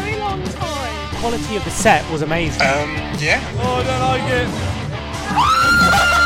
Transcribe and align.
very 0.00 0.16
long 0.18 0.42
time. 0.44 1.16
quality 1.20 1.56
of 1.56 1.64
the 1.64 1.70
set 1.70 2.10
was 2.10 2.22
amazing. 2.22 2.62
Um, 2.62 2.96
yeah? 3.18 3.40
Oh, 3.58 3.76
I 3.76 3.82
don't 3.82 4.00
like 4.00 4.22
it. 4.32 4.48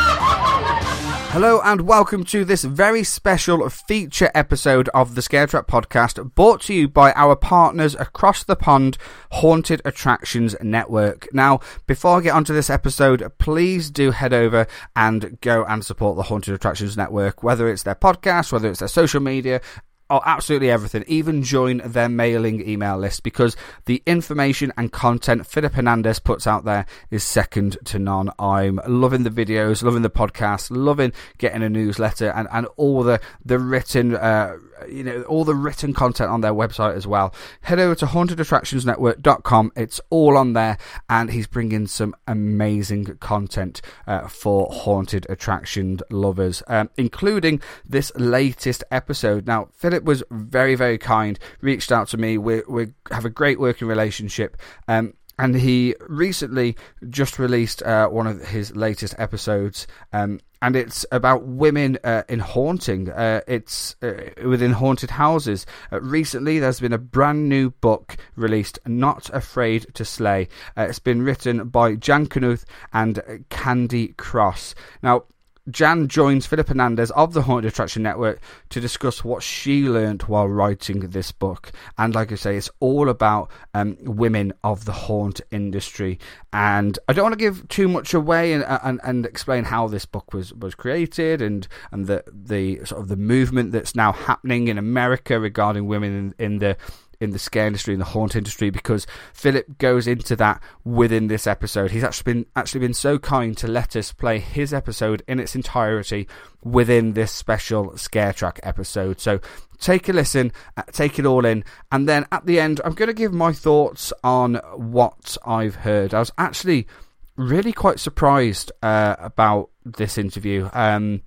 Hello 1.31 1.61
and 1.63 1.81
welcome 1.81 2.23
to 2.23 2.45
this 2.45 2.63
very 2.63 3.03
special 3.03 3.69
feature 3.69 4.31
episode 4.33 4.89
of 4.89 5.13
the 5.13 5.21
Scare 5.21 5.45
Track 5.45 5.67
podcast 5.67 6.33
brought 6.33 6.61
to 6.61 6.73
you 6.73 6.87
by 6.87 7.11
our 7.11 7.35
partners 7.35 7.93
across 7.95 8.43
the 8.43 8.55
pond, 8.55 8.97
Haunted 9.33 9.81
Attractions 9.85 10.55
Network. 10.63 11.27
Now, 11.33 11.59
before 11.85 12.17
I 12.17 12.21
get 12.21 12.33
onto 12.33 12.53
this 12.53 12.71
episode, 12.71 13.29
please 13.37 13.91
do 13.91 14.11
head 14.11 14.33
over 14.33 14.65
and 14.95 15.39
go 15.41 15.63
and 15.65 15.85
support 15.85 16.15
the 16.15 16.23
Haunted 16.23 16.55
Attractions 16.55 16.97
Network, 16.97 17.43
whether 17.43 17.67
it's 17.69 17.83
their 17.83 17.93
podcast, 17.93 18.51
whether 18.51 18.69
it's 18.69 18.79
their 18.79 18.87
social 18.87 19.19
media, 19.21 19.61
Oh, 20.09 20.21
absolutely 20.25 20.71
everything. 20.71 21.03
Even 21.07 21.43
join 21.43 21.81
their 21.83 22.07
mailing 22.07 22.67
email 22.67 22.97
list 22.97 23.23
because 23.23 23.57
the 23.85 24.01
information 24.05 24.71
and 24.77 24.89
content 24.89 25.45
Philip 25.45 25.73
Hernandez 25.73 26.19
puts 26.19 26.47
out 26.47 26.63
there 26.63 26.85
is 27.11 27.25
second 27.25 27.77
to 27.85 27.99
none. 27.99 28.31
I'm 28.39 28.79
loving 28.87 29.23
the 29.23 29.29
videos, 29.29 29.83
loving 29.83 30.03
the 30.03 30.09
podcast, 30.09 30.69
loving 30.71 31.11
getting 31.39 31.61
a 31.61 31.69
newsletter 31.69 32.29
and, 32.29 32.47
and 32.53 32.67
all 32.77 33.03
the, 33.03 33.19
the 33.43 33.59
written, 33.59 34.15
uh, 34.15 34.55
you 34.89 35.03
know, 35.03 35.23
all 35.23 35.43
the 35.43 35.55
written 35.55 35.93
content 35.93 36.29
on 36.29 36.41
their 36.41 36.53
website 36.53 36.95
as 36.95 37.07
well. 37.07 37.33
Head 37.61 37.79
over 37.79 37.95
to 37.95 38.05
hauntedattractionsnetwork.com. 38.05 39.71
It's 39.75 40.01
all 40.09 40.37
on 40.37 40.53
there 40.53 40.77
and 41.09 41.31
he's 41.31 41.47
bringing 41.47 41.87
some 41.87 42.15
amazing 42.27 43.17
content 43.19 43.81
uh, 44.05 44.27
for 44.27 44.67
haunted 44.71 45.25
attraction 45.29 45.99
lovers, 46.09 46.63
um, 46.67 46.89
including 46.97 47.61
this 47.85 48.11
latest 48.15 48.83
episode. 48.91 49.47
Now, 49.47 49.69
Philip 49.73 50.03
was 50.03 50.23
very, 50.31 50.75
very 50.75 50.97
kind, 50.97 51.39
reached 51.61 51.91
out 51.91 52.07
to 52.09 52.17
me. 52.17 52.37
We, 52.37 52.61
we 52.67 52.93
have 53.11 53.25
a 53.25 53.29
great 53.29 53.59
working 53.59 53.87
relationship. 53.87 54.57
Um, 54.87 55.13
and 55.39 55.55
he 55.55 55.95
recently 56.07 56.75
just 57.09 57.39
released 57.39 57.83
uh, 57.83 58.07
one 58.07 58.27
of 58.27 58.41
his 58.47 58.75
latest 58.75 59.15
episodes, 59.17 59.87
um, 60.13 60.39
and 60.61 60.75
it's 60.75 61.05
about 61.11 61.43
women 61.43 61.97
uh, 62.03 62.23
in 62.27 62.39
haunting. 62.39 63.09
Uh, 63.09 63.41
it's 63.47 63.95
uh, 64.01 64.13
within 64.43 64.73
haunted 64.73 65.11
houses. 65.11 65.65
Uh, 65.91 66.01
recently, 66.01 66.59
there's 66.59 66.79
been 66.79 66.93
a 66.93 66.97
brand 66.97 67.47
new 67.47 67.69
book 67.69 68.17
released, 68.35 68.79
"Not 68.85 69.29
Afraid 69.31 69.93
to 69.93 70.03
Slay." 70.03 70.47
Uh, 70.75 70.87
it's 70.89 70.99
been 70.99 71.21
written 71.21 71.69
by 71.69 71.95
Jan 71.95 72.27
Knuth 72.27 72.65
and 72.93 73.45
Candy 73.49 74.09
Cross. 74.09 74.75
Now. 75.01 75.25
Jan 75.69 76.07
joins 76.07 76.45
Philip 76.45 76.69
Hernandez 76.69 77.11
of 77.11 77.33
the 77.33 77.41
Haunted 77.41 77.71
Attraction 77.71 78.03
Network 78.03 78.39
to 78.69 78.79
discuss 78.79 79.23
what 79.23 79.43
she 79.43 79.83
learned 79.83 80.23
while 80.23 80.47
writing 80.47 80.99
this 80.99 81.31
book. 81.31 81.71
And 81.97 82.15
like 82.15 82.31
I 82.31 82.35
say, 82.35 82.55
it's 82.55 82.69
all 82.79 83.09
about 83.09 83.51
um, 83.73 83.97
women 84.01 84.53
of 84.63 84.85
the 84.85 84.93
haunt 84.93 85.41
industry. 85.51 86.19
And 86.53 86.97
I 87.07 87.13
don't 87.13 87.23
want 87.23 87.33
to 87.33 87.39
give 87.39 87.67
too 87.67 87.87
much 87.87 88.13
away 88.13 88.53
and, 88.53 88.63
and, 88.67 89.01
and 89.03 89.25
explain 89.25 89.65
how 89.65 89.87
this 89.87 90.05
book 90.05 90.33
was, 90.33 90.53
was 90.53 90.73
created 90.73 91.41
and, 91.41 91.67
and 91.91 92.07
the, 92.07 92.23
the 92.31 92.85
sort 92.85 93.01
of 93.01 93.09
the 93.09 93.17
movement 93.17 93.73
that's 93.73 93.95
now 93.95 94.13
happening 94.13 94.69
in 94.69 94.77
America 94.77 95.39
regarding 95.39 95.87
women 95.87 96.33
in, 96.39 96.45
in 96.45 96.59
the 96.59 96.77
in 97.19 97.31
the 97.31 97.39
scare 97.39 97.67
industry 97.67 97.93
in 97.93 97.99
the 97.99 98.05
haunt 98.05 98.35
industry 98.35 98.69
because 98.69 99.07
Philip 99.33 99.77
goes 99.77 100.07
into 100.07 100.35
that 100.35 100.61
within 100.83 101.27
this 101.27 101.47
episode. 101.47 101.91
He's 101.91 102.03
actually 102.03 102.33
been 102.33 102.45
actually 102.55 102.81
been 102.81 102.93
so 102.93 103.17
kind 103.17 103.57
to 103.57 103.67
let 103.67 103.95
us 103.95 104.11
play 104.11 104.39
his 104.39 104.73
episode 104.73 105.23
in 105.27 105.39
its 105.39 105.55
entirety 105.55 106.27
within 106.63 107.13
this 107.13 107.31
special 107.31 107.97
scare 107.97 108.33
track 108.33 108.59
episode. 108.63 109.19
So 109.19 109.39
take 109.79 110.09
a 110.09 110.13
listen, 110.13 110.51
uh, 110.75 110.83
take 110.91 111.19
it 111.19 111.25
all 111.25 111.45
in, 111.45 111.63
and 111.91 112.07
then 112.07 112.25
at 112.31 112.45
the 112.45 112.59
end 112.59 112.81
I'm 112.83 112.93
going 112.93 113.07
to 113.07 113.13
give 113.13 113.33
my 113.33 113.53
thoughts 113.53 114.13
on 114.23 114.55
what 114.75 115.37
I've 115.45 115.75
heard. 115.75 116.13
I 116.13 116.19
was 116.19 116.31
actually 116.37 116.87
really 117.35 117.71
quite 117.71 117.99
surprised 117.99 118.71
uh, 118.81 119.15
about 119.19 119.69
this 119.85 120.17
interview. 120.17 120.69
Um, 120.73 121.21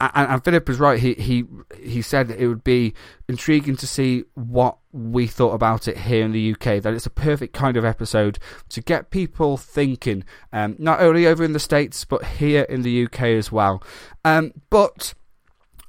and, 0.00 0.32
and 0.32 0.44
Philip 0.44 0.68
was 0.68 0.78
right. 0.78 0.98
He 0.98 1.14
he 1.14 1.44
he 1.80 2.02
said 2.02 2.30
it 2.30 2.46
would 2.46 2.64
be 2.64 2.94
intriguing 3.28 3.76
to 3.76 3.86
see 3.86 4.24
what 4.34 4.78
we 4.92 5.26
thought 5.26 5.52
about 5.52 5.88
it 5.88 5.98
here 5.98 6.24
in 6.24 6.32
the 6.32 6.52
UK. 6.52 6.82
That 6.82 6.94
it's 6.94 7.06
a 7.06 7.10
perfect 7.10 7.52
kind 7.54 7.76
of 7.76 7.84
episode 7.84 8.38
to 8.70 8.80
get 8.80 9.10
people 9.10 9.56
thinking, 9.56 10.24
um, 10.52 10.76
not 10.78 11.00
only 11.00 11.26
over 11.26 11.44
in 11.44 11.52
the 11.52 11.60
states 11.60 12.04
but 12.04 12.24
here 12.24 12.62
in 12.62 12.82
the 12.82 13.04
UK 13.04 13.22
as 13.22 13.50
well. 13.52 13.82
Um, 14.24 14.52
but 14.70 15.14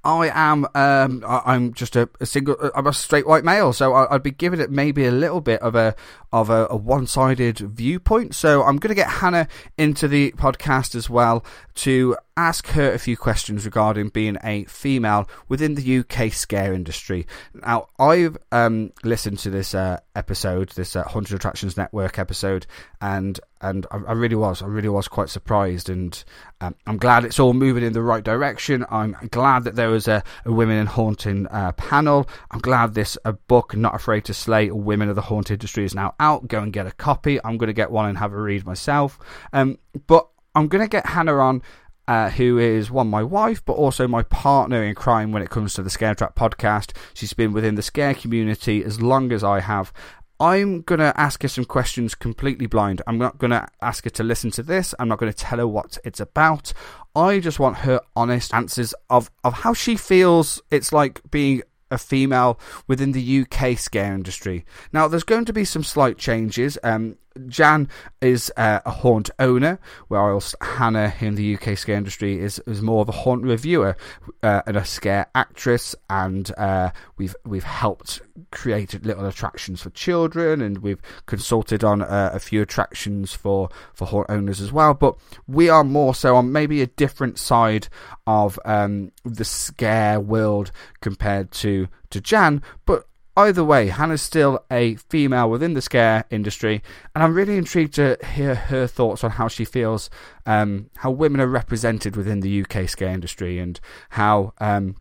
I 0.04 0.30
am 0.34 0.66
um, 0.76 1.24
I- 1.28 1.42
I'm 1.46 1.74
just 1.74 1.96
a, 1.98 2.10
a 2.22 2.26
single 2.26 2.56
I'm 2.74 2.88
a 2.88 2.94
straight 2.94 3.28
white 3.28 3.44
male, 3.44 3.74
so 3.74 3.94
I, 3.94 4.16
I'd 4.16 4.24
be 4.24 4.32
giving 4.32 4.62
it 4.62 4.72
maybe 4.72 5.06
a 5.06 5.12
little 5.12 5.42
bit 5.42 5.62
of 5.62 5.76
a 5.76 5.94
of 6.32 6.50
a, 6.50 6.68
a 6.70 6.76
one 6.76 7.08
sided 7.08 7.60
viewpoint. 7.60 8.36
So 8.36 8.64
I'm 8.64 8.78
going 8.78 8.90
to 8.90 8.96
get 8.96 9.10
Hannah 9.10 9.48
into 9.78 10.08
the 10.08 10.32
podcast 10.34 10.96
as 10.96 11.10
well 11.10 11.44
to 11.76 12.18
ask 12.40 12.68
her 12.68 12.94
a 12.94 12.98
few 12.98 13.18
questions 13.18 13.66
regarding 13.66 14.08
being 14.10 14.38
a 14.44 14.64
female 14.66 15.30
within 15.50 15.76
the 15.76 16.00
UK 16.00 16.32
scare 16.32 16.74
industry. 16.74 17.28
Now 17.54 17.88
I've 18.00 18.38
um, 18.52 18.94
listened 19.04 19.40
to 19.40 19.50
this 19.50 19.76
uh, 19.76 20.00
episode, 20.16 20.70
this 20.70 20.96
uh, 20.96 21.04
Haunted 21.04 21.36
Attractions 21.36 21.76
Network 21.76 22.18
episode, 22.18 22.66
and 23.02 23.40
and 23.62 23.86
I, 23.92 24.14
really 24.14 24.36
was 24.36 24.62
I 24.62 24.68
really 24.68 24.88
was 24.88 25.10
quite 25.10 25.28
surprised, 25.28 25.90
and 25.90 26.24
um, 26.62 26.76
I'm 26.88 26.98
glad 26.98 27.26
it's 27.26 27.40
all 27.40 27.54
moving 27.54 27.84
in 27.84 27.92
the 27.92 28.02
right 28.02 28.24
direction. 28.24 28.86
I'm 28.90 29.16
glad 29.32 29.66
that 29.66 29.76
there 29.76 29.90
was 29.90 30.08
a, 30.08 30.24
a 30.46 30.52
women 30.52 30.78
in 30.78 30.86
haunting 30.86 31.46
uh, 31.48 31.74
panel. 31.74 32.30
I'm 32.52 32.60
glad 32.60 32.94
this 32.94 33.18
book, 33.48 33.76
Not 33.76 33.96
Afraid 33.96 34.24
to 34.26 34.34
Slay, 34.34 34.72
Women 34.72 35.10
of 35.10 35.16
the 35.16 35.24
Haunt 35.24 35.52
Industry, 35.52 35.84
is 35.84 35.94
now 35.94 36.16
out. 36.20 36.48
Go 36.48 36.62
and 36.62 36.74
get 36.74 36.88
a 36.88 36.92
copy. 36.92 37.40
I'm 37.44 37.58
going 37.58 37.68
to 37.68 37.74
get 37.74 37.92
one 37.92 38.08
and 38.08 38.18
have 38.18 38.34
a 38.34 38.40
read 38.40 38.66
myself. 38.66 39.20
Um, 39.54 39.78
but 40.08 40.28
I'm 40.56 40.68
going 40.68 40.84
to 40.84 40.90
get 40.90 41.06
Hannah 41.06 41.38
on. 41.38 41.62
Uh, 42.08 42.28
who 42.32 42.58
is 42.58 42.90
one 42.90 43.08
my 43.08 43.22
wife, 43.22 43.64
but 43.66 43.74
also 43.74 44.08
my 44.08 44.24
partner 44.24 44.84
in 44.84 44.96
crime 44.96 45.32
when 45.32 45.44
it 45.44 45.52
comes 45.52 45.76
to 45.76 45.84
the 45.84 45.92
Scare 45.92 46.16
Track 46.16 46.34
podcast. 46.34 46.92
She's 47.14 47.34
been 47.34 47.54
within 47.54 47.76
the 47.76 47.84
scare 47.84 48.16
community 48.16 48.84
as 48.84 49.00
long 49.00 49.32
as 49.32 49.44
I 49.44 49.60
have. 49.60 49.94
I'm 50.40 50.82
going 50.84 51.00
to 51.00 51.14
ask 51.20 51.42
her 51.42 51.50
some 51.50 51.66
questions 51.66 52.16
completely 52.16 52.66
blind. 52.66 53.02
I'm 53.06 53.18
not 53.18 53.38
going 53.38 53.52
to 53.52 53.68
ask 53.82 54.06
her 54.06 54.10
to 54.12 54.24
listen 54.24 54.52
to 54.52 54.64
this. 54.64 54.96
I'm 54.98 55.10
not 55.10 55.20
going 55.20 55.32
to 55.32 55.38
tell 55.38 55.60
her 55.60 55.68
what 55.68 55.98
it's 56.06 56.22
about. 56.22 56.72
I 57.14 57.40
just 57.40 57.60
want 57.60 57.80
her 57.80 58.00
honest 58.16 58.54
answers 58.54 58.94
of, 59.10 59.30
of 59.44 59.54
how 59.54 59.74
she 59.74 59.98
feels 59.98 60.62
it's 60.72 60.94
like 60.94 61.22
being 61.30 61.62
a 61.92 61.98
female 61.98 62.60
within 62.88 63.12
the 63.12 63.42
UK 63.42 63.78
scare 63.78 64.14
industry. 64.14 64.66
Now, 64.94 65.08
there's 65.08 65.24
going 65.24 65.46
to 65.46 65.54
be 65.54 65.66
some 65.66 65.84
slight 65.84 66.18
changes. 66.18 66.78
Um, 66.84 67.18
Jan 67.48 67.90
is 68.22 68.52
uh, 68.58 68.80
a 68.86 68.92
haunt 68.92 69.30
owner, 69.40 69.80
whilst 70.10 70.56
Hannah 70.62 71.14
in 71.20 71.36
the 71.36 71.56
UK 71.56 71.78
scare 71.78 71.96
industry 71.96 72.40
is, 72.40 72.60
is 72.66 72.82
more 72.82 73.02
of 73.02 73.10
a 73.10 73.14
haunt 73.14 73.44
reviewer 73.44 73.96
uh, 74.44 74.62
and 74.66 74.76
a 74.76 74.86
scare 74.86 75.28
actress. 75.36 75.96
And 76.10 76.52
uh, 76.58 76.92
we've 77.18 77.36
we've 77.46 77.64
helped 77.64 78.22
create 78.52 79.04
little 79.06 79.26
attractions 79.26 79.82
for 79.82 79.90
children, 79.92 80.62
and 80.62 80.80
we've 80.80 81.02
consulted 81.26 81.84
on 81.84 82.02
uh, 82.02 82.32
a 82.34 82.40
few 82.40 82.62
attractions 82.62 83.34
for 83.34 83.70
for 83.94 84.06
haunt 84.06 84.28
owners 84.30 84.62
as 84.62 84.72
well. 84.72 84.94
But 84.94 85.18
we 85.48 85.70
are 85.70 85.84
more 85.84 86.16
so 86.16 86.36
on 86.36 86.52
maybe 86.52 86.82
a 86.82 86.88
different 86.88 87.38
side 87.40 87.88
of 88.28 88.60
um, 88.66 89.12
the 89.24 89.46
scare 89.46 90.20
world 90.20 90.72
compared 91.02 91.52
to 91.52 91.88
to 92.10 92.22
Jan, 92.22 92.64
but 92.86 93.09
either 93.40 93.64
way, 93.64 93.88
Hannah's 93.88 94.22
still 94.22 94.66
a 94.72 94.96
female 94.96 95.50
within 95.50 95.74
the 95.74 95.82
scare 95.82 96.26
industry, 96.30 96.82
and 97.16 97.24
I'm 97.24 97.34
really 97.34 97.58
intrigued 97.58 97.94
to 97.96 98.18
hear 98.34 98.56
her 98.56 98.88
thoughts 98.88 99.24
on 99.24 99.32
how 99.32 99.48
she 99.48 99.66
feels, 99.66 100.10
um, 100.46 100.90
how 100.98 101.12
women 101.12 101.42
are 101.42 101.48
represented 101.48 102.16
within 102.16 102.42
the 102.42 102.62
UK 102.62 102.88
scare 102.90 103.14
industry, 103.14 103.60
and 103.60 103.80
how. 104.10 104.54
Um, 104.60 104.96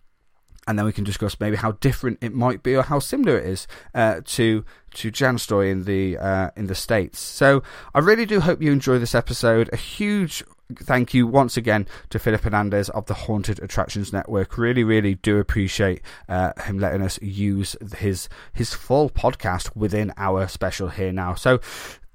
and 0.66 0.78
then 0.78 0.84
we 0.84 0.92
can 0.92 1.04
discuss 1.04 1.40
maybe 1.40 1.56
how 1.56 1.72
different 1.72 2.18
it 2.20 2.34
might 2.34 2.62
be 2.62 2.76
or 2.76 2.82
how 2.82 2.98
similar 2.98 3.38
it 3.38 3.46
is 3.46 3.66
uh, 3.94 4.20
to 4.22 4.66
to 4.92 5.10
Jan's 5.10 5.42
story 5.42 5.70
in 5.70 5.84
the 5.84 6.18
uh, 6.18 6.50
in 6.56 6.66
the 6.66 6.74
states. 6.74 7.18
So 7.18 7.62
I 7.94 8.00
really 8.00 8.26
do 8.26 8.40
hope 8.40 8.60
you 8.60 8.70
enjoy 8.70 8.98
this 8.98 9.14
episode. 9.14 9.70
A 9.72 9.76
huge 9.76 10.44
thank 10.76 11.14
you 11.14 11.26
once 11.26 11.56
again 11.56 11.86
to 12.10 12.18
Philip 12.18 12.42
Hernandez 12.42 12.88
of 12.90 13.06
the 13.06 13.14
Haunted 13.14 13.60
Attractions 13.62 14.12
Network. 14.12 14.58
Really, 14.58 14.84
really 14.84 15.14
do 15.16 15.38
appreciate 15.38 16.02
uh, 16.28 16.52
him 16.62 16.78
letting 16.78 17.02
us 17.02 17.20
use 17.22 17.76
his 17.96 18.28
his 18.52 18.74
full 18.74 19.10
podcast 19.10 19.74
within 19.76 20.12
our 20.16 20.48
special 20.48 20.88
here 20.88 21.12
now. 21.12 21.34
So. 21.34 21.60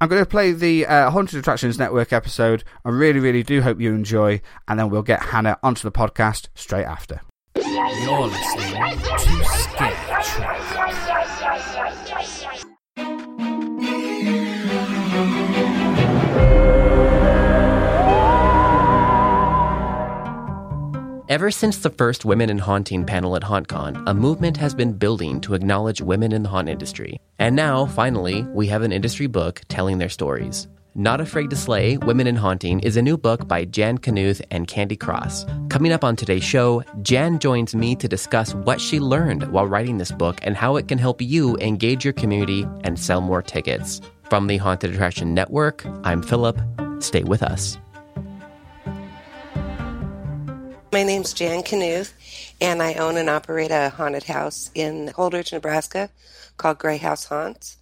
I'm 0.02 0.10
going 0.10 0.22
to 0.22 0.30
play 0.30 0.52
the 0.52 0.86
uh, 0.86 1.12
Haunted 1.12 1.40
Attractions 1.40 1.80
Network 1.80 2.12
episode. 2.12 2.66
I 2.84 2.90
really, 2.90 3.22
really 3.22 3.42
do 3.42 3.62
hope 3.62 3.80
you 3.80 3.94
enjoy, 3.94 4.42
and 4.68 4.78
then 4.78 4.90
we'll 4.90 5.02
get 5.02 5.22
Hannah 5.22 5.58
onto 5.64 5.84
the 5.84 5.94
podcast 5.94 6.50
straight 6.56 6.84
after. 6.84 7.22
You're 7.56 8.28
listening 8.28 9.00
to. 12.58 12.73
Ever 21.34 21.50
since 21.50 21.80
the 21.80 21.90
first 21.90 22.26
Women 22.26 22.52
in 22.52 22.60
Haunting 22.60 23.08
panel 23.08 23.36
at 23.36 23.42
HauntCon, 23.42 24.04
a 24.06 24.14
movement 24.14 24.56
has 24.58 24.76
been 24.76 24.94
building 24.94 25.42
to 25.42 25.56
acknowledge 25.56 26.00
women 26.00 26.32
in 26.32 26.44
the 26.44 26.50
haunt 26.50 26.70
industry. 26.70 27.20
And 27.40 27.56
now, 27.56 27.88
finally, 27.88 28.44
we 28.54 28.68
have 28.68 28.84
an 28.84 28.92
industry 28.92 29.26
book 29.26 29.60
telling 29.68 29.98
their 29.98 30.10
stories. 30.10 30.68
Not 30.94 31.20
Afraid 31.20 31.50
to 31.50 31.56
Slay 31.56 31.98
Women 31.98 32.28
in 32.28 32.36
Haunting 32.36 32.82
is 32.82 32.98
a 32.98 33.02
new 33.02 33.18
book 33.18 33.48
by 33.48 33.66
Jan 33.66 33.98
Knuth 33.98 34.44
and 34.52 34.68
Candy 34.68 34.96
Cross. 34.96 35.48
Coming 35.70 35.92
up 35.92 36.04
on 36.04 36.16
today's 36.16 36.44
show, 36.44 36.84
Jan 37.02 37.40
joins 37.40 37.74
me 37.74 37.96
to 37.96 38.08
discuss 38.08 38.54
what 38.54 38.80
she 38.80 39.00
learned 39.00 39.52
while 39.52 39.66
writing 39.66 39.98
this 39.98 40.12
book 40.12 40.40
and 40.44 40.56
how 40.56 40.76
it 40.76 40.88
can 40.88 41.00
help 41.00 41.20
you 41.20 41.58
engage 41.58 42.04
your 42.06 42.14
community 42.14 42.64
and 42.84 43.00
sell 43.00 43.22
more 43.22 43.42
tickets. 43.42 44.02
From 44.30 44.46
the 44.46 44.58
Haunted 44.58 44.94
Attraction 44.94 45.34
Network, 45.34 45.84
I'm 46.04 46.22
Philip. 46.22 46.62
Stay 47.00 47.24
with 47.24 47.42
us. 47.42 47.80
My 50.94 51.02
name's 51.02 51.34
Jan 51.34 51.64
Knuth, 51.64 52.14
and 52.62 52.80
I 52.80 52.94
own 52.94 53.18
and 53.18 53.28
operate 53.28 53.72
a 53.72 53.90
haunted 53.90 54.26
house 54.26 54.70
in 54.76 55.08
Holdrege, 55.08 55.52
Nebraska 55.52 56.12
called 56.58 56.78
Gray 56.78 56.98
House 56.98 57.26
Haunts. 57.26 57.78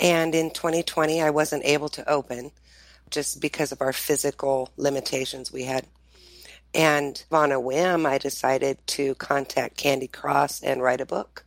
And 0.00 0.34
in 0.34 0.50
2020, 0.50 1.20
I 1.20 1.28
wasn't 1.28 1.66
able 1.66 1.90
to 1.90 2.08
open 2.08 2.52
just 3.10 3.42
because 3.42 3.72
of 3.72 3.82
our 3.82 3.92
physical 3.92 4.70
limitations 4.78 5.52
we 5.52 5.64
had. 5.64 5.84
And 6.72 7.22
on 7.30 7.52
a 7.52 7.60
whim, 7.60 8.06
I 8.06 8.16
decided 8.16 8.78
to 8.86 9.16
contact 9.16 9.76
Candy 9.76 10.08
Cross 10.08 10.62
and 10.62 10.80
write 10.80 11.02
a 11.02 11.06
book. 11.06 11.44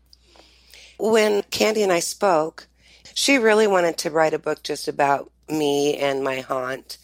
When 0.99 1.41
Candy 1.49 1.81
and 1.81 1.91
I 1.91 2.01
spoke, 2.01 2.67
she 3.15 3.37
really 3.37 3.65
wanted 3.65 3.97
to 3.97 4.11
write 4.11 4.35
a 4.35 4.39
book 4.39 4.61
just 4.61 4.87
about 4.87 5.31
me 5.49 5.97
and 5.97 6.23
my 6.23 6.41
haunt. 6.41 6.99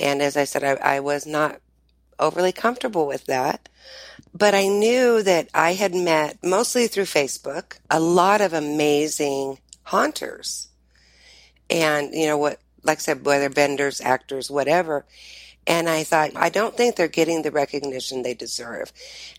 And 0.00 0.22
as 0.22 0.38
I 0.38 0.44
said, 0.44 0.64
I, 0.64 0.96
I 0.96 1.00
was 1.00 1.26
not 1.26 1.60
overly 2.18 2.52
comfortable 2.52 3.06
with 3.06 3.26
that. 3.26 3.68
But 4.34 4.54
I 4.54 4.68
knew 4.68 5.22
that 5.22 5.48
I 5.54 5.74
had 5.74 5.94
met, 5.94 6.38
mostly 6.42 6.88
through 6.88 7.04
Facebook, 7.04 7.78
a 7.90 8.00
lot 8.00 8.40
of 8.40 8.52
amazing 8.52 9.58
haunters. 9.84 10.68
And, 11.70 12.12
you 12.12 12.26
know, 12.26 12.36
what, 12.36 12.60
like 12.82 12.98
I 12.98 13.00
said, 13.00 13.24
whether 13.24 13.48
benders, 13.48 14.00
actors, 14.00 14.50
whatever. 14.50 15.06
And 15.66 15.88
I 15.88 16.04
thought, 16.04 16.30
I 16.36 16.48
don't 16.48 16.76
think 16.76 16.94
they're 16.94 17.08
getting 17.08 17.42
the 17.42 17.50
recognition 17.50 18.22
they 18.22 18.34
deserve. 18.34 18.92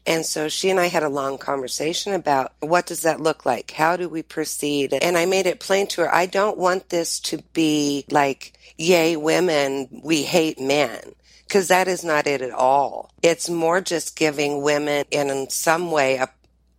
And 0.06 0.26
so 0.26 0.50
she 0.50 0.70
and 0.70 0.80
I 0.80 0.88
had 0.88 1.04
a 1.04 1.10
long 1.10 1.38
conversation 1.38 2.14
about 2.14 2.54
what 2.60 2.86
does 2.86 3.04
that 3.04 3.22
look 3.22 3.46
like? 3.46 3.72
How 3.72 3.96
do 3.96 4.10
we 4.10 4.24
proceed? 4.24 4.94
And 4.94 5.18
I 5.18 5.26
made 5.26 5.46
it 5.46 5.60
plain 5.60 5.88
to 5.88 6.02
her, 6.02 6.14
I 6.14 6.26
don't 6.26 6.58
want 6.58 6.90
this 6.90 7.20
to 7.22 7.38
be 7.54 8.04
like, 8.10 8.54
yay, 8.78 9.16
women, 9.16 10.02
we 10.04 10.24
hate 10.24 10.60
men 10.60 11.14
because 11.48 11.70
that 11.70 11.88
is 11.88 12.04
not 12.04 12.28
it 12.28 12.42
at 12.42 12.52
all. 12.52 13.12
It's 13.22 13.50
more 13.50 13.82
just 13.82 14.18
giving 14.18 14.62
women 14.62 15.06
in 15.12 15.50
some 15.50 15.92
way 15.92 16.18
a 16.18 16.30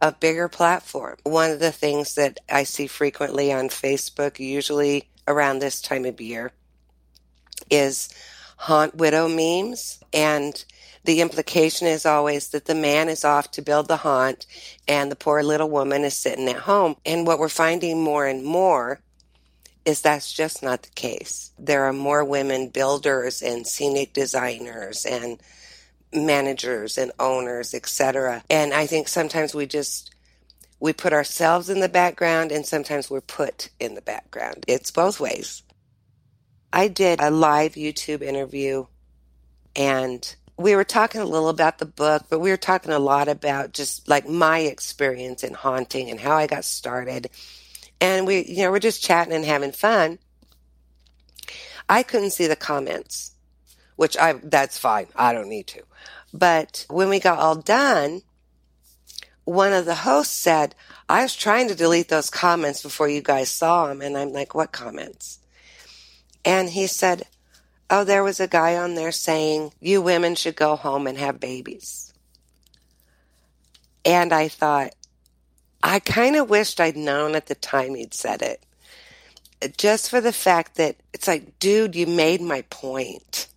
a 0.00 0.12
bigger 0.12 0.48
platform. 0.48 1.16
One 1.24 1.50
of 1.50 1.60
the 1.60 1.72
things 1.72 2.14
that 2.14 2.38
I 2.48 2.64
see 2.64 2.86
frequently 2.86 3.52
on 3.52 3.68
Facebook, 3.68 4.38
usually 4.38 5.08
around 5.26 5.58
this 5.58 5.80
time 5.80 6.04
of 6.04 6.20
year, 6.20 6.52
is 7.70 8.08
haunt 8.56 8.94
widow 8.94 9.28
memes. 9.28 10.00
And 10.12 10.64
the 11.04 11.20
implication 11.20 11.86
is 11.86 12.06
always 12.06 12.50
that 12.50 12.66
the 12.66 12.74
man 12.74 13.08
is 13.08 13.24
off 13.24 13.50
to 13.52 13.62
build 13.62 13.88
the 13.88 13.98
haunt 13.98 14.46
and 14.86 15.10
the 15.10 15.16
poor 15.16 15.42
little 15.42 15.70
woman 15.70 16.04
is 16.04 16.14
sitting 16.14 16.48
at 16.48 16.56
home. 16.56 16.96
And 17.04 17.26
what 17.26 17.38
we're 17.38 17.48
finding 17.48 18.00
more 18.00 18.26
and 18.26 18.44
more 18.44 19.00
is 19.88 20.02
that's 20.02 20.30
just 20.30 20.62
not 20.62 20.82
the 20.82 20.90
case. 20.90 21.50
There 21.58 21.84
are 21.84 21.94
more 21.94 22.22
women 22.22 22.68
builders 22.68 23.40
and 23.40 23.66
scenic 23.66 24.12
designers 24.12 25.06
and 25.06 25.40
managers 26.12 26.98
and 26.98 27.10
owners, 27.18 27.72
etc. 27.72 28.44
And 28.50 28.74
I 28.74 28.84
think 28.84 29.08
sometimes 29.08 29.54
we 29.54 29.64
just 29.64 30.14
we 30.78 30.92
put 30.92 31.14
ourselves 31.14 31.70
in 31.70 31.80
the 31.80 31.88
background 31.88 32.52
and 32.52 32.66
sometimes 32.66 33.08
we're 33.08 33.22
put 33.22 33.70
in 33.80 33.94
the 33.94 34.02
background. 34.02 34.64
It's 34.68 34.90
both 34.90 35.20
ways. 35.20 35.62
I 36.70 36.88
did 36.88 37.20
a 37.22 37.30
live 37.30 37.72
YouTube 37.72 38.20
interview 38.20 38.84
and 39.74 40.36
we 40.58 40.76
were 40.76 40.84
talking 40.84 41.22
a 41.22 41.24
little 41.24 41.48
about 41.48 41.78
the 41.78 41.86
book, 41.86 42.26
but 42.28 42.40
we 42.40 42.50
were 42.50 42.58
talking 42.58 42.92
a 42.92 42.98
lot 42.98 43.28
about 43.28 43.72
just 43.72 44.06
like 44.06 44.28
my 44.28 44.58
experience 44.58 45.42
in 45.42 45.54
haunting 45.54 46.10
and 46.10 46.20
how 46.20 46.36
I 46.36 46.46
got 46.46 46.66
started 46.66 47.30
and 48.00 48.26
we, 48.26 48.44
you 48.44 48.62
know, 48.62 48.70
we're 48.70 48.78
just 48.78 49.02
chatting 49.02 49.32
and 49.32 49.44
having 49.44 49.72
fun. 49.72 50.18
I 51.88 52.02
couldn't 52.02 52.30
see 52.30 52.46
the 52.46 52.56
comments, 52.56 53.32
which 53.96 54.16
I, 54.16 54.34
that's 54.34 54.78
fine. 54.78 55.06
I 55.16 55.32
don't 55.32 55.48
need 55.48 55.66
to. 55.68 55.82
But 56.32 56.84
when 56.88 57.08
we 57.08 57.20
got 57.20 57.38
all 57.38 57.56
done, 57.56 58.22
one 59.44 59.72
of 59.72 59.86
the 59.86 59.94
hosts 59.94 60.36
said, 60.36 60.74
I 61.08 61.22
was 61.22 61.34
trying 61.34 61.68
to 61.68 61.74
delete 61.74 62.08
those 62.08 62.28
comments 62.28 62.82
before 62.82 63.08
you 63.08 63.22
guys 63.22 63.50
saw 63.50 63.86
them. 63.86 64.02
And 64.02 64.16
I'm 64.16 64.32
like, 64.32 64.54
what 64.54 64.72
comments? 64.72 65.38
And 66.44 66.68
he 66.68 66.86
said, 66.86 67.24
Oh, 67.90 68.04
there 68.04 68.22
was 68.22 68.38
a 68.38 68.46
guy 68.46 68.76
on 68.76 68.94
there 68.94 69.12
saying, 69.12 69.72
you 69.80 70.02
women 70.02 70.34
should 70.34 70.56
go 70.56 70.76
home 70.76 71.06
and 71.06 71.16
have 71.16 71.40
babies. 71.40 72.12
And 74.04 74.30
I 74.30 74.48
thought, 74.48 74.94
I 75.82 76.00
kind 76.00 76.36
of 76.36 76.50
wished 76.50 76.80
I'd 76.80 76.96
known 76.96 77.34
at 77.34 77.46
the 77.46 77.54
time 77.54 77.94
he'd 77.94 78.14
said 78.14 78.42
it. 78.42 78.64
Just 79.76 80.10
for 80.10 80.20
the 80.20 80.32
fact 80.32 80.76
that 80.76 80.96
it's 81.12 81.28
like, 81.28 81.58
dude, 81.58 81.96
you 81.96 82.06
made 82.06 82.40
my 82.40 82.62
point. 82.70 83.48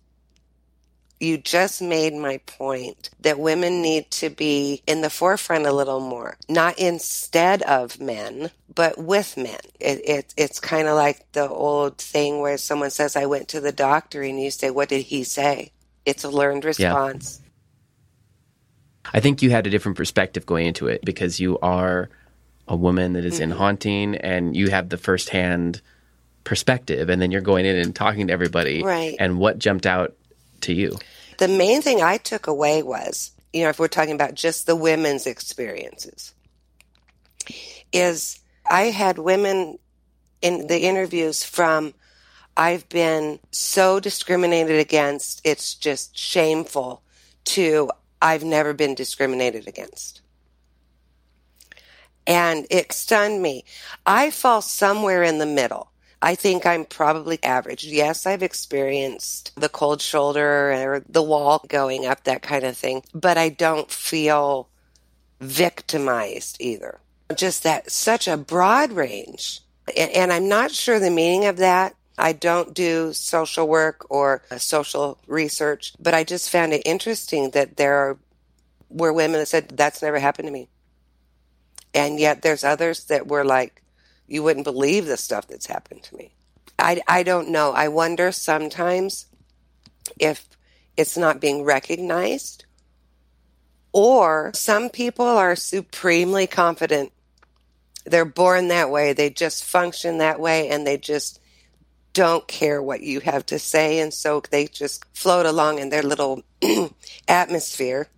You 1.20 1.38
just 1.38 1.80
made 1.80 2.14
my 2.14 2.38
point 2.46 3.10
that 3.20 3.38
women 3.38 3.80
need 3.82 4.10
to 4.12 4.28
be 4.28 4.82
in 4.88 5.02
the 5.02 5.10
forefront 5.10 5.66
a 5.66 5.72
little 5.72 6.00
more, 6.00 6.36
not 6.48 6.78
instead 6.78 7.62
of 7.62 8.00
men, 8.00 8.50
but 8.74 8.98
with 8.98 9.36
men. 9.36 9.60
It, 9.78 10.08
it 10.08 10.34
it's 10.36 10.58
kind 10.58 10.88
of 10.88 10.96
like 10.96 11.30
the 11.32 11.48
old 11.48 11.98
thing 11.98 12.40
where 12.40 12.58
someone 12.58 12.90
says, 12.90 13.14
I 13.14 13.26
went 13.26 13.46
to 13.48 13.60
the 13.60 13.70
doctor, 13.70 14.22
and 14.22 14.40
you 14.40 14.50
say, 14.50 14.70
What 14.70 14.88
did 14.88 15.02
he 15.02 15.22
say? 15.22 15.70
It's 16.04 16.24
a 16.24 16.30
learned 16.30 16.64
response. 16.64 17.41
I 19.12 19.20
think 19.20 19.42
you 19.42 19.50
had 19.50 19.66
a 19.66 19.70
different 19.70 19.96
perspective 19.96 20.46
going 20.46 20.66
into 20.66 20.86
it 20.88 21.04
because 21.04 21.38
you 21.40 21.58
are 21.60 22.08
a 22.68 22.76
woman 22.76 23.14
that 23.14 23.24
is 23.24 23.34
Mm-hmm. 23.34 23.42
in 23.42 23.50
haunting 23.50 24.14
and 24.16 24.56
you 24.56 24.70
have 24.70 24.88
the 24.88 24.96
firsthand 24.96 25.80
perspective 26.44 27.08
and 27.08 27.20
then 27.20 27.30
you're 27.30 27.40
going 27.40 27.66
in 27.66 27.76
and 27.76 27.94
talking 27.94 28.28
to 28.28 28.32
everybody. 28.32 28.82
Right. 28.82 29.16
And 29.18 29.38
what 29.38 29.58
jumped 29.58 29.86
out 29.86 30.14
to 30.62 30.72
you? 30.72 30.96
The 31.38 31.48
main 31.48 31.82
thing 31.82 32.02
I 32.02 32.18
took 32.18 32.46
away 32.46 32.82
was, 32.82 33.32
you 33.52 33.62
know, 33.64 33.68
if 33.68 33.78
we're 33.78 33.88
talking 33.88 34.14
about 34.14 34.34
just 34.34 34.66
the 34.66 34.76
women's 34.76 35.26
experiences, 35.26 36.34
is 37.92 38.40
I 38.68 38.84
had 38.84 39.18
women 39.18 39.78
in 40.40 40.66
the 40.66 40.80
interviews 40.82 41.44
from 41.44 41.94
I've 42.56 42.88
been 42.88 43.38
so 43.50 43.98
discriminated 44.00 44.78
against, 44.78 45.40
it's 45.44 45.74
just 45.74 46.16
shameful, 46.16 47.02
to 47.44 47.90
I've 48.22 48.44
never 48.44 48.72
been 48.72 48.94
discriminated 48.94 49.66
against. 49.68 50.22
And 52.26 52.66
it 52.70 52.92
stunned 52.92 53.42
me. 53.42 53.64
I 54.06 54.30
fall 54.30 54.62
somewhere 54.62 55.24
in 55.24 55.38
the 55.38 55.46
middle. 55.46 55.90
I 56.22 56.36
think 56.36 56.64
I'm 56.64 56.84
probably 56.84 57.42
average. 57.42 57.84
Yes, 57.84 58.26
I've 58.26 58.44
experienced 58.44 59.52
the 59.56 59.68
cold 59.68 60.00
shoulder 60.00 60.72
or 60.72 61.04
the 61.08 61.22
wall 61.22 61.64
going 61.66 62.06
up, 62.06 62.22
that 62.24 62.42
kind 62.42 62.62
of 62.62 62.76
thing, 62.76 63.02
but 63.12 63.36
I 63.36 63.48
don't 63.48 63.90
feel 63.90 64.68
victimized 65.40 66.58
either. 66.60 67.00
just 67.34 67.64
that 67.64 67.90
such 67.90 68.28
a 68.28 68.36
broad 68.36 68.92
range. 68.92 69.62
And, 69.96 70.10
and 70.12 70.32
I'm 70.32 70.48
not 70.48 70.70
sure 70.70 71.00
the 71.00 71.10
meaning 71.10 71.46
of 71.46 71.56
that. 71.56 71.96
I 72.18 72.32
don't 72.32 72.74
do 72.74 73.12
social 73.12 73.66
work 73.66 74.06
or 74.10 74.42
uh, 74.50 74.58
social 74.58 75.18
research, 75.26 75.94
but 75.98 76.14
I 76.14 76.24
just 76.24 76.50
found 76.50 76.72
it 76.72 76.82
interesting 76.84 77.50
that 77.50 77.76
there 77.76 77.94
are, 77.94 78.18
were 78.88 79.12
women 79.12 79.40
that 79.40 79.48
said, 79.48 79.70
that's 79.70 80.02
never 80.02 80.18
happened 80.18 80.48
to 80.48 80.52
me. 80.52 80.68
And 81.94 82.20
yet 82.20 82.42
there's 82.42 82.64
others 82.64 83.04
that 83.04 83.28
were 83.28 83.44
like, 83.44 83.82
you 84.26 84.42
wouldn't 84.42 84.64
believe 84.64 85.06
the 85.06 85.16
stuff 85.16 85.46
that's 85.46 85.66
happened 85.66 86.02
to 86.04 86.16
me. 86.16 86.34
I, 86.78 87.02
I 87.06 87.22
don't 87.22 87.50
know. 87.50 87.72
I 87.72 87.88
wonder 87.88 88.32
sometimes 88.32 89.26
if 90.18 90.48
it's 90.96 91.16
not 91.16 91.40
being 91.40 91.64
recognized 91.64 92.64
or 93.92 94.50
some 94.54 94.88
people 94.88 95.26
are 95.26 95.54
supremely 95.54 96.46
confident. 96.46 97.12
They're 98.04 98.24
born 98.24 98.68
that 98.68 98.90
way. 98.90 99.12
They 99.12 99.30
just 99.30 99.64
function 99.64 100.18
that 100.18 100.40
way 100.40 100.68
and 100.68 100.86
they 100.86 100.96
just 100.96 101.40
don't 102.12 102.46
care 102.46 102.82
what 102.82 103.02
you 103.02 103.20
have 103.20 103.46
to 103.46 103.58
say. 103.58 104.00
And 104.00 104.12
so 104.12 104.42
they 104.50 104.66
just 104.66 105.04
float 105.14 105.46
along 105.46 105.78
in 105.78 105.88
their 105.88 106.02
little 106.02 106.42
atmosphere 107.28 108.08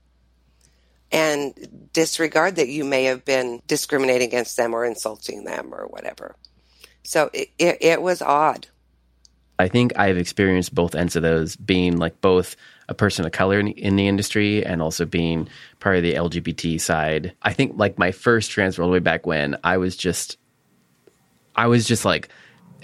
and 1.13 1.91
disregard 1.93 2.57
that 2.57 2.69
you 2.69 2.85
may 2.85 3.05
have 3.05 3.25
been 3.25 3.63
discriminating 3.67 4.29
against 4.29 4.57
them 4.57 4.75
or 4.75 4.85
insulting 4.85 5.45
them 5.45 5.73
or 5.73 5.87
whatever. 5.87 6.35
So 7.05 7.31
it, 7.33 7.51
it, 7.59 7.79
it 7.81 8.03
was 8.03 8.21
odd. 8.21 8.67
I 9.59 9.69
think 9.69 9.97
I've 9.97 10.19
experienced 10.19 10.75
both 10.75 10.97
ends 10.97 11.15
of 11.15 11.23
those, 11.23 11.55
being 11.55 11.99
like 11.99 12.21
both 12.21 12.57
a 12.89 12.95
person 12.95 13.25
of 13.25 13.31
color 13.31 13.61
in, 13.61 13.69
in, 13.69 13.95
the 13.95 14.09
industry 14.09 14.67
and 14.67 14.83
also 14.83 15.07
being 15.07 15.49
part 15.79 15.97
of 15.97 16.03
the 16.03 16.15
LGBT 16.15 16.81
side. 16.81 17.35
I 17.41 17.53
think 17.53 17.75
like 17.77 17.97
my 17.97 18.11
first 18.11 18.51
transfer 18.51 18.83
the 18.83 18.89
way 18.89 18.99
back 18.99 19.25
when 19.25 19.57
I 19.63 19.77
was 19.77 19.97
just, 19.97 20.39
I 21.55 21.69
was 21.69 21.87
just 21.87 22.05
like 22.05 22.29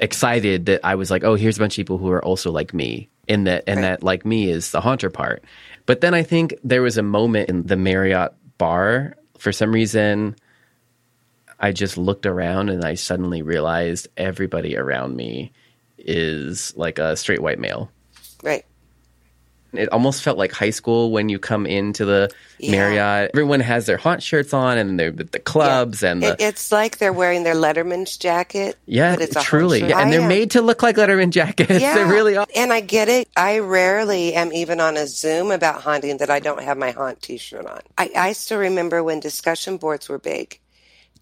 excited 0.00 0.66
that 0.66 0.80
I 0.85 0.97
was 0.97 1.11
like, 1.11 1.23
oh, 1.25 1.35
here's 1.35 1.57
a 1.57 1.61
bunch 1.61 1.75
of 1.75 1.76
people 1.76 1.99
who 1.99 2.11
are 2.11 2.25
also 2.25 2.50
like 2.50 2.75
me. 2.75 3.09
In 3.28 3.45
that, 3.45 3.62
and 3.69 3.76
right. 3.76 3.83
that 3.83 4.02
like 4.02 4.26
me 4.26 4.50
is 4.50 4.73
the 4.73 4.80
haunter 4.80 5.09
part. 5.09 5.45
But 5.87 6.00
then 6.00 6.14
I 6.14 6.25
think 6.25 6.57
there 6.64 6.83
was 6.83 6.99
a 6.99 7.02
moment 7.02 7.49
in 7.49 7.62
the 7.62 7.76
Marriott 7.76 8.35
bar 8.59 9.14
for 9.38 9.52
some 9.52 9.71
reason. 9.71 10.35
I 11.61 11.71
just 11.71 11.97
looked 11.97 12.26
around 12.26 12.71
and 12.71 12.85
I 12.85 12.95
suddenly 12.95 13.42
realized 13.42 14.09
everybody 14.16 14.76
around 14.76 15.14
me 15.14 15.52
is 15.97 16.76
like 16.76 16.99
a 16.99 17.16
straight 17.16 17.40
white 17.40 17.61
male. 17.61 17.88
Right. 18.42 18.64
It 19.72 19.88
almost 19.92 20.22
felt 20.22 20.38
like 20.38 20.52
high 20.52 20.70
school 20.70 21.10
when 21.10 21.28
you 21.28 21.38
come 21.38 21.66
into 21.66 22.04
the 22.04 22.30
yeah. 22.58 22.70
Marriott. 22.72 23.30
Everyone 23.34 23.60
has 23.60 23.86
their 23.86 23.96
haunt 23.96 24.22
shirts 24.22 24.52
on 24.52 24.78
and 24.78 24.98
they're 24.98 25.12
the 25.12 25.38
clubs 25.38 26.02
yeah. 26.02 26.10
and 26.10 26.22
the, 26.22 26.36
it's 26.38 26.72
like 26.72 26.98
they're 26.98 27.12
wearing 27.12 27.44
their 27.44 27.54
Letterman's 27.54 28.16
jacket. 28.16 28.76
Yeah, 28.86 29.16
it's 29.18 29.42
truly. 29.44 29.80
Yeah, 29.80 30.00
and 30.00 30.12
they're 30.12 30.26
made 30.26 30.52
to 30.52 30.62
look 30.62 30.82
like 30.82 30.96
Letterman 30.96 31.30
jackets. 31.30 31.70
Yeah. 31.80 31.94
they 31.94 32.04
really 32.04 32.36
are. 32.36 32.46
And 32.54 32.72
I 32.72 32.80
get 32.80 33.08
it. 33.08 33.28
I 33.36 33.60
rarely 33.60 34.34
am 34.34 34.52
even 34.52 34.80
on 34.80 34.96
a 34.96 35.06
Zoom 35.06 35.50
about 35.50 35.80
haunting 35.80 36.18
that 36.18 36.28
I 36.28 36.40
don't 36.40 36.62
have 36.62 36.76
my 36.76 36.90
haunt 36.90 37.22
T-shirt 37.22 37.64
on. 37.64 37.80
I, 37.96 38.10
I 38.14 38.32
still 38.32 38.58
remember 38.58 39.02
when 39.02 39.20
discussion 39.20 39.78
boards 39.78 40.08
were 40.08 40.18
big, 40.18 40.60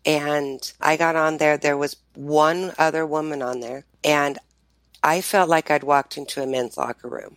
and 0.04 0.60
I 0.80 0.96
got 0.96 1.14
on 1.14 1.36
there. 1.36 1.58
There 1.58 1.76
was 1.76 1.96
one 2.14 2.72
other 2.76 3.06
woman 3.06 3.40
on 3.40 3.60
there, 3.60 3.84
and 4.02 4.38
I 5.02 5.20
felt 5.20 5.48
like 5.48 5.70
I'd 5.70 5.84
walked 5.84 6.16
into 6.16 6.42
a 6.42 6.46
men's 6.46 6.76
locker 6.76 7.08
room. 7.08 7.36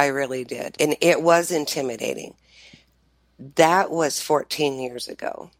I 0.00 0.06
really 0.06 0.44
did. 0.44 0.76
And 0.80 0.96
it 1.02 1.20
was 1.20 1.50
intimidating. 1.50 2.34
That 3.56 3.90
was 3.90 4.18
14 4.22 4.80
years 4.80 5.08
ago. 5.08 5.50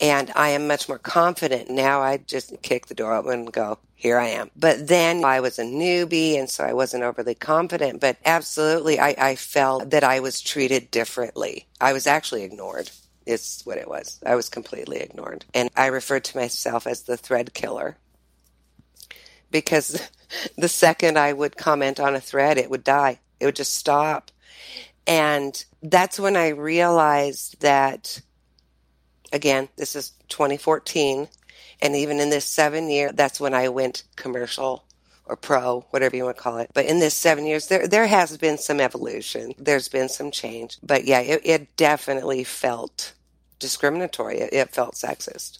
And 0.00 0.32
I 0.34 0.48
am 0.48 0.66
much 0.66 0.88
more 0.88 0.98
confident 0.98 1.70
now. 1.70 2.00
I 2.00 2.16
just 2.16 2.60
kick 2.62 2.86
the 2.86 2.94
door 2.94 3.14
open 3.14 3.32
and 3.32 3.52
go, 3.52 3.78
here 3.94 4.18
I 4.18 4.30
am. 4.30 4.50
But 4.56 4.88
then 4.88 5.24
I 5.24 5.38
was 5.38 5.60
a 5.60 5.62
newbie, 5.62 6.40
and 6.40 6.50
so 6.50 6.64
I 6.64 6.72
wasn't 6.72 7.04
overly 7.04 7.36
confident. 7.36 8.00
But 8.00 8.16
absolutely, 8.24 8.98
I, 8.98 9.14
I 9.16 9.36
felt 9.36 9.90
that 9.90 10.02
I 10.02 10.18
was 10.18 10.40
treated 10.40 10.90
differently. 10.90 11.68
I 11.80 11.92
was 11.92 12.08
actually 12.08 12.42
ignored, 12.42 12.90
is 13.26 13.62
what 13.62 13.78
it 13.78 13.86
was. 13.86 14.18
I 14.26 14.34
was 14.34 14.48
completely 14.48 14.98
ignored. 14.98 15.44
And 15.54 15.70
I 15.76 15.86
referred 15.86 16.24
to 16.24 16.36
myself 16.36 16.88
as 16.88 17.02
the 17.02 17.16
thread 17.16 17.54
killer 17.54 17.96
because 19.52 20.02
the 20.56 20.68
second 20.68 21.18
I 21.18 21.32
would 21.32 21.56
comment 21.56 22.00
on 22.00 22.14
a 22.14 22.20
thread, 22.20 22.58
it 22.58 22.70
would 22.70 22.84
die. 22.84 23.20
It 23.38 23.46
would 23.46 23.56
just 23.56 23.74
stop. 23.74 24.30
And 25.06 25.64
that's 25.82 26.20
when 26.20 26.36
I 26.36 26.48
realized 26.48 27.60
that, 27.62 28.20
again, 29.32 29.68
this 29.76 29.96
is 29.96 30.12
2014. 30.28 31.28
And 31.82 31.96
even 31.96 32.20
in 32.20 32.30
this 32.30 32.44
seven 32.44 32.90
year, 32.90 33.10
that's 33.12 33.40
when 33.40 33.54
I 33.54 33.68
went 33.68 34.04
commercial 34.16 34.84
or 35.24 35.36
pro, 35.36 35.86
whatever 35.90 36.16
you 36.16 36.24
want 36.24 36.36
to 36.36 36.42
call 36.42 36.58
it. 36.58 36.70
But 36.74 36.86
in 36.86 36.98
this 36.98 37.14
seven 37.14 37.46
years, 37.46 37.68
there, 37.68 37.86
there 37.88 38.06
has 38.06 38.36
been 38.36 38.58
some 38.58 38.80
evolution. 38.80 39.54
There's 39.58 39.88
been 39.88 40.08
some 40.08 40.30
change. 40.30 40.78
But 40.82 41.04
yeah, 41.04 41.20
it, 41.20 41.40
it 41.44 41.76
definitely 41.76 42.44
felt 42.44 43.14
discriminatory. 43.58 44.40
It, 44.40 44.52
it 44.52 44.70
felt 44.70 44.94
sexist 44.94 45.58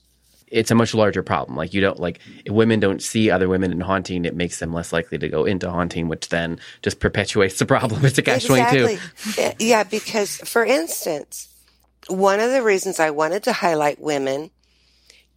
it's 0.51 0.71
a 0.71 0.75
much 0.75 0.95
larger 0.95 1.23
problem. 1.23 1.57
Like 1.57 1.73
you 1.73 1.81
don't 1.81 1.99
like 1.99 2.21
women 2.49 2.81
don't 2.81 3.03
see 3.03 3.31
other 3.31 3.49
women 3.49 3.73
in 3.73 3.81
haunting, 3.81 4.25
it 4.25 4.35
makes 4.35 4.59
them 4.59 4.73
less 4.73 4.93
likely 4.93 5.19
to 5.19 5.29
go 5.29 5.45
into 5.45 5.71
haunting, 5.71 6.09
which 6.09 6.29
then 6.29 6.59
just 6.83 7.01
perpetuates 7.01 7.59
the 7.59 7.67
problem. 7.67 8.05
It's 8.11 8.19
a 8.19 8.23
catch 8.23 8.45
exactly. 8.45 8.99
Yeah, 9.61 9.85
because 9.85 10.39
for 10.39 10.65
instance, 10.65 11.49
one 12.09 12.41
of 12.41 12.51
the 12.51 12.63
reasons 12.63 12.99
I 12.99 13.11
wanted 13.11 13.45
to 13.45 13.53
highlight 13.53 14.01
women 14.01 14.51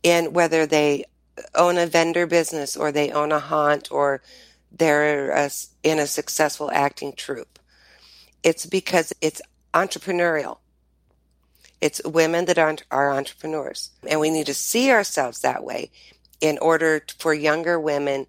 in 0.01 0.33
whether 0.33 0.65
they 0.65 1.05
own 1.55 1.77
a 1.77 1.85
vendor 1.85 2.25
business 2.25 2.75
or 2.75 2.91
they 2.91 3.11
own 3.11 3.31
a 3.31 3.39
haunt 3.39 3.91
or 3.91 4.21
they're 4.71 5.31
a, 5.31 5.49
in 5.83 5.99
a 5.99 6.07
successful 6.07 6.71
acting 6.71 7.13
troupe, 7.13 7.59
it's 8.41 8.65
because 8.65 9.13
it's 9.21 9.41
entrepreneurial. 9.73 10.57
It's 11.83 12.01
women 12.05 12.45
that 12.45 12.57
are, 12.57 12.77
are 12.91 13.11
entrepreneurs. 13.11 13.91
And 14.07 14.21
we 14.21 14.29
need 14.29 14.45
to 14.45 14.53
see 14.53 14.89
ourselves 14.89 15.41
that 15.41 15.65
way 15.65 15.91
in 16.39 16.57
order 16.59 17.03
for 17.19 17.33
younger 17.33 17.77
women 17.77 18.25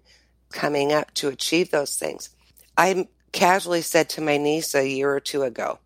coming 0.51 0.91
up 0.91 1.13
to 1.13 1.29
achieve 1.29 1.71
those 1.71 1.95
things. 1.95 2.31
I 2.77 3.07
casually 3.31 3.81
said 3.81 4.09
to 4.09 4.21
my 4.21 4.35
niece 4.35 4.75
a 4.75 4.85
year 4.85 5.09
or 5.09 5.21
two 5.21 5.43
ago, 5.43 5.79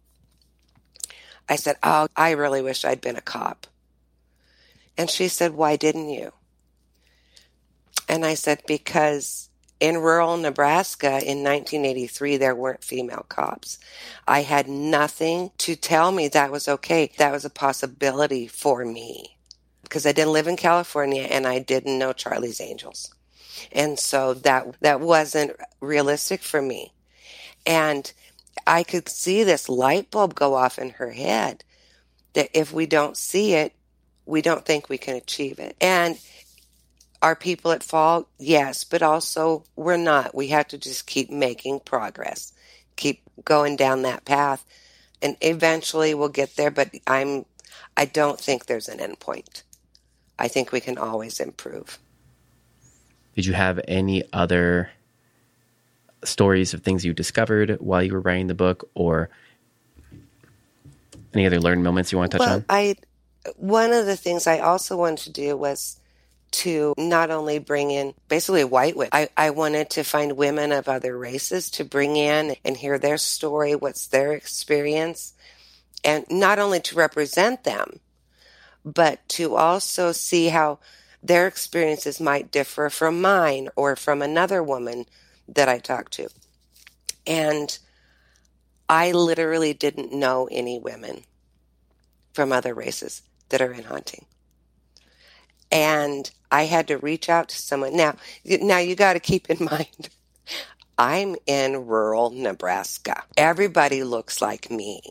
I 1.48 1.58
said, 1.58 1.76
Oh, 1.84 2.08
I 2.16 2.32
really 2.32 2.64
wish 2.64 2.86
I'd 2.86 3.02
been 3.02 3.18
a 3.18 3.22
cop. 3.22 3.68
And 4.98 5.08
she 5.08 5.28
said, 5.28 5.54
Why 5.54 5.76
didn't 5.76 6.10
you? 6.10 6.34
And 8.08 8.26
I 8.26 8.34
said, 8.34 8.64
Because 8.66 9.49
in 9.80 9.98
rural 9.98 10.38
Nebraska 10.38 11.08
in 11.08 11.44
1983, 11.44 12.38
there 12.38 12.56
weren't 12.56 12.84
female 12.84 13.26
cops. 13.30 13.78
I 14.28 14.42
had 14.42 14.68
nothing 14.68 15.52
to 15.60 15.76
tell 15.76 16.12
me 16.12 16.28
that 16.28 16.52
was 16.52 16.68
okay. 16.68 17.12
That 17.18 17.32
was 17.32 17.46
a 17.46 17.50
possibility 17.50 18.48
for 18.48 18.84
me 18.84 19.38
because 19.84 20.06
I 20.06 20.12
didn't 20.12 20.34
live 20.34 20.48
in 20.48 20.58
California 20.58 21.24
and 21.24 21.48
I 21.48 21.60
didn't 21.60 21.98
know 21.98 22.14
Charlie's 22.14 22.62
Angels. 22.62 23.14
And 23.72 23.98
so 23.98 24.34
that, 24.36 24.68
that 24.82 25.00
wasn't 25.00 25.52
realistic 25.82 26.42
for 26.42 26.62
me. 26.62 26.94
And 27.66 28.12
I 28.68 28.84
could 28.84 29.10
see 29.10 29.44
this 29.44 29.70
light 29.70 30.12
bulb 30.12 30.36
go 30.36 30.56
off 30.56 30.78
in 30.78 30.92
her 30.92 31.12
head 31.12 31.64
that 32.34 32.50
if 32.54 32.72
we 32.72 32.86
don't 32.86 33.18
see 33.18 33.54
it, 33.54 33.74
we 34.26 34.42
don't 34.42 34.66
think 34.66 34.90
we 34.90 34.98
can 34.98 35.16
achieve 35.16 35.60
it. 35.60 35.76
And 35.82 36.18
are 37.22 37.36
people 37.36 37.72
at 37.72 37.84
fault? 37.84 38.28
Yes, 38.38 38.84
but 38.84 39.02
also 39.02 39.64
we're 39.76 39.98
not. 39.98 40.34
We 40.34 40.48
have 40.50 40.68
to 40.70 40.78
just 40.78 41.06
keep 41.06 41.30
making 41.30 41.82
progress, 41.82 42.54
keep 42.96 43.22
going 43.44 43.76
down 43.76 44.04
that 44.04 44.26
path, 44.26 44.66
and 45.22 45.36
eventually 45.42 46.14
we'll 46.14 46.30
get 46.30 46.56
there. 46.56 46.72
But 46.72 46.92
I'm, 47.08 47.46
I 47.98 48.06
don't 48.06 48.40
think 48.40 48.66
there's 48.66 48.88
an 48.88 49.00
end 49.00 49.20
point. 49.20 49.64
I 50.38 50.48
think 50.48 50.72
we 50.72 50.80
can 50.80 50.98
always 50.98 51.40
improve. 51.40 52.00
Did 53.36 53.46
you 53.46 53.54
have 53.54 53.80
any 53.88 54.24
other 54.32 54.90
stories 56.24 56.74
of 56.74 56.82
things 56.84 57.06
you 57.06 57.14
discovered 57.14 57.78
while 57.80 58.04
you 58.04 58.14
were 58.14 58.20
writing 58.20 58.48
the 58.48 58.54
book, 58.54 58.90
or 58.94 59.30
any 61.34 61.46
other 61.46 61.60
learned 61.60 61.84
moments 61.84 62.12
you 62.12 62.18
want 62.18 62.32
to 62.32 62.38
touch 62.38 62.48
well, 62.48 62.56
on? 62.58 62.66
I 62.70 62.96
one 63.56 63.92
of 63.92 64.06
the 64.06 64.18
things 64.18 64.48
I 64.48 64.60
also 64.60 64.98
wanted 64.98 65.24
to 65.26 65.32
do 65.32 65.58
was 65.58 66.00
to 66.52 66.94
not 66.98 67.32
only 67.32 67.60
bring 67.60 67.92
in 67.92 68.14
basically 68.28 68.64
white 68.64 68.96
women. 68.98 69.10
I, 69.14 69.30
I 69.38 69.52
wanted 69.52 69.90
to 69.92 70.04
find 70.04 70.38
women 70.38 70.72
of 70.72 70.90
other 70.90 71.18
races 71.18 71.70
to 71.72 71.86
bring 71.86 72.18
in 72.18 72.56
and 72.66 72.78
hear 72.78 73.00
their 73.00 73.18
story, 73.18 73.76
what's 73.76 74.08
their 74.08 74.34
experience, 74.34 75.34
and 76.04 76.26
not 76.30 76.60
only 76.60 76.80
to 76.82 76.96
represent 76.96 77.64
them, 77.64 78.00
but 78.86 79.28
to 79.30 79.56
also 79.56 80.12
see 80.12 80.50
how 80.50 80.80
their 81.24 81.48
experiences 81.48 82.20
might 82.22 82.52
differ 82.52 82.90
from 82.90 83.22
mine 83.22 83.70
or 83.76 83.96
from 83.96 84.22
another 84.22 84.64
woman 84.64 85.06
that 85.48 85.70
I 85.70 85.80
talked 85.80 86.14
to. 86.14 86.30
And 87.28 87.78
I 88.90 89.12
literally 89.12 89.74
didn't 89.74 90.14
know 90.14 90.48
any 90.52 90.80
women 90.80 91.24
from 92.34 92.52
other 92.52 92.74
races 92.74 93.22
that 93.50 93.62
are 93.62 93.74
in 93.74 93.84
haunting. 93.84 94.26
and 95.72 96.32
I 96.52 96.64
had 96.64 96.88
to 96.88 96.98
reach 96.98 97.30
out 97.30 97.50
to 97.50 97.56
someone. 97.56 97.96
Now, 97.96 98.16
now 98.46 98.80
you 98.80 98.96
got 98.96 99.14
to 99.14 99.20
keep 99.20 99.50
in 99.50 99.66
mind, 99.72 100.10
I'm 100.98 101.36
in 101.46 101.88
rural 101.88 102.32
Nebraska. 102.32 103.24
Everybody 103.38 104.04
looks 104.04 104.42
like 104.42 104.70
me, 104.70 105.02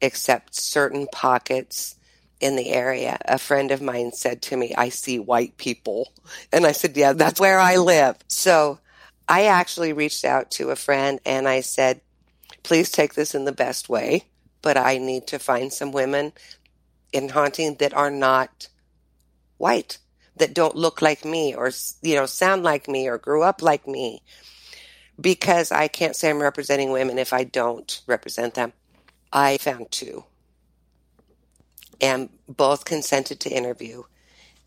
except 0.00 0.54
certain 0.54 1.06
pockets 1.12 1.96
in 2.40 2.56
the 2.56 2.70
area. 2.70 3.18
A 3.24 3.38
friend 3.38 3.70
of 3.70 3.80
mine 3.80 4.12
said 4.12 4.42
to 4.42 4.56
me, 4.56 4.74
I 4.76 4.88
see 4.88 5.18
white 5.18 5.56
people. 5.56 6.12
And 6.52 6.66
I 6.66 6.72
said, 6.72 6.96
yeah, 6.96 7.12
that's 7.12 7.40
where 7.40 7.58
I 7.58 7.74
mm-hmm. 7.74 7.84
live. 7.84 8.16
So 8.28 8.80
I 9.28 9.44
actually 9.44 9.92
reached 9.92 10.24
out 10.24 10.50
to 10.52 10.70
a 10.70 10.76
friend 10.76 11.20
and 11.24 11.48
I 11.48 11.60
said, 11.60 12.00
please 12.62 12.90
take 12.90 13.14
this 13.14 13.34
in 13.34 13.44
the 13.44 13.52
best 13.52 13.88
way, 13.88 14.24
but 14.62 14.76
I 14.76 14.98
need 14.98 15.28
to 15.28 15.38
find 15.38 15.72
some 15.72 15.92
women 15.92 16.32
in 17.12 17.28
haunting 17.28 17.76
that 17.76 17.94
are 17.94 18.10
not 18.10 18.68
white, 19.56 19.98
that 20.36 20.54
don't 20.54 20.76
look 20.76 21.02
like 21.02 21.24
me 21.24 21.54
or, 21.54 21.70
you 22.02 22.14
know, 22.14 22.26
sound 22.26 22.62
like 22.62 22.88
me 22.88 23.08
or 23.08 23.18
grew 23.18 23.42
up 23.42 23.62
like 23.62 23.86
me. 23.86 24.22
Because 25.18 25.72
I 25.72 25.88
can't 25.88 26.14
say 26.14 26.28
I'm 26.28 26.42
representing 26.42 26.90
women 26.90 27.18
if 27.18 27.32
I 27.32 27.44
don't 27.44 28.02
represent 28.06 28.54
them. 28.54 28.72
I 29.32 29.56
found 29.56 29.90
two 29.90 30.24
and 32.00 32.28
both 32.48 32.84
consented 32.84 33.40
to 33.40 33.50
interview 33.50 34.02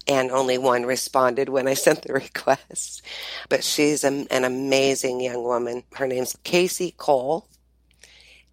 and 0.08 0.32
only 0.32 0.58
one 0.58 0.86
responded 0.86 1.50
when 1.50 1.68
I 1.68 1.74
sent 1.76 2.02
the 2.04 2.14
request. 2.14 3.04
But 3.48 3.64
she's 3.64 4.04
an 4.04 4.28
amazing 4.32 5.22
young 5.22 5.44
woman. 5.44 5.84
Her 5.94 6.08
name's 6.08 6.36
Casey 6.44 6.94
Cole, 6.98 7.48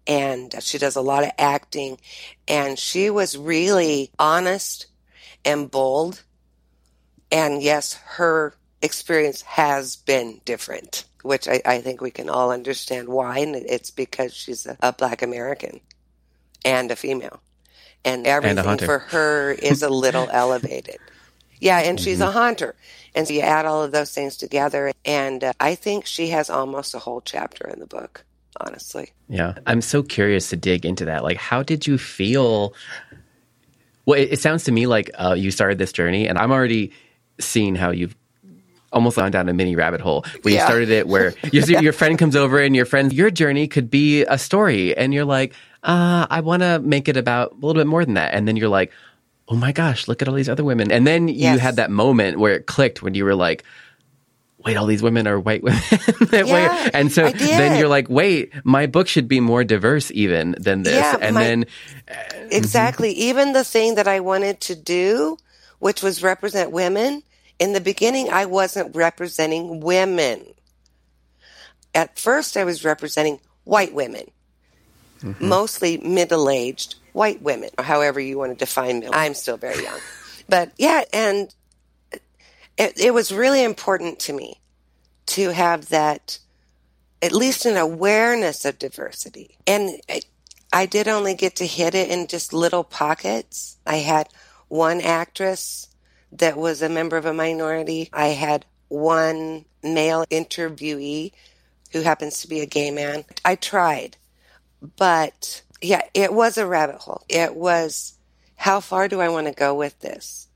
and 0.05 0.53
she 0.61 0.77
does 0.77 0.95
a 0.95 1.01
lot 1.01 1.23
of 1.23 1.31
acting. 1.37 1.99
And 2.47 2.77
she 2.77 3.09
was 3.09 3.37
really 3.37 4.11
honest 4.19 4.87
and 5.43 5.69
bold. 5.69 6.23
And 7.31 7.61
yes, 7.61 7.93
her 8.05 8.53
experience 8.81 9.41
has 9.43 9.95
been 9.95 10.41
different, 10.45 11.05
which 11.23 11.47
I, 11.47 11.61
I 11.65 11.81
think 11.81 12.01
we 12.01 12.11
can 12.11 12.29
all 12.29 12.51
understand 12.51 13.09
why. 13.09 13.39
And 13.39 13.55
it's 13.55 13.91
because 13.91 14.33
she's 14.33 14.65
a, 14.65 14.77
a 14.81 14.93
Black 14.93 15.21
American 15.21 15.79
and 16.63 16.91
a 16.91 16.95
female. 16.95 17.41
And 18.05 18.25
everything 18.25 18.65
And 18.65 18.81
for 18.81 18.99
her 18.99 19.51
is 19.51 19.83
a 19.83 19.89
little 19.89 20.29
elevated. 20.31 20.97
Yeah, 21.59 21.79
and 21.79 21.99
she's 21.99 22.21
a 22.21 22.31
haunter. 22.31 22.75
And 23.15 23.27
so 23.27 23.33
you 23.33 23.41
add 23.41 23.65
all 23.65 23.83
of 23.83 23.91
those 23.91 24.11
things 24.11 24.37
together. 24.37 24.91
And 25.03 25.43
uh, 25.43 25.53
I 25.59 25.75
think 25.75 26.05
she 26.05 26.27
has 26.27 26.49
almost 26.49 26.93
a 26.93 26.99
whole 26.99 27.19
chapter 27.21 27.67
in 27.67 27.79
the 27.79 27.87
book, 27.87 28.23
honestly. 28.61 29.11
Yeah. 29.27 29.55
I'm 29.65 29.81
so 29.81 30.03
curious 30.03 30.49
to 30.51 30.55
dig 30.55 30.85
into 30.85 31.05
that. 31.05 31.23
Like, 31.23 31.37
how 31.37 31.63
did 31.63 31.87
you 31.87 31.97
feel? 31.97 32.75
Well, 34.05 34.19
it, 34.19 34.33
it 34.33 34.39
sounds 34.39 34.65
to 34.65 34.71
me 34.71 34.85
like 34.85 35.09
uh, 35.15 35.33
you 35.33 35.49
started 35.49 35.79
this 35.79 35.91
journey, 35.91 36.27
and 36.27 36.37
I'm 36.37 36.51
already 36.51 36.93
seeing 37.39 37.75
how 37.75 37.91
you've 37.91 38.15
almost 38.93 39.17
gone 39.17 39.31
down 39.31 39.49
a 39.49 39.53
mini 39.53 39.75
rabbit 39.75 40.01
hole. 40.01 40.23
When 40.41 40.53
you 40.53 40.59
Yeah. 40.59 40.65
started 40.65 40.89
it 40.89 41.07
where 41.07 41.33
you 41.51 41.61
see 41.61 41.77
your 41.79 41.93
friend 41.93 42.17
comes 42.17 42.35
over 42.35 42.59
and 42.59 42.75
your 42.75 42.85
friend 42.85 43.11
your 43.13 43.29
journey 43.29 43.67
could 43.67 43.89
be 43.89 44.23
a 44.23 44.37
story 44.37 44.95
and 44.95 45.13
you're 45.13 45.25
like 45.25 45.53
uh, 45.83 46.25
i 46.29 46.39
want 46.39 46.63
to 46.63 46.79
make 46.79 47.07
it 47.07 47.17
about 47.17 47.51
a 47.51 47.55
little 47.55 47.73
bit 47.73 47.85
more 47.87 48.03
than 48.05 48.13
that. 48.15 48.33
And 48.33 48.47
then 48.47 48.55
you're 48.55 48.69
like 48.69 48.91
oh 49.49 49.55
my 49.55 49.71
gosh 49.71 50.07
look 50.07 50.21
at 50.21 50.27
all 50.27 50.33
these 50.33 50.49
other 50.49 50.63
women. 50.63 50.91
And 50.91 51.05
then 51.05 51.27
you 51.27 51.33
Yes. 51.35 51.59
had 51.59 51.75
that 51.75 51.91
moment 51.91 52.39
where 52.39 52.55
it 52.55 52.65
clicked 52.65 53.01
when 53.01 53.13
you 53.13 53.25
were 53.25 53.35
like 53.35 53.63
wait 54.65 54.75
all 54.77 54.85
these 54.87 55.03
women 55.03 55.27
are 55.27 55.39
white 55.39 55.63
women? 55.63 55.81
Yeah, 56.31 56.89
and 56.93 57.11
so 57.11 57.29
then 57.29 57.77
you're 57.77 57.87
like 57.89 58.09
wait 58.09 58.51
my 58.63 58.85
book 58.87 59.07
should 59.07 59.27
be 59.27 59.39
more 59.41 59.63
diverse 59.65 60.11
even 60.11 60.55
than 60.59 60.83
this. 60.83 60.93
Yeah, 60.95 61.17
and 61.21 61.35
my- 61.35 61.43
then 61.43 61.65
Exactly. 62.51 63.11
Even 63.11 63.51
the 63.53 63.63
thing 63.65 63.95
that 63.95 64.07
I 64.07 64.21
wanted 64.21 64.61
to 64.61 64.75
do, 64.75 65.37
which 65.79 66.01
was 66.01 66.23
represent 66.23 66.71
women, 66.71 67.21
in 67.59 67.73
the 67.73 67.81
beginning, 67.81 68.29
I 68.29 68.45
wasn't 68.45 68.95
representing 68.95 69.79
women. 69.79 70.45
At 71.93 72.19
first, 72.19 72.57
I 72.57 72.63
was 72.63 72.85
representing 72.85 73.39
white 73.63 73.93
women, 73.93 74.29
mm-hmm. 75.19 75.47
mostly 75.47 75.97
middle 75.97 76.49
aged 76.49 76.95
white 77.13 77.41
women, 77.41 77.69
or 77.77 77.83
however 77.83 78.19
you 78.19 78.37
want 78.37 78.51
to 78.51 78.57
define 78.57 78.99
middle. 78.99 79.15
I'm 79.15 79.33
still 79.33 79.57
very 79.57 79.83
young. 79.83 79.99
But 80.49 80.71
yeah, 80.77 81.03
and 81.11 81.53
it, 82.77 82.97
it 82.97 83.13
was 83.13 83.33
really 83.33 83.61
important 83.61 84.17
to 84.19 84.33
me 84.33 84.61
to 85.25 85.49
have 85.49 85.89
that 85.89 86.39
at 87.21 87.33
least 87.33 87.65
an 87.65 87.75
awareness 87.75 88.63
of 88.63 88.79
diversity. 88.79 89.57
And 89.67 89.99
I, 90.09 90.21
I 90.71 90.85
did 90.85 91.09
only 91.09 91.33
get 91.33 91.57
to 91.57 91.67
hit 91.67 91.95
it 91.95 92.09
in 92.09 92.27
just 92.27 92.53
little 92.53 92.85
pockets. 92.85 93.77
I 93.85 93.97
had 93.97 94.29
one 94.69 95.01
actress 95.01 95.86
that 96.33 96.57
was 96.57 96.81
a 96.81 96.89
member 96.89 97.17
of 97.17 97.25
a 97.25 97.33
minority. 97.33 98.09
I 98.13 98.27
had 98.27 98.65
one 98.89 99.65
male 99.83 100.25
interviewee 100.29 101.31
who 101.91 102.01
happens 102.01 102.41
to 102.41 102.47
be 102.47 102.59
a 102.59 102.65
gay 102.65 102.91
man. 102.91 103.25
I 103.45 103.55
tried, 103.55 104.17
but 104.97 105.61
yeah, 105.81 106.01
it 106.13 106.33
was 106.33 106.57
a 106.57 106.67
rabbit 106.67 106.97
hole. 106.97 107.23
It 107.29 107.55
was 107.55 108.17
how 108.55 108.79
far 108.79 109.07
do 109.07 109.21
I 109.21 109.29
want 109.29 109.47
to 109.47 109.53
go 109.53 109.75
with 109.75 109.99
this? 109.99 110.47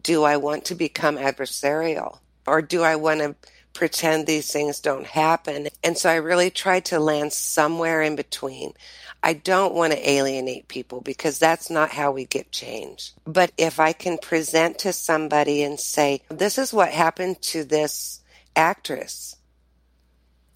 Do 0.00 0.24
I 0.24 0.36
want 0.36 0.64
to 0.66 0.74
become 0.74 1.16
adversarial 1.16 2.18
or 2.46 2.62
do 2.62 2.82
I 2.82 2.96
want 2.96 3.20
to 3.20 3.34
pretend 3.72 4.26
these 4.26 4.50
things 4.50 4.80
don't 4.80 5.06
happen? 5.06 5.68
And 5.82 5.96
so 5.96 6.10
I 6.10 6.16
really 6.16 6.50
tried 6.50 6.84
to 6.86 6.98
land 6.98 7.32
somewhere 7.32 8.02
in 8.02 8.16
between. 8.16 8.74
I 9.22 9.34
don't 9.34 9.74
want 9.74 9.92
to 9.92 10.10
alienate 10.10 10.66
people 10.66 11.00
because 11.00 11.38
that's 11.38 11.70
not 11.70 11.90
how 11.90 12.10
we 12.10 12.24
get 12.24 12.50
change. 12.50 13.12
But 13.24 13.52
if 13.56 13.78
I 13.78 13.92
can 13.92 14.18
present 14.18 14.80
to 14.80 14.92
somebody 14.92 15.62
and 15.62 15.78
say, 15.78 16.22
this 16.28 16.58
is 16.58 16.72
what 16.72 16.90
happened 16.90 17.40
to 17.42 17.62
this 17.64 18.20
actress, 18.56 19.36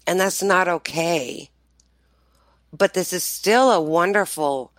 and 0.05 0.19
that's 0.19 0.43
not 0.43 0.67
okay, 0.67 1.49
but 2.73 2.93
this 2.93 3.13
is 3.13 3.23
still 3.23 3.71
a 3.71 3.81
wonderful 3.81 4.73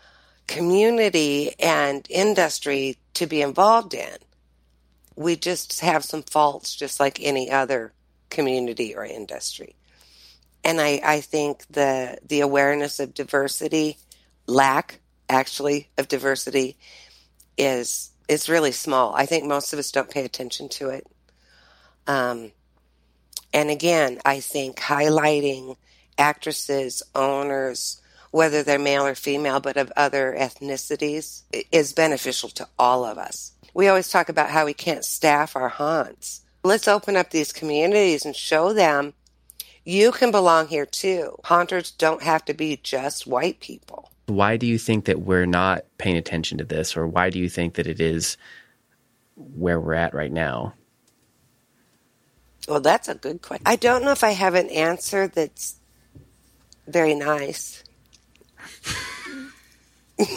community 0.46 1.55
and 1.59 2.07
industry 2.11 2.98
to 3.14 3.27
be 3.27 3.40
involved 3.40 3.94
in. 3.94 4.16
We 5.16 5.37
just 5.37 5.81
have 5.81 6.05
some 6.05 6.22
faults, 6.22 6.74
just 6.74 7.01
like 7.01 7.20
any 7.22 7.51
other 7.51 7.92
community 8.31 8.94
or 8.94 9.05
industry. 9.05 9.77
And 10.64 10.80
I, 10.80 11.00
I 11.04 11.20
think 11.20 11.66
the 11.70 12.18
the 12.26 12.40
awareness 12.40 13.00
of 13.00 13.14
diversity, 13.14 13.96
lack 14.46 15.00
actually 15.28 15.88
of 15.96 16.08
diversity, 16.08 16.76
is 17.56 18.10
is 18.28 18.48
really 18.48 18.72
small. 18.72 19.14
I 19.14 19.26
think 19.26 19.44
most 19.44 19.72
of 19.72 19.78
us 19.78 19.90
don't 19.90 20.10
pay 20.10 20.24
attention 20.24 20.68
to 20.70 20.90
it. 20.90 21.06
Um, 22.06 22.52
and 23.52 23.70
again, 23.70 24.20
I 24.24 24.40
think 24.40 24.78
highlighting 24.78 25.76
actresses, 26.18 27.02
owners, 27.14 28.02
whether 28.30 28.62
they're 28.62 28.78
male 28.78 29.06
or 29.06 29.14
female, 29.14 29.60
but 29.60 29.76
of 29.76 29.92
other 29.96 30.36
ethnicities, 30.38 31.42
is 31.72 31.92
beneficial 31.92 32.50
to 32.50 32.68
all 32.78 33.04
of 33.04 33.16
us. 33.16 33.52
We 33.72 33.88
always 33.88 34.08
talk 34.08 34.28
about 34.28 34.50
how 34.50 34.66
we 34.66 34.74
can't 34.74 35.04
staff 35.04 35.56
our 35.56 35.68
haunts. 35.68 36.42
Let's 36.64 36.88
open 36.88 37.16
up 37.16 37.30
these 37.30 37.52
communities 37.52 38.24
and 38.24 38.34
show 38.34 38.72
them 38.72 39.14
you 39.88 40.12
can 40.12 40.31
belong 40.31 40.68
here 40.68 40.85
too. 40.85 41.35
Haunters 41.44 41.90
don't 41.92 42.22
have 42.22 42.44
to 42.44 42.53
be 42.53 42.79
just 42.83 43.27
white 43.27 43.59
people. 43.61 44.11
why 44.27 44.59
do 44.59 44.66
you 44.66 44.77
think 44.77 45.07
that 45.07 45.22
we're 45.22 45.46
not 45.46 45.85
paying 45.96 46.18
attention 46.18 46.59
to 46.59 46.64
this 46.64 46.94
or 46.94 47.07
why 47.07 47.31
do 47.31 47.38
you 47.38 47.48
think 47.48 47.74
that 47.74 47.87
it 47.87 47.98
is 47.98 48.37
where 49.37 49.81
we're 49.81 49.94
at 49.94 50.12
right 50.12 50.31
now 50.33 50.74
Well, 52.68 52.81
that's 52.81 53.09
a 53.09 53.14
good 53.14 53.40
question. 53.40 53.62
I 53.64 53.77
don't 53.77 54.05
know 54.05 54.11
if 54.12 54.22
I 54.22 54.33
have 54.33 54.55
an 54.55 54.68
answer 54.68 55.27
that's 55.27 55.77
very 56.87 57.14
nice. 57.14 57.83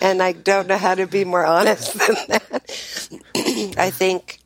and 0.00 0.22
I 0.22 0.32
don't 0.32 0.68
know 0.68 0.78
how 0.78 0.94
to 0.94 1.06
be 1.06 1.24
more 1.26 1.44
honest 1.44 1.92
than 1.92 2.16
that. 2.28 2.62
I 3.76 3.90
think 3.90 4.38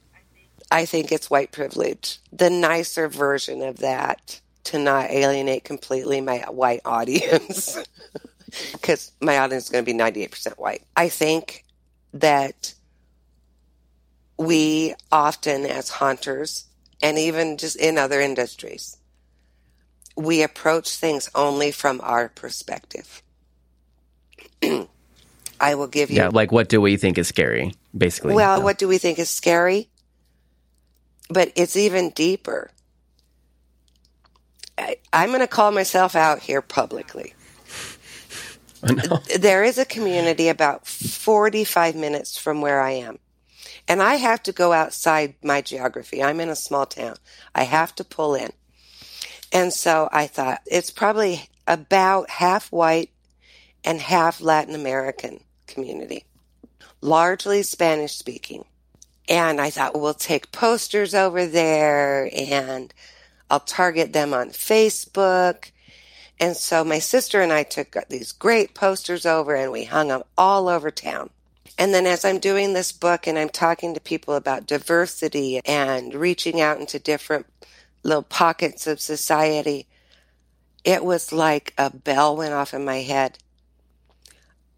I 0.73 0.87
think 0.87 1.13
it's 1.13 1.29
white 1.29 1.53
privilege. 1.53 2.19
The 2.33 2.51
nicer 2.51 3.09
version 3.09 3.63
of 3.63 3.79
that 3.79 4.41
to 4.65 4.79
not 4.79 5.11
alienate 5.11 5.65
completely 5.65 6.21
my 6.21 6.39
white 6.49 6.81
audience 6.85 7.79
because 8.73 9.13
my 9.21 9.39
audience 9.39 9.65
is 9.65 9.71
going 9.71 9.85
to 9.85 9.93
be 9.93 9.99
98% 9.99 10.59
white. 10.59 10.83
I 10.97 11.09
think 11.11 11.65
that 12.15 12.75
we 14.39 14.95
often 15.11 15.67
as 15.67 15.91
haunters 15.91 16.65
and 17.03 17.19
even 17.19 17.59
just 17.59 17.77
in 17.77 17.99
other 17.99 18.21
industries 18.21 18.97
we 20.17 20.43
approach 20.43 20.97
things 20.97 21.31
only 21.35 21.71
from 21.71 22.01
our 22.03 22.29
perspective 22.29 23.23
i 25.61 25.75
will 25.75 25.87
give 25.87 26.11
you 26.11 26.17
yeah 26.17 26.29
like 26.29 26.53
what 26.53 26.69
do 26.69 26.81
we 26.81 26.97
think 26.97 27.19
is 27.19 27.29
scary 27.29 27.75
basically 27.97 28.35
well 28.35 28.63
what 28.63 28.79
do 28.79 28.89
we 28.89 28.99
think 28.99 29.19
is 29.19 29.31
scary 29.31 29.89
but 31.33 31.53
it's 31.57 31.77
even 31.77 32.11
deeper 32.11 32.71
I, 34.79 34.97
i'm 35.13 35.29
going 35.29 35.41
to 35.41 35.47
call 35.47 35.71
myself 35.73 36.15
out 36.15 36.41
here 36.41 36.63
publicly 36.63 37.35
There 39.39 39.63
is 39.63 39.79
a 39.79 39.85
community 39.85 40.49
about 40.49 40.87
45 40.87 41.95
minutes 41.95 42.37
from 42.37 42.61
where 42.61 42.81
I 42.81 42.93
am. 42.93 43.19
And 43.87 44.03
I 44.03 44.17
have 44.17 44.43
to 44.45 44.53
go 44.53 44.73
outside 44.73 45.35
my 45.43 45.61
geography. 45.61 46.23
I'm 46.23 46.41
in 46.41 46.49
a 46.49 46.57
small 46.57 46.87
town. 46.87 47.17
I 47.55 47.65
have 47.65 47.95
to 47.97 48.05
pull 48.05 48.35
in. 48.35 48.51
And 49.53 49.73
so 49.73 50.09
I 50.13 50.27
thought 50.27 50.63
it's 50.67 50.91
probably 50.91 51.49
about 51.67 52.31
half 52.31 52.73
white 52.73 53.11
and 53.85 54.01
half 54.01 54.41
Latin 54.41 54.75
American 54.75 55.41
community, 55.67 56.25
largely 57.01 57.63
Spanish 57.63 58.17
speaking. 58.17 58.65
And 59.33 59.63
I 59.63 59.71
thought, 59.71 59.99
we'll 59.99 60.13
take 60.13 60.53
posters 60.53 61.15
over 61.15 61.47
there 61.47 62.29
and 62.37 62.93
I'll 63.49 63.61
target 63.61 64.13
them 64.13 64.35
on 64.35 64.51
Facebook. 64.51 65.71
And 66.39 66.55
so 66.55 66.85
my 66.85 66.99
sister 66.99 67.41
and 67.41 67.51
I 67.51 67.63
took 67.63 67.97
these 68.11 68.33
great 68.33 68.75
posters 68.75 69.25
over 69.25 69.55
and 69.55 69.73
we 69.73 69.85
hung 69.85 70.09
them 70.09 70.23
all 70.37 70.69
over 70.69 70.91
town. 70.91 71.31
And 71.79 71.95
then 71.95 72.05
as 72.05 72.27
I'm 72.27 72.41
doing 72.41 72.75
this 72.75 72.93
book 72.93 73.27
and 73.27 73.39
I'm 73.39 73.49
talking 73.49 73.95
to 73.95 74.01
people 74.01 74.35
about 74.35 74.67
diversity 74.67 75.63
and 75.65 76.15
reaching 76.15 76.61
out 76.61 76.79
into 76.79 76.99
different 76.99 77.47
little 78.03 78.23
pockets 78.23 78.87
of 78.87 79.01
society, 79.01 79.87
it 80.85 81.07
was 81.07 81.33
like 81.33 81.73
a 81.79 81.89
bell 81.89 82.37
went 82.37 82.53
off 82.53 82.75
in 82.75 82.85
my 82.85 82.99
head. 82.99 83.39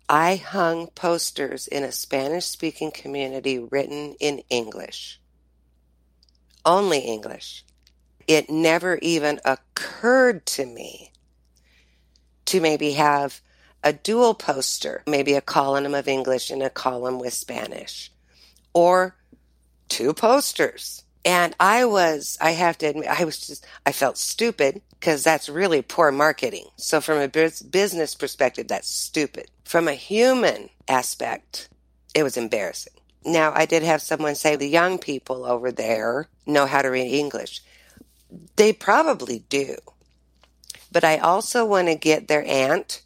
I 0.09 0.37
hung 0.37 0.89
posters 0.89 1.67
in 1.67 1.83
a 1.83 1.93
Spanish 1.93 2.45
speaking 2.45 2.91
community 2.91 3.59
written 3.59 4.15
in 4.21 4.43
English. 4.51 5.21
Only 6.65 6.99
English. 7.01 7.65
It 8.27 8.51
never 8.51 8.99
even 9.01 9.41
occurred 9.45 10.45
to 10.47 10.67
me 10.67 11.13
to 12.47 12.61
maybe 12.61 12.93
have 12.93 13.41
a 13.83 13.93
dual 13.93 14.35
poster, 14.35 15.03
maybe 15.07 15.35
a 15.35 15.41
column 15.41 15.95
of 15.95 16.09
English 16.09 16.51
and 16.51 16.63
a 16.63 16.71
column 16.71 17.19
with 17.19 17.35
Spanish, 17.35 18.11
or 18.73 19.17
two 19.89 20.15
posters. 20.15 21.04
And 21.25 21.57
I 21.59 21.87
was, 21.87 22.37
I 22.41 22.51
have 22.51 22.77
to 22.79 22.87
admit, 22.87 23.09
I 23.09 23.25
was 23.25 23.39
just, 23.39 23.67
I 23.87 23.93
felt 23.93 24.19
stupid 24.19 24.83
because 24.91 25.25
that's 25.25 25.49
really 25.49 25.81
poor 25.81 26.13
marketing. 26.13 26.67
So 26.77 27.01
from 27.01 27.19
a 27.19 27.29
business 27.29 28.15
perspective, 28.15 28.69
that's 28.69 28.89
stupid. 28.89 29.47
From 29.65 29.89
a 29.89 29.95
human 29.95 30.69
aspect, 30.87 31.69
it 32.15 32.23
was 32.23 32.37
embarrassing. 32.37 32.93
Now, 33.25 33.53
I 33.55 33.65
did 33.65 33.83
have 33.83 34.03
someone 34.03 34.35
say 34.35 34.57
the 34.57 34.69
young 34.69 34.99
people 34.99 35.47
over 35.47 35.73
there 35.73 36.29
know 36.47 36.67
how 36.67 36.83
to 36.83 36.89
read 36.89 37.11
English. 37.11 37.63
They 38.57 38.75
probably 38.75 39.45
do. 39.49 39.77
But 40.93 41.05
I 41.05 41.17
also 41.19 41.65
want 41.65 41.89
to 41.89 41.95
get 41.95 42.29
their 42.29 42.45
aunt 42.47 43.03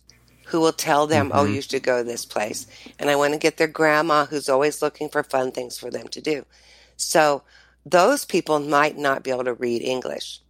who 0.47 0.61
will 0.61 0.73
tell 0.73 1.07
them, 1.07 1.31
oh, 1.33 1.45
mm-hmm. 1.45 1.51
oh, 1.51 1.55
you 1.55 1.63
should 1.63 1.83
go 1.83 1.99
to 1.99 2.05
this 2.05 2.25
place. 2.25 2.67
And 2.99 3.11
I 3.11 3.17
want 3.17 3.35
to 3.35 3.39
get 3.39 3.59
their 3.59 3.69
grandma 3.69 4.27
who's 4.27 4.49
always 4.49 4.83
looking 4.83 5.09
for 5.09 5.23
fun 5.23 5.53
things 5.53 5.79
for 5.79 5.91
them 5.91 6.09
to 6.09 6.21
do. 6.21 6.45
So 6.97 7.43
those 7.91 8.25
people 8.25 8.59
might 8.59 8.97
not 8.97 9.23
be 9.23 9.31
able 9.31 9.45
to 9.45 9.55
read 9.55 9.83
English. 9.83 10.41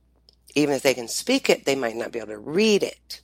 Even 0.55 0.75
if 0.75 0.83
they 0.83 0.95
can 0.95 1.09
speak 1.09 1.51
it, 1.51 1.65
they 1.65 1.75
might 1.75 1.97
not 1.97 2.13
be 2.13 2.19
able 2.19 2.29
to 2.29 2.39
read 2.39 2.83
it. 2.83 3.21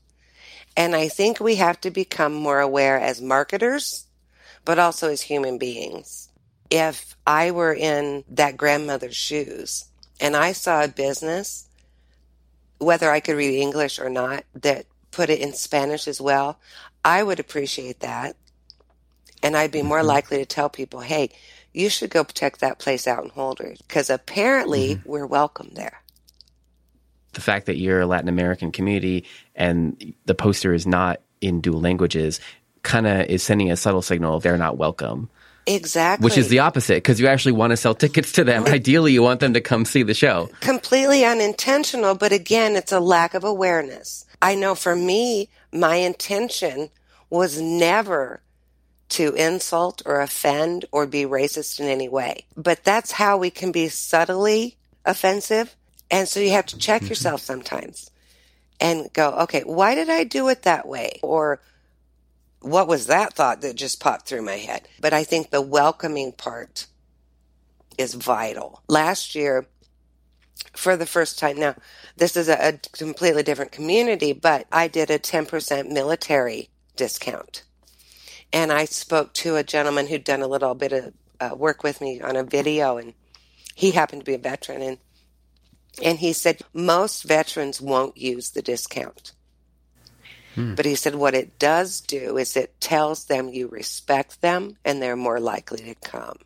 And 0.77 0.95
I 0.95 1.09
think 1.09 1.41
we 1.41 1.57
have 1.57 1.81
to 1.83 1.91
become 1.91 2.33
more 2.33 2.61
aware 2.61 2.99
as 2.99 3.21
marketers, 3.21 4.07
but 4.65 4.79
also 4.79 5.11
as 5.11 5.23
human 5.23 5.59
beings. 5.59 6.29
If 6.71 7.17
I 7.27 7.51
were 7.51 7.75
in 7.75 8.25
that 8.29 8.57
grandmother's 8.57 9.17
shoes 9.17 9.87
and 10.21 10.37
I 10.37 10.53
saw 10.53 10.83
a 10.83 10.89
business, 10.89 11.69
whether 12.79 13.11
I 13.11 13.21
could 13.21 13.37
read 13.37 13.61
English 13.61 13.99
or 13.99 14.11
not, 14.11 14.45
that 14.55 14.87
put 15.11 15.31
it 15.31 15.41
in 15.41 15.53
Spanish 15.53 16.09
as 16.09 16.21
well, 16.21 16.59
I 17.05 17.23
would 17.23 17.39
appreciate 17.39 18.01
that. 18.01 18.37
And 19.43 19.57
I'd 19.57 19.71
be 19.71 19.83
more 19.83 19.99
mm-hmm. 19.99 20.09
likely 20.09 20.39
to 20.39 20.47
tell 20.47 20.69
people, 20.69 21.01
hey, 21.01 21.31
you 21.75 21.91
should 21.91 22.11
go 22.11 22.25
check 22.25 22.59
that 22.59 22.79
place 22.79 23.07
out 23.07 23.25
in 23.25 23.31
Holdrege 23.31 23.79
because 23.79 24.09
apparently 24.09 24.95
mm-hmm. 24.95 25.09
we're 25.09 25.27
welcome 25.27 25.71
there. 25.75 26.01
The 27.33 27.41
fact 27.41 27.67
that 27.67 27.77
you're 27.77 28.01
a 28.01 28.07
Latin 28.07 28.29
American 28.29 28.71
community 28.71 29.25
and 29.57 30.15
the 30.25 30.37
poster 30.37 30.73
is 30.73 30.87
not 30.87 31.21
in 31.41 31.61
dual 31.61 31.81
languages 31.81 32.41
kind 32.85 33.07
of 33.07 33.27
is 33.27 33.43
sending 33.43 33.73
a 33.73 33.77
subtle 33.77 34.03
signal 34.03 34.39
they're 34.41 34.57
not 34.57 34.79
welcome. 34.79 35.29
Exactly. 35.67 36.23
Which 36.23 36.39
is 36.39 36.49
the 36.49 36.61
opposite 36.61 36.97
because 36.97 37.19
you 37.19 37.27
actually 37.27 37.53
want 37.53 37.71
to 37.71 37.77
sell 37.77 37.95
tickets 37.95 38.33
to 38.33 38.45
them. 38.45 38.65
Ideally, 38.69 39.13
you 39.13 39.23
want 39.23 39.41
them 39.41 39.55
to 39.55 39.61
come 39.61 39.85
see 39.85 40.03
the 40.03 40.15
show. 40.15 40.51
Completely 40.61 41.25
unintentional, 41.25 42.15
but 42.15 42.33
again, 42.33 42.77
it's 42.77 42.93
a 42.93 43.01
lack 43.01 43.35
of 43.35 43.45
awareness. 43.45 44.27
I 44.43 44.55
know 44.55 44.75
for 44.75 44.95
me, 44.95 45.49
my 45.73 45.97
intention 45.97 46.91
was 47.31 47.61
never 47.61 48.43
to 49.11 49.35
insult 49.35 50.03
or 50.07 50.21
offend 50.21 50.85
or 50.91 51.07
be 51.07 51.25
racist 51.25 51.79
in 51.79 51.87
any 51.87 52.09
way. 52.09 52.47
But 52.57 52.85
that's 52.85 53.13
how 53.13 53.37
we 53.37 53.51
can 53.51 53.73
be 53.73 53.89
subtly 53.89 54.77
offensive. 55.05 55.77
And 56.11 56.29
so 56.29 56.41
you 56.41 56.51
have 56.51 56.67
to 56.67 56.79
check 56.79 57.03
mm-hmm. 57.03 57.11
yourself 57.11 57.41
sometimes 57.41 58.11
and 58.81 59.13
go, 59.13 59.31
okay, 59.43 59.63
why 59.63 59.95
did 59.95 60.11
I 60.11 60.25
do 60.25 60.49
it 60.49 60.63
that 60.63 60.87
way? 60.87 61.21
Or 61.23 61.61
what 62.61 62.89
was 62.89 63.07
that 63.07 63.35
thought 63.35 63.61
that 63.61 63.77
just 63.77 64.01
popped 64.01 64.27
through 64.27 64.43
my 64.43 64.57
head? 64.57 64.89
But 65.01 65.13
I 65.13 65.25
think 65.25 65.51
the 65.51 65.63
welcoming 65.63 66.33
part 66.33 66.87
is 67.99 68.15
vital. 68.15 68.83
Last 68.89 69.35
year, 69.35 69.67
for 70.73 70.97
the 70.97 71.07
first 71.07 71.39
time, 71.39 71.59
now 71.59 71.77
this 72.17 72.37
is 72.37 72.49
a, 72.49 72.69
a 72.69 72.73
completely 72.97 73.43
different 73.43 73.73
community, 73.73 74.33
but 74.33 74.67
I 74.73 74.89
did 74.89 75.11
a 75.11 75.19
10% 75.19 75.91
military 75.91 76.71
discount. 76.97 77.65
And 78.55 78.71
I 78.71 78.85
spoke 78.85 79.33
to 79.35 79.57
a 79.57 79.65
gentleman 79.65 80.07
who'd 80.07 80.23
done 80.23 80.41
a 80.41 80.47
little 80.47 80.77
bit 80.77 80.93
of 80.93 81.13
uh, 81.41 81.57
work 81.57 81.83
with 81.83 82.01
me 82.01 82.21
on 82.21 82.37
a 82.37 82.45
video, 82.45 82.99
and 82.99 83.13
he 83.75 83.91
happened 83.91 84.21
to 84.21 84.25
be 84.25 84.35
a 84.35 84.39
veteran. 84.39 84.81
And, 84.81 84.99
and 86.01 86.19
he 86.21 86.33
said, 86.33 86.63
most 86.73 87.25
veterans 87.25 87.81
won't 87.81 88.17
use 88.17 88.51
the 88.51 88.63
discount. 88.63 89.33
Hmm. 90.55 90.77
But 90.77 90.85
he 90.85 90.95
said 90.95 91.17
what 91.17 91.35
it 91.35 91.59
does 91.59 92.01
do 92.01 92.39
is 92.39 92.57
it 92.57 92.81
tells 92.81 93.25
them 93.25 93.49
you 93.49 93.67
respect 93.67 94.41
them 94.41 94.77
and 94.85 95.03
they're 95.03 95.17
more 95.17 95.41
likely 95.41 95.79
to 95.79 95.97
come. 95.97 96.39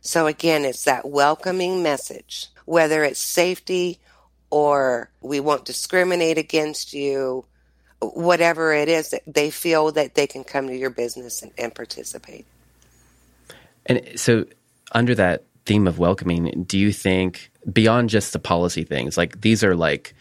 So 0.00 0.28
again, 0.28 0.64
it's 0.64 0.84
that 0.84 1.08
welcoming 1.08 1.82
message, 1.82 2.50
whether 2.66 3.02
it's 3.02 3.18
safety 3.18 3.98
or 4.50 5.10
we 5.20 5.40
won't 5.40 5.64
discriminate 5.64 6.38
against 6.38 6.92
you, 6.92 7.46
whatever 8.02 8.72
it 8.72 8.88
is, 8.88 9.10
that 9.10 9.22
they 9.26 9.50
feel 9.50 9.92
that 9.92 10.14
they 10.14 10.26
can 10.26 10.44
come 10.44 10.66
to 10.68 10.76
your 10.76 10.90
business 10.90 11.42
and, 11.42 11.52
and 11.58 11.74
participate. 11.74 12.46
And 13.86 14.02
so, 14.16 14.46
under 14.92 15.14
that 15.14 15.44
theme 15.64 15.86
of 15.86 15.98
welcoming, 15.98 16.64
do 16.66 16.78
you 16.78 16.92
think 16.92 17.50
beyond 17.72 18.10
just 18.10 18.32
the 18.32 18.38
policy 18.38 18.84
things, 18.84 19.16
like 19.16 19.40
these 19.40 19.64
are 19.64 19.74
like 19.74 20.14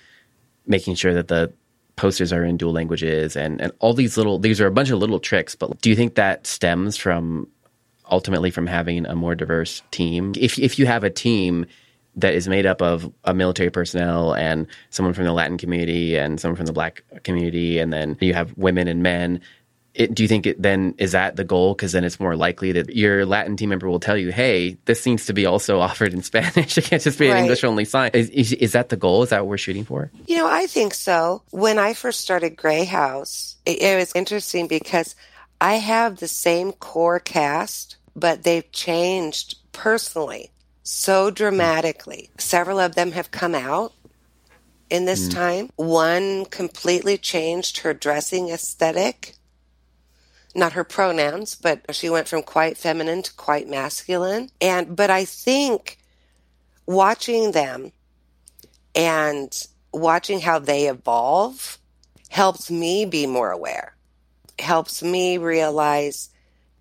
making 0.65 0.95
sure 0.95 1.13
that 1.13 1.27
the 1.27 1.53
posters 1.95 2.33
are 2.33 2.43
in 2.43 2.57
dual 2.57 2.71
languages 2.71 3.35
and, 3.35 3.61
and 3.61 3.71
all 3.79 3.93
these 3.93 4.17
little 4.17 4.39
these 4.39 4.59
are 4.61 4.67
a 4.67 4.71
bunch 4.71 4.89
of 4.89 4.97
little 4.97 5.19
tricks 5.19 5.55
but 5.55 5.79
do 5.81 5.89
you 5.89 5.95
think 5.95 6.15
that 6.15 6.47
stems 6.47 6.97
from 6.97 7.47
ultimately 8.09 8.49
from 8.49 8.65
having 8.65 9.05
a 9.05 9.15
more 9.15 9.35
diverse 9.35 9.83
team 9.91 10.33
if 10.37 10.57
if 10.57 10.79
you 10.79 10.85
have 10.87 11.03
a 11.03 11.09
team 11.09 11.65
that 12.15 12.33
is 12.33 12.47
made 12.47 12.65
up 12.65 12.81
of 12.81 13.11
a 13.23 13.33
military 13.33 13.69
personnel 13.69 14.33
and 14.33 14.67
someone 14.89 15.13
from 15.13 15.25
the 15.25 15.31
Latin 15.31 15.57
community 15.57 16.17
and 16.17 16.39
someone 16.39 16.55
from 16.55 16.65
the 16.65 16.73
black 16.73 17.03
community 17.23 17.79
and 17.79 17.93
then 17.93 18.17
you 18.19 18.33
have 18.33 18.55
women 18.57 18.87
and 18.87 19.01
men 19.01 19.41
it, 19.93 20.13
do 20.13 20.23
you 20.23 20.29
think 20.29 20.45
it 20.45 20.61
then 20.61 20.95
is 20.97 21.11
that 21.11 21.35
the 21.35 21.43
goal? 21.43 21.73
Because 21.73 21.91
then 21.91 22.03
it's 22.03 22.19
more 22.19 22.35
likely 22.35 22.71
that 22.73 22.95
your 22.95 23.25
Latin 23.25 23.57
team 23.57 23.69
member 23.69 23.89
will 23.89 23.99
tell 23.99 24.17
you, 24.17 24.31
"Hey, 24.31 24.77
this 24.85 25.01
seems 25.01 25.25
to 25.25 25.33
be 25.33 25.45
also 25.45 25.79
offered 25.81 26.13
in 26.13 26.23
Spanish. 26.23 26.77
it 26.77 26.85
can't 26.85 27.01
just 27.01 27.19
be 27.19 27.29
an 27.29 27.37
English 27.37 27.63
only 27.63 27.85
sign." 27.85 28.11
Is, 28.13 28.29
is, 28.29 28.53
is, 28.53 28.71
that 28.71 28.89
the 28.89 28.95
goal? 28.95 29.23
Is 29.23 29.29
that 29.29 29.41
what 29.41 29.49
we're 29.49 29.57
shooting 29.57 29.83
for? 29.83 30.11
You 30.27 30.37
know, 30.37 30.47
I 30.49 30.67
think 30.67 30.93
so. 30.93 31.43
When 31.51 31.77
I 31.77 31.93
first 31.93 32.21
started 32.21 32.55
Grey 32.55 32.85
House, 32.85 33.57
it, 33.65 33.81
it 33.81 33.97
was 33.97 34.13
interesting 34.15 34.67
because 34.67 35.15
I 35.59 35.75
have 35.75 36.17
the 36.17 36.27
same 36.27 36.71
core 36.71 37.19
cast, 37.19 37.97
but 38.15 38.43
they've 38.43 38.69
changed 38.71 39.57
personally 39.73 40.50
so 40.83 41.29
dramatically. 41.29 42.29
Several 42.37 42.79
of 42.79 42.95
them 42.95 43.11
have 43.11 43.31
come 43.31 43.55
out 43.55 43.93
in 44.89 45.05
this 45.05 45.27
mm. 45.27 45.33
time. 45.33 45.69
One 45.75 46.45
completely 46.45 47.17
changed 47.17 47.79
her 47.79 47.93
dressing 47.93 48.49
aesthetic 48.49 49.35
not 50.53 50.73
her 50.73 50.83
pronouns, 50.83 51.55
but 51.55 51.95
she 51.95 52.09
went 52.09 52.27
from 52.27 52.43
quite 52.43 52.77
feminine 52.77 53.21
to 53.23 53.33
quite 53.33 53.67
masculine. 53.69 54.49
And, 54.59 54.95
but 54.95 55.09
I 55.09 55.25
think 55.25 55.97
watching 56.85 57.51
them 57.51 57.91
and 58.93 59.67
watching 59.93 60.41
how 60.41 60.59
they 60.59 60.87
evolve 60.87 61.77
helps 62.29 62.69
me 62.69 63.05
be 63.05 63.27
more 63.27 63.51
aware, 63.51 63.95
helps 64.59 65.01
me 65.01 65.37
realize 65.37 66.29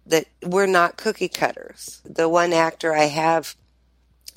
that 0.06 0.26
we're 0.44 0.66
not 0.66 0.96
cookie 0.96 1.28
cutters. 1.28 2.00
The 2.04 2.28
one 2.28 2.52
actor 2.52 2.94
I 2.94 3.04
have 3.04 3.54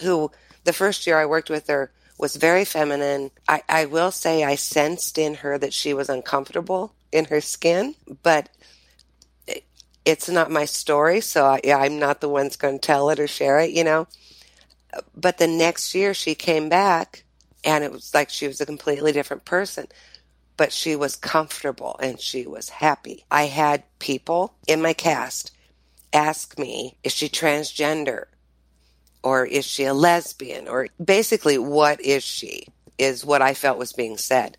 who 0.01 0.31
the 0.63 0.73
first 0.73 1.07
year 1.07 1.17
I 1.19 1.25
worked 1.25 1.49
with 1.49 1.67
her 1.67 1.91
was 2.17 2.35
very 2.35 2.65
feminine. 2.65 3.31
I, 3.47 3.63
I 3.67 3.85
will 3.85 4.11
say 4.11 4.43
I 4.43 4.55
sensed 4.55 5.17
in 5.17 5.35
her 5.35 5.57
that 5.57 5.73
she 5.73 5.93
was 5.93 6.09
uncomfortable 6.09 6.93
in 7.11 7.25
her 7.25 7.41
skin, 7.41 7.95
but 8.23 8.49
it- 9.47 9.65
it's 10.05 10.29
not 10.29 10.51
my 10.51 10.65
story, 10.65 11.21
so 11.21 11.45
I, 11.45 11.61
I'm 11.73 11.99
not 11.99 12.21
the 12.21 12.29
one 12.29 12.45
that's 12.45 12.55
going 12.57 12.79
to 12.79 12.85
tell 12.87 13.09
it 13.09 13.19
or 13.19 13.27
share 13.27 13.59
it, 13.59 13.71
you 13.71 13.83
know. 13.83 14.07
But 15.15 15.37
the 15.37 15.47
next 15.47 15.95
year 15.95 16.13
she 16.13 16.35
came 16.35 16.69
back, 16.69 17.23
and 17.63 17.83
it 17.83 17.91
was 17.91 18.13
like 18.13 18.29
she 18.29 18.47
was 18.47 18.61
a 18.61 18.65
completely 18.65 19.11
different 19.11 19.45
person. 19.45 19.87
But 20.57 20.71
she 20.73 20.95
was 20.95 21.15
comfortable 21.15 21.97
and 22.01 22.19
she 22.19 22.45
was 22.45 22.69
happy. 22.69 23.25
I 23.31 23.45
had 23.45 23.83
people 23.99 24.55
in 24.67 24.81
my 24.81 24.93
cast 24.93 25.51
ask 26.13 26.59
me, 26.59 26.97
is 27.03 27.13
she 27.13 27.29
transgender? 27.29 28.25
Or 29.23 29.45
is 29.45 29.65
she 29.65 29.85
a 29.85 29.93
lesbian? 29.93 30.67
Or 30.67 30.87
basically, 31.03 31.57
what 31.57 32.01
is 32.01 32.23
she? 32.23 32.67
Is 32.97 33.25
what 33.25 33.41
I 33.41 33.53
felt 33.53 33.79
was 33.79 33.93
being 33.93 34.17
said. 34.17 34.57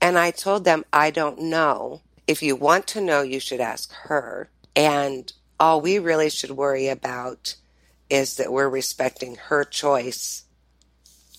And 0.00 0.18
I 0.18 0.30
told 0.30 0.64
them, 0.64 0.84
I 0.92 1.10
don't 1.10 1.40
know. 1.40 2.02
If 2.26 2.42
you 2.42 2.54
want 2.54 2.86
to 2.88 3.00
know, 3.00 3.22
you 3.22 3.40
should 3.40 3.60
ask 3.60 3.92
her. 3.92 4.50
And 4.74 5.32
all 5.58 5.80
we 5.80 5.98
really 5.98 6.30
should 6.30 6.50
worry 6.50 6.88
about 6.88 7.56
is 8.10 8.36
that 8.36 8.52
we're 8.52 8.68
respecting 8.68 9.36
her 9.36 9.64
choice 9.64 10.44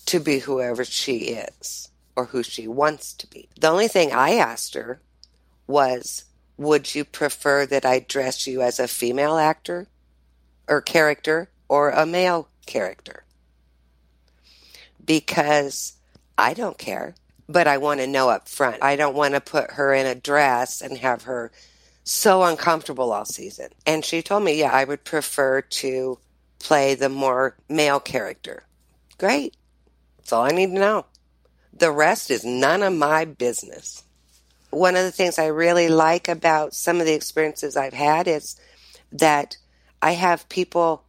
to 0.06 0.18
be 0.18 0.40
whoever 0.40 0.84
she 0.84 1.16
is 1.18 1.90
or 2.16 2.26
who 2.26 2.42
she 2.42 2.66
wants 2.66 3.12
to 3.14 3.26
be. 3.28 3.48
The 3.60 3.68
only 3.68 3.88
thing 3.88 4.12
I 4.12 4.34
asked 4.34 4.74
her 4.74 5.00
was, 5.66 6.24
would 6.56 6.94
you 6.94 7.04
prefer 7.04 7.64
that 7.66 7.86
I 7.86 8.00
dress 8.00 8.46
you 8.46 8.60
as 8.60 8.80
a 8.80 8.88
female 8.88 9.36
actor 9.36 9.86
or 10.66 10.80
character 10.80 11.50
or 11.68 11.90
a 11.90 12.06
male 12.06 12.48
character? 12.66 13.24
Because 15.04 15.94
I 16.36 16.54
don't 16.54 16.78
care, 16.78 17.14
but 17.48 17.66
I 17.66 17.78
want 17.78 18.00
to 18.00 18.06
know 18.06 18.28
up 18.28 18.48
front. 18.48 18.82
I 18.82 18.96
don't 18.96 19.16
want 19.16 19.34
to 19.34 19.40
put 19.40 19.72
her 19.72 19.92
in 19.92 20.06
a 20.06 20.14
dress 20.14 20.80
and 20.80 20.98
have 20.98 21.22
her 21.22 21.50
so 22.04 22.42
uncomfortable 22.42 23.12
all 23.12 23.24
season. 23.24 23.68
And 23.86 24.04
she 24.04 24.22
told 24.22 24.42
me, 24.42 24.58
yeah, 24.58 24.72
I 24.72 24.84
would 24.84 25.04
prefer 25.04 25.60
to 25.60 26.18
play 26.58 26.94
the 26.94 27.08
more 27.08 27.56
male 27.68 28.00
character. 28.00 28.64
Great. 29.18 29.56
That's 30.16 30.32
all 30.32 30.44
I 30.44 30.50
need 30.50 30.68
to 30.68 30.80
know. 30.80 31.06
The 31.72 31.90
rest 31.90 32.30
is 32.30 32.44
none 32.44 32.82
of 32.82 32.94
my 32.94 33.24
business. 33.24 34.04
One 34.70 34.96
of 34.96 35.04
the 35.04 35.12
things 35.12 35.38
I 35.38 35.46
really 35.46 35.88
like 35.88 36.28
about 36.28 36.74
some 36.74 37.00
of 37.00 37.06
the 37.06 37.14
experiences 37.14 37.76
I've 37.76 37.94
had 37.94 38.28
is 38.28 38.60
that 39.12 39.56
I 40.02 40.12
have 40.12 40.48
people 40.48 41.04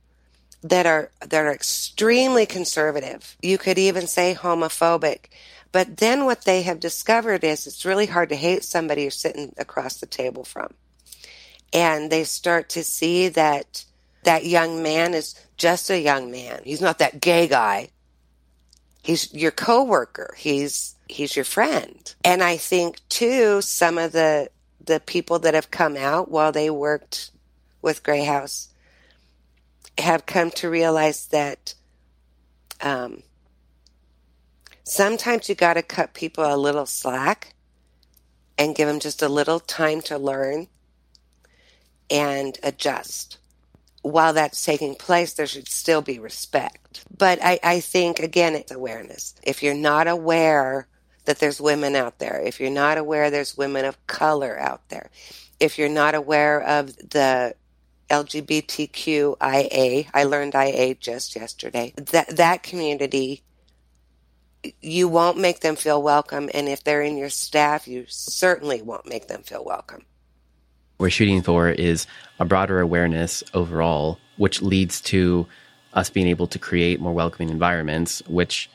that 0.62 0.86
are 0.86 1.12
that 1.22 1.46
are 1.46 1.52
extremely 1.52 2.46
conservative. 2.46 3.38
You 3.42 3.58
could 3.58 3.78
even 3.78 4.08
say 4.08 4.36
homophobic. 4.36 5.26
But 5.72 5.98
then 5.98 6.26
what 6.26 6.46
they 6.46 6.64
have 6.64 6.80
discovered 6.80 7.44
is 7.44 7.68
it's 7.68 7.86
really 7.86 8.08
hard 8.08 8.30
to 8.30 8.36
hate 8.36 8.64
somebody 8.64 9.04
you're 9.04 9.12
sitting 9.12 9.54
across 9.58 9.98
the 9.98 10.08
table 10.08 10.44
from. 10.44 10.74
And 11.72 12.12
they 12.12 12.24
start 12.24 12.70
to 12.70 12.84
see 12.84 13.30
that 13.30 13.86
that 14.24 14.46
young 14.46 14.82
man 14.82 15.14
is 15.14 15.36
just 15.58 15.90
a 15.90 16.00
young 16.00 16.32
man. 16.32 16.62
He's 16.64 16.82
not 16.82 17.00
that 17.00 17.22
gay 17.22 17.48
guy. 17.48 17.90
He's 19.04 19.34
your 19.34 19.52
coworker. 19.52 20.34
He's 20.38 20.96
he's 21.08 21.36
your 21.36 21.46
friend. 21.46 22.14
And 22.24 22.44
I 22.44 22.58
think 22.58 23.00
too 23.10 23.62
some 23.62 23.98
of 23.98 24.12
the 24.12 24.50
the 24.84 25.00
people 25.00 25.40
that 25.40 25.54
have 25.54 25.72
come 25.72 25.96
out 25.96 26.32
while 26.32 26.52
they 26.52 26.70
worked 26.70 27.32
with 27.82 28.04
Grey 28.04 28.26
House 28.26 28.69
have 30.00 30.26
come 30.26 30.52
to 30.52 30.70
realize 30.70 31.28
that 31.28 31.74
um, 32.82 33.24
sometimes 34.84 35.50
you 35.50 35.56
got 35.56 35.76
to 35.76 35.82
cut 35.82 36.14
people 36.14 36.44
a 36.44 36.58
little 36.58 36.86
slack 36.86 37.54
and 38.58 38.76
give 38.76 38.88
them 38.88 39.00
just 39.00 39.22
a 39.22 39.30
little 39.30 39.60
time 39.60 40.02
to 40.02 40.18
learn 40.18 40.68
and 42.10 42.58
adjust. 42.64 43.38
While 44.02 44.34
that's 44.34 44.64
taking 44.64 44.96
place, 44.96 45.34
there 45.34 45.48
should 45.48 45.68
still 45.68 46.02
be 46.02 46.20
respect. 46.20 47.04
But 47.16 47.40
I, 47.44 47.60
I 47.64 47.80
think, 47.82 48.20
again, 48.20 48.56
it's 48.56 48.72
awareness. 48.72 49.36
If 49.44 49.62
you're 49.62 49.74
not 49.74 50.08
aware 50.08 50.88
that 51.26 51.40
there's 51.40 51.62
women 51.62 51.96
out 51.96 52.20
there, 52.20 52.42
if 52.42 52.60
you're 52.60 52.72
not 52.72 52.98
aware 52.98 53.30
there's 53.30 53.58
women 53.58 53.86
of 53.86 54.08
color 54.08 54.58
out 54.60 54.88
there, 54.90 55.10
if 55.60 55.78
you're 55.78 55.90
not 55.90 56.16
aware 56.16 56.62
of 56.62 56.96
the 56.96 57.56
LGBTQIA, 58.10 60.08
I 60.14 60.24
learned 60.24 60.56
IA 60.56 60.96
just 60.96 61.36
yesterday, 61.36 61.94
that, 61.98 62.36
that 62.38 62.64
community, 62.64 63.44
you 64.82 65.08
won't 65.08 65.38
make 65.38 65.62
them 65.62 65.76
feel 65.76 66.02
welcome. 66.02 66.50
And 66.54 66.68
if 66.68 66.84
they're 66.84 67.02
in 67.02 67.18
your 67.18 67.30
staff, 67.30 67.88
you 67.88 68.06
certainly 68.08 68.82
won't 68.82 69.08
make 69.08 69.28
them 69.28 69.44
feel 69.44 69.64
welcome. 69.64 70.06
we're 71.00 71.10
shooting 71.10 71.42
for 71.42 71.70
is 71.70 72.08
a 72.40 72.46
broader 72.46 72.80
awareness 72.82 73.44
overall, 73.54 74.20
which 74.38 74.62
leads 74.62 75.00
to 75.02 75.48
us 75.94 76.10
being 76.10 76.28
able 76.28 76.48
to 76.48 76.60
create 76.60 77.00
more 77.00 77.14
welcoming 77.14 77.50
environments, 77.50 78.22
which 78.28 78.70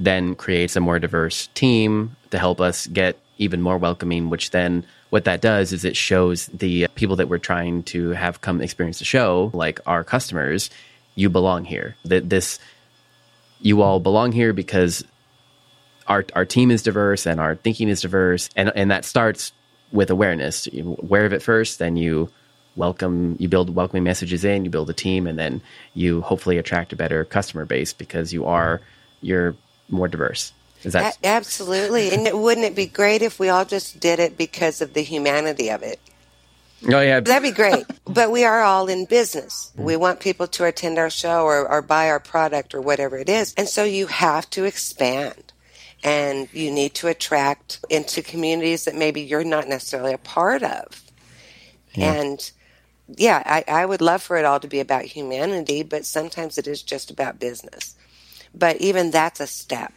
then 0.00 0.34
creates 0.34 0.74
a 0.74 0.80
more 0.80 0.98
diverse 0.98 1.48
team 1.54 2.16
to 2.30 2.38
help 2.38 2.60
us 2.60 2.86
get 2.86 3.18
even 3.38 3.60
more 3.60 3.78
welcoming, 3.78 4.30
which 4.30 4.50
then 4.50 4.84
what 5.14 5.26
that 5.26 5.40
does 5.40 5.72
is 5.72 5.84
it 5.84 5.96
shows 5.96 6.46
the 6.46 6.88
people 6.96 7.14
that 7.14 7.28
we're 7.28 7.38
trying 7.38 7.84
to 7.84 8.10
have 8.10 8.40
come 8.40 8.60
experience 8.60 8.98
the 8.98 9.04
show, 9.04 9.48
like 9.54 9.78
our 9.86 10.02
customers, 10.02 10.70
you 11.14 11.30
belong 11.30 11.64
here. 11.64 11.94
That 12.04 12.28
this 12.30 12.58
you 13.60 13.80
all 13.82 14.00
belong 14.00 14.32
here 14.32 14.52
because 14.52 15.04
our 16.08 16.24
our 16.34 16.44
team 16.44 16.72
is 16.72 16.82
diverse 16.82 17.28
and 17.28 17.38
our 17.38 17.54
thinking 17.54 17.88
is 17.88 18.00
diverse. 18.00 18.50
And 18.56 18.72
and 18.74 18.90
that 18.90 19.04
starts 19.04 19.52
with 19.92 20.10
awareness. 20.10 20.66
You 20.66 20.98
aware 21.00 21.24
of 21.24 21.32
it 21.32 21.42
first 21.42 21.78
then 21.78 21.96
you 21.96 22.28
welcome 22.74 23.36
you 23.38 23.48
build 23.48 23.72
welcoming 23.72 24.02
messages 24.02 24.44
in 24.44 24.64
you 24.64 24.70
build 24.72 24.90
a 24.90 24.92
team 24.92 25.28
and 25.28 25.38
then 25.38 25.62
you 25.94 26.22
hopefully 26.22 26.58
attract 26.58 26.92
a 26.92 26.96
better 26.96 27.24
customer 27.24 27.64
base 27.64 27.92
because 27.92 28.32
you 28.32 28.46
are 28.46 28.80
you're 29.20 29.54
more 29.88 30.08
diverse 30.08 30.52
is 30.84 30.92
that 30.92 31.16
A- 31.22 31.26
absolutely. 31.26 32.10
And 32.10 32.26
it, 32.26 32.36
wouldn't 32.36 32.66
it 32.66 32.74
be 32.74 32.86
great 32.86 33.22
if 33.22 33.38
we 33.38 33.48
all 33.48 33.64
just 33.64 34.00
did 34.00 34.18
it 34.18 34.36
because 34.36 34.80
of 34.80 34.94
the 34.94 35.02
humanity 35.02 35.70
of 35.70 35.82
it? 35.82 36.00
oh 36.86 37.00
yeah 37.00 37.20
That'd 37.20 37.42
be 37.42 37.54
great. 37.54 37.86
but 38.04 38.30
we 38.30 38.44
are 38.44 38.60
all 38.62 38.88
in 38.88 39.06
business. 39.06 39.70
Mm-hmm. 39.72 39.84
We 39.84 39.96
want 39.96 40.20
people 40.20 40.46
to 40.48 40.64
attend 40.64 40.98
our 40.98 41.10
show 41.10 41.44
or, 41.44 41.66
or 41.68 41.82
buy 41.82 42.10
our 42.10 42.20
product 42.20 42.74
or 42.74 42.80
whatever 42.80 43.16
it 43.18 43.28
is. 43.28 43.54
And 43.56 43.68
so 43.68 43.84
you 43.84 44.06
have 44.06 44.48
to 44.50 44.64
expand 44.64 45.52
and 46.02 46.48
you 46.52 46.70
need 46.70 46.94
to 46.96 47.08
attract 47.08 47.82
into 47.88 48.22
communities 48.22 48.84
that 48.84 48.94
maybe 48.94 49.22
you're 49.22 49.44
not 49.44 49.66
necessarily 49.66 50.12
a 50.12 50.18
part 50.18 50.62
of. 50.62 51.02
And 51.96 52.50
yeah, 53.08 53.42
I, 53.46 53.64
I 53.68 53.86
would 53.86 54.00
love 54.00 54.22
for 54.22 54.36
it 54.36 54.44
all 54.44 54.60
to 54.60 54.68
be 54.68 54.80
about 54.80 55.04
humanity, 55.04 55.82
but 55.82 56.04
sometimes 56.04 56.58
it 56.58 56.66
is 56.66 56.82
just 56.82 57.10
about 57.10 57.38
business. 57.38 57.94
But 58.54 58.76
even 58.80 59.10
that's 59.10 59.40
a 59.40 59.46
step. 59.46 59.92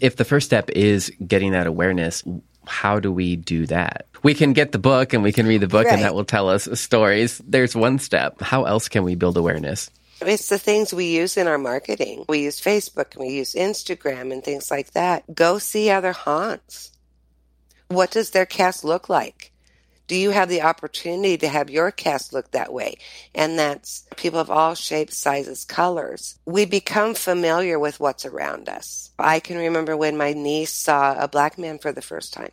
If 0.00 0.16
the 0.16 0.24
first 0.24 0.46
step 0.46 0.70
is 0.70 1.12
getting 1.26 1.52
that 1.52 1.66
awareness 1.66 2.22
how 2.66 2.98
do 2.98 3.12
we 3.12 3.36
do 3.36 3.66
that 3.66 4.06
we 4.22 4.34
can 4.34 4.52
get 4.52 4.72
the 4.72 4.78
book 4.78 5.12
and 5.12 5.22
we 5.22 5.32
can 5.32 5.46
read 5.46 5.60
the 5.60 5.68
book 5.68 5.86
and 5.86 6.02
that 6.02 6.14
will 6.14 6.24
tell 6.24 6.48
us 6.48 6.68
stories 6.78 7.38
there's 7.46 7.76
one 7.76 7.98
step 7.98 8.40
how 8.40 8.64
else 8.64 8.88
can 8.88 9.04
we 9.04 9.14
build 9.14 9.36
awareness 9.36 9.90
It's 10.20 10.48
the 10.48 10.58
things 10.58 10.94
we 10.94 11.06
use 11.06 11.36
in 11.36 11.48
our 11.48 11.58
marketing. 11.58 12.24
We 12.28 12.44
use 12.44 12.60
Facebook 12.60 13.14
and 13.14 13.26
we 13.26 13.34
use 13.34 13.54
Instagram 13.54 14.32
and 14.32 14.42
things 14.42 14.70
like 14.70 14.92
that. 14.92 15.24
Go 15.34 15.58
see 15.58 15.90
other 15.90 16.12
haunts. 16.12 16.92
What 17.88 18.10
does 18.10 18.30
their 18.30 18.46
cast 18.46 18.84
look 18.84 19.08
like? 19.08 19.52
Do 20.06 20.16
you 20.16 20.30
have 20.30 20.48
the 20.48 20.62
opportunity 20.62 21.38
to 21.38 21.48
have 21.48 21.70
your 21.70 21.90
cast 21.90 22.32
look 22.32 22.50
that 22.50 22.72
way? 22.72 22.98
And 23.34 23.58
that's 23.58 24.06
people 24.16 24.38
of 24.38 24.50
all 24.50 24.74
shapes, 24.74 25.16
sizes, 25.16 25.64
colors. 25.64 26.38
We 26.44 26.66
become 26.66 27.14
familiar 27.14 27.78
with 27.78 28.00
what's 28.00 28.26
around 28.26 28.68
us. 28.68 29.10
I 29.18 29.40
can 29.40 29.56
remember 29.56 29.96
when 29.96 30.16
my 30.16 30.34
niece 30.34 30.72
saw 30.72 31.14
a 31.18 31.28
black 31.28 31.58
man 31.58 31.78
for 31.78 31.90
the 31.90 32.02
first 32.02 32.34
time. 32.34 32.52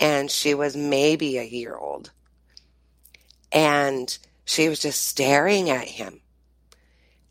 And 0.00 0.30
she 0.30 0.54
was 0.54 0.76
maybe 0.76 1.36
a 1.36 1.42
year 1.44 1.76
old. 1.76 2.10
And 3.52 4.16
she 4.44 4.68
was 4.68 4.80
just 4.80 5.06
staring 5.06 5.68
at 5.68 5.88
him. 5.88 6.20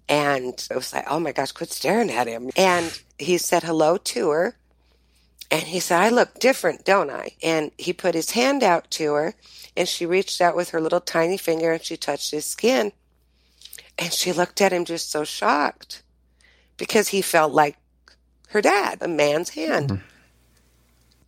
And 0.07 0.53
it 0.69 0.75
was 0.75 0.93
like, 0.93 1.05
oh 1.09 1.19
my 1.19 1.31
gosh, 1.31 1.51
quit 1.51 1.71
staring 1.71 2.11
at 2.11 2.27
him. 2.27 2.51
And 2.55 2.99
he 3.17 3.39
said 3.39 3.63
hello 3.63 3.97
to 3.97 4.29
her. 4.29 4.57
And 5.51 5.63
he 5.63 5.79
said, 5.79 6.01
I 6.01 6.09
look 6.09 6.39
different, 6.39 6.85
don't 6.85 7.09
I? 7.09 7.31
And 7.43 7.71
he 7.77 7.93
put 7.93 8.15
his 8.15 8.31
hand 8.31 8.63
out 8.63 8.89
to 8.91 9.13
her. 9.13 9.35
And 9.77 9.87
she 9.87 10.05
reached 10.05 10.41
out 10.41 10.55
with 10.55 10.69
her 10.69 10.81
little 10.81 11.01
tiny 11.01 11.37
finger 11.37 11.71
and 11.71 11.83
she 11.83 11.97
touched 11.97 12.31
his 12.31 12.45
skin. 12.45 12.91
And 13.97 14.11
she 14.11 14.33
looked 14.33 14.61
at 14.61 14.73
him 14.73 14.85
just 14.85 15.11
so 15.11 15.23
shocked 15.23 16.01
because 16.77 17.09
he 17.09 17.21
felt 17.21 17.53
like 17.53 17.77
her 18.49 18.61
dad, 18.61 18.99
a 19.01 19.07
man's 19.07 19.49
hand. 19.49 19.89
Mm-hmm. 19.89 20.05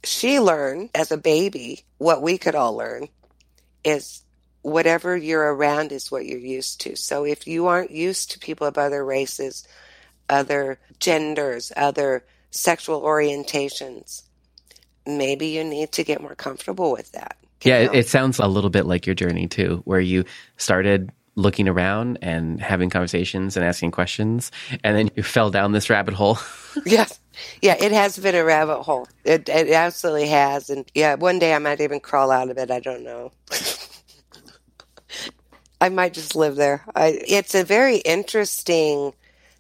She 0.03 0.39
learned 0.39 0.89
as 0.95 1.12
a 1.12 1.17
baby 1.17 1.84
what 1.97 2.21
we 2.21 2.38
could 2.38 2.56
all 2.56 2.75
learn 2.75 3.10
is 3.84 4.23
whatever 4.62 5.15
you're 5.15 5.53
around 5.53 5.91
is 5.91 6.12
what 6.12 6.25
you're 6.25 6.39
used 6.39 6.82
to. 6.82 6.95
So 6.95 7.25
if 7.25 7.47
you 7.47 7.67
aren't 7.67 7.91
used 7.91 8.32
to 8.32 8.39
people 8.39 8.67
of 8.67 8.77
other 8.77 9.03
races, 9.03 9.67
other 10.30 10.80
genders, 10.99 11.71
other 11.75 12.25
sexual 12.58 13.02
orientations, 13.02 14.24
maybe 15.06 15.48
you 15.48 15.63
need 15.63 15.91
to 15.93 16.04
get 16.04 16.22
more 16.22 16.36
comfortable 16.36 16.91
with 16.91 17.12
that. 17.13 17.38
Yeah, 17.63 17.86
know? 17.86 17.93
it, 17.93 18.08
sounds 18.08 18.39
a 18.39 18.48
little 18.48 18.70
bit 18.70 18.86
like 18.86 19.06
your 19.06 19.15
journey 19.15 19.48
too, 19.48 19.82
where 19.86 20.00
you 20.00 20.26
started 20.58 21.12
looking 21.36 21.67
around 21.67 22.17
and 22.22 22.60
having 22.60 22.89
conversations 22.89 23.56
and 23.56 23.65
asking 23.65 23.91
questions, 23.91 24.52
and 24.84 24.98
then 24.98 25.10
you 25.15 25.24
fell 25.24 25.52
down 25.52 25.72
this 25.72 25.89
rabbit 25.89 26.13
hole. 26.13 26.38
Yes. 26.86 27.20
Yeah, 27.60 27.76
it 27.80 27.91
has 27.91 28.20
been 28.20 28.36
a 28.36 28.43
rabbit 28.43 28.84
hole. 28.84 29.08
It, 29.24 29.50
it 29.50 29.72
absolutely 29.72 30.28
has. 30.28 30.70
And 30.70 30.86
yeah, 30.93 31.15
one 31.15 31.39
day 31.39 31.56
I 31.56 31.58
might 31.58 31.82
even 31.82 32.00
crawl 32.00 32.30
out 32.30 32.52
of 32.52 32.58
it. 32.60 32.70
I 32.70 32.80
don't 32.80 33.04
know. 33.04 33.32
I 35.82 35.89
might 35.89 36.13
just 36.13 36.36
live 36.36 36.56
there. 36.56 36.86
I, 36.96 37.20
it's 37.28 37.56
a 37.56 37.63
very 37.63 37.98
interesting 37.98 39.12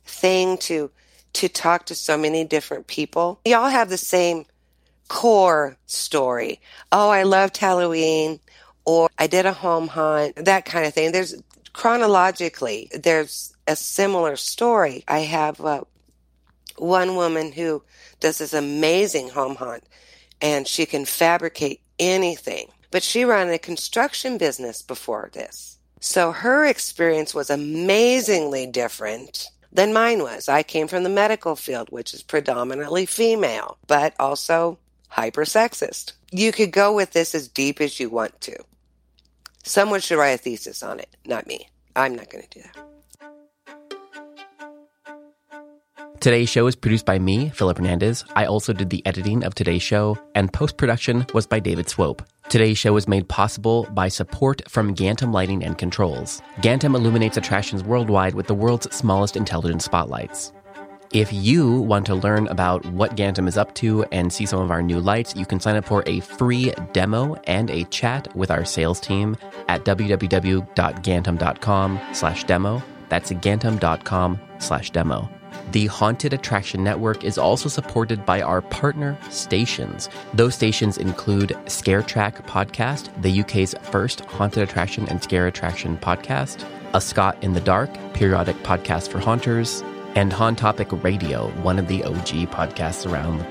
thing 0.05 0.59
to 0.59 0.91
to 1.37 1.47
talk 1.47 1.85
to 1.85 1.93
so 1.93 2.17
many 2.17 2.43
different 2.43 2.87
people. 2.87 3.39
We 3.45 3.53
all 3.53 3.69
have 3.69 3.89
the 3.89 3.97
same 3.97 4.45
core 5.07 5.77
story. 5.85 6.59
Oh, 6.91 7.11
I 7.11 7.23
loved 7.23 7.57
Halloween, 7.57 8.39
or 8.85 9.07
I 9.19 9.27
did 9.27 9.45
a 9.45 9.53
home 9.53 9.87
hunt, 9.87 10.35
that 10.35 10.65
kind 10.65 10.87
of 10.87 10.95
thing. 10.95 11.11
There's 11.11 11.35
chronologically, 11.73 12.89
there's 12.91 13.55
a 13.67 13.75
similar 13.75 14.35
story. 14.35 15.03
I 15.07 15.19
have 15.19 15.61
uh, 15.61 15.81
one 16.77 17.15
woman 17.15 17.51
who 17.51 17.83
does 18.19 18.39
this 18.39 18.55
amazing 18.55 19.29
home 19.29 19.57
hunt 19.57 19.83
and 20.41 20.67
she 20.67 20.87
can 20.87 21.05
fabricate 21.05 21.81
anything. 21.99 22.69
But 22.89 23.03
she 23.03 23.25
ran 23.25 23.49
a 23.49 23.59
construction 23.59 24.39
business 24.39 24.81
before 24.81 25.29
this. 25.33 25.77
So 25.99 26.31
her 26.31 26.65
experience 26.65 27.35
was 27.35 27.51
amazingly 27.51 28.65
different 28.65 29.49
than 29.71 29.93
mine 29.93 30.21
was. 30.21 30.49
I 30.49 30.63
came 30.63 30.87
from 30.87 31.03
the 31.03 31.09
medical 31.09 31.55
field, 31.55 31.89
which 31.89 32.13
is 32.13 32.23
predominantly 32.23 33.05
female, 33.05 33.77
but 33.87 34.13
also 34.19 34.79
hyper 35.09 35.43
sexist. 35.43 36.13
You 36.31 36.51
could 36.51 36.71
go 36.71 36.93
with 36.93 37.13
this 37.13 37.33
as 37.35 37.47
deep 37.47 37.81
as 37.81 37.99
you 37.99 38.09
want 38.09 38.39
to. 38.41 38.57
Someone 39.63 39.99
should 39.99 40.17
write 40.17 40.31
a 40.31 40.37
thesis 40.37 40.83
on 40.83 40.99
it, 40.99 41.09
not 41.25 41.47
me. 41.47 41.69
I'm 41.95 42.15
not 42.15 42.29
going 42.29 42.43
to 42.43 42.59
do 42.59 42.61
that. 42.63 42.83
Today's 46.19 46.49
show 46.49 46.65
is 46.67 46.75
produced 46.75 47.05
by 47.05 47.19
me, 47.19 47.49
Philip 47.49 47.77
Hernandez. 47.77 48.25
I 48.35 48.45
also 48.45 48.73
did 48.73 48.89
the 48.89 49.05
editing 49.05 49.43
of 49.43 49.53
today's 49.53 49.83
show, 49.83 50.17
and 50.33 50.51
post 50.51 50.77
production 50.77 51.25
was 51.33 51.45
by 51.45 51.59
David 51.59 51.89
Swope. 51.89 52.23
Today's 52.49 52.77
show 52.77 52.95
is 52.95 53.09
made 53.09 53.27
possible 53.27 53.85
by 53.91 54.07
support 54.07 54.61
from 54.69 54.95
Gantom 54.95 55.33
Lighting 55.33 55.65
and 55.65 55.77
Controls. 55.77 56.41
Gantom 56.61 56.95
illuminates 56.95 57.35
attractions 57.35 57.83
worldwide 57.83 58.35
with 58.35 58.47
the 58.47 58.53
world's 58.53 58.89
smallest 58.95 59.35
intelligent 59.35 59.81
spotlights. 59.81 60.53
If 61.11 61.33
you 61.33 61.81
want 61.81 62.05
to 62.05 62.15
learn 62.15 62.47
about 62.47 62.85
what 62.85 63.17
Gantom 63.17 63.49
is 63.49 63.57
up 63.57 63.75
to 63.75 64.05
and 64.13 64.31
see 64.31 64.45
some 64.45 64.61
of 64.61 64.71
our 64.71 64.81
new 64.81 65.01
lights, 65.01 65.35
you 65.35 65.45
can 65.45 65.59
sign 65.59 65.75
up 65.75 65.83
for 65.83 66.03
a 66.05 66.21
free 66.21 66.71
demo 66.93 67.35
and 67.47 67.69
a 67.69 67.83
chat 67.85 68.33
with 68.33 68.49
our 68.49 68.63
sales 68.63 69.01
team 69.01 69.35
at 69.67 69.83
www.gantom.com 69.83 71.99
slash 72.13 72.43
demo. 72.45 72.81
That's 73.09 73.31
gantom.com 73.31 74.39
slash 74.59 74.91
demo. 74.91 75.29
The 75.71 75.87
Haunted 75.87 76.33
Attraction 76.33 76.83
Network 76.83 77.23
is 77.23 77.37
also 77.37 77.69
supported 77.69 78.25
by 78.25 78.41
our 78.41 78.61
partner 78.61 79.17
stations. 79.29 80.09
Those 80.33 80.55
stations 80.55 80.97
include 80.97 81.57
Scare 81.67 82.03
Track 82.03 82.45
Podcast, 82.47 83.09
the 83.21 83.41
UK's 83.41 83.75
first 83.83 84.21
haunted 84.25 84.63
attraction 84.63 85.07
and 85.09 85.21
scare 85.21 85.47
attraction 85.47 85.97
podcast, 85.97 86.65
A 86.93 87.01
Scott 87.01 87.37
in 87.41 87.53
the 87.53 87.61
Dark, 87.61 87.89
periodic 88.13 88.55
podcast 88.63 89.09
for 89.09 89.19
haunters, 89.19 89.83
and 90.15 90.33
Haunt 90.33 90.57
Topic 90.57 90.87
Radio, 91.03 91.49
one 91.61 91.77
of 91.77 91.87
the 91.87 92.03
OG 92.03 92.49
podcasts 92.49 93.09
around. 93.09 93.45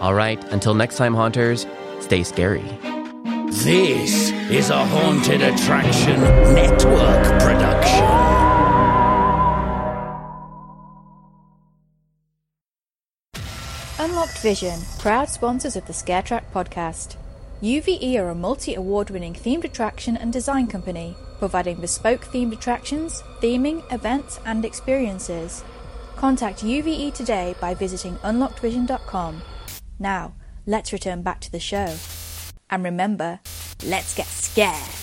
All 0.00 0.14
right, 0.14 0.42
until 0.52 0.74
next 0.74 0.96
time, 0.96 1.14
haunters, 1.14 1.66
stay 2.00 2.24
scary. 2.24 2.64
This 3.52 4.30
is 4.50 4.70
a 4.70 4.84
Haunted 4.84 5.42
Attraction 5.42 6.20
Network 6.54 7.40
production. 7.40 8.41
Vision, 14.42 14.80
proud 14.98 15.28
sponsors 15.28 15.76
of 15.76 15.86
the 15.86 15.92
ScareTrack 15.92 16.42
podcast. 16.52 17.14
UVE 17.62 18.16
are 18.18 18.30
a 18.30 18.34
multi 18.34 18.74
award 18.74 19.08
winning 19.08 19.34
themed 19.34 19.62
attraction 19.62 20.16
and 20.16 20.32
design 20.32 20.66
company, 20.66 21.14
providing 21.38 21.76
bespoke 21.80 22.24
themed 22.24 22.52
attractions, 22.52 23.22
theming, 23.40 23.84
events, 23.92 24.40
and 24.44 24.64
experiences. 24.64 25.62
Contact 26.16 26.64
UVE 26.64 27.14
today 27.14 27.54
by 27.60 27.72
visiting 27.72 28.16
unlockedvision.com. 28.16 29.42
Now, 30.00 30.34
let's 30.66 30.92
return 30.92 31.22
back 31.22 31.38
to 31.42 31.52
the 31.52 31.60
show. 31.60 31.94
And 32.68 32.82
remember, 32.82 33.38
let's 33.84 34.12
get 34.16 34.26
scared. 34.26 35.01